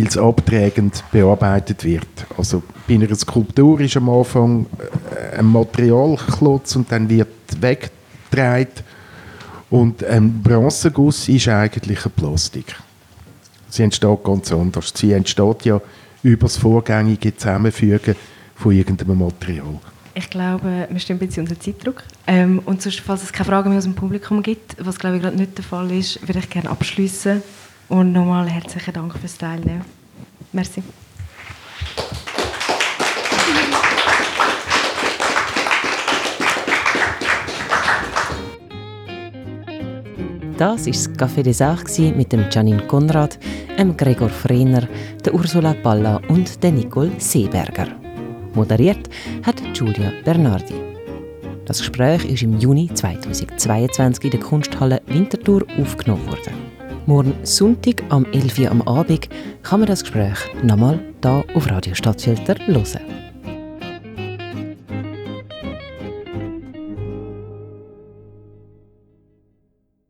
es 0.05 0.17
abträgend 0.17 1.03
bearbeitet 1.11 1.83
wird. 1.83 2.07
Also 2.37 2.63
bei 2.87 2.95
einer 2.95 3.13
Skulptur 3.17 3.81
ist 3.81 3.97
am 3.97 4.09
Anfang 4.09 4.67
äh, 4.79 5.39
ein 5.39 5.47
Materialklotz 5.47 6.77
und 6.77 6.93
dann 6.93 7.09
wird 7.09 7.27
weggedreht 7.61 8.85
und 9.69 10.05
ein 10.05 10.45
Bronzeguss 10.45 11.29
ist 11.29 11.49
eigentlich 11.49 12.07
ein 12.07 12.13
Plastik. 12.13 12.77
Sie 13.69 13.83
entsteht 13.83 14.23
ganz 14.23 14.53
anders. 14.53 14.93
Sie 14.95 15.11
entsteht 15.11 15.65
ja 15.65 15.81
über 16.23 16.47
das 16.47 16.57
vorgängige 16.57 17.37
Zusammenfügen 17.37 18.15
von 18.55 18.71
irgendeinem 18.71 19.19
Material. 19.19 19.81
Ich 20.15 20.31
glaube, 20.31 20.87
wir 20.89 21.01
stehen 21.01 21.17
ein 21.17 21.27
bisschen 21.27 21.49
unter 21.49 21.59
Zeitdruck. 21.59 22.05
Ähm, 22.29 22.61
und 22.67 22.83
sonst, 22.83 23.01
falls 23.01 23.23
es 23.23 23.33
keine 23.33 23.47
Fragen 23.47 23.71
mehr 23.71 23.79
aus 23.79 23.85
dem 23.85 23.95
Publikum 23.95 24.43
gibt, 24.43 24.77
was 24.79 24.99
glaube 24.99 25.17
ich 25.17 25.23
gerade 25.23 25.37
nicht 25.37 25.57
der 25.57 25.65
Fall 25.65 25.91
ist, 25.91 26.21
würde 26.29 26.41
ich 26.41 26.51
gerne 26.51 26.69
abschließen 26.69 27.43
und 27.89 28.13
nochmal 28.13 28.47
herzlichen 28.51 28.93
Dank 28.93 29.19
fürs 29.19 29.39
Teilnehmen. 29.39 29.83
Merci. 30.53 30.83
Das 40.59 40.85
war 40.87 40.93
das 40.93 41.11
Café 41.15 41.43
des 41.43 41.63
Arts 41.63 41.99
mit 41.99 42.31
dem 42.33 42.45
Janine 42.51 42.87
Konrad, 42.89 43.39
dem 43.79 43.97
Gregor 43.97 44.29
Frener, 44.29 44.87
der 45.25 45.33
Ursula 45.33 45.73
Palla 45.73 46.21
und 46.29 46.63
der 46.63 46.73
Nicole 46.73 47.13
Seeberger. 47.17 47.89
Moderiert 48.55 49.09
hat 49.47 49.63
Giulia 49.73 50.13
Bernardi. 50.25 50.88
Das 51.69 51.81
Gespräch 51.81 52.25
ist 52.25 52.43
im 52.43 52.59
Juni 52.59 52.89
2022 52.95 54.25
in 54.25 54.31
der 54.31 54.41
Kunsthalle 54.41 55.03
Winterthur 55.07 55.67
aufgenommen 55.79 56.27
worden. 56.27 56.55
Morgen 57.05 57.35
Sonntag 57.43 58.03
am 58.09 58.25
11 58.25 58.61
Uhr 58.61 58.71
am 58.71 58.81
Abend 58.81 59.29
kann 59.63 59.81
man 59.81 59.87
das 59.87 60.01
Gespräch 60.01 60.39
nochmal 60.63 60.99
hier 61.23 61.45
auf 61.55 61.71
Radio 61.71 61.95
Stadtfilter 61.95 62.55
hören. 62.67 63.28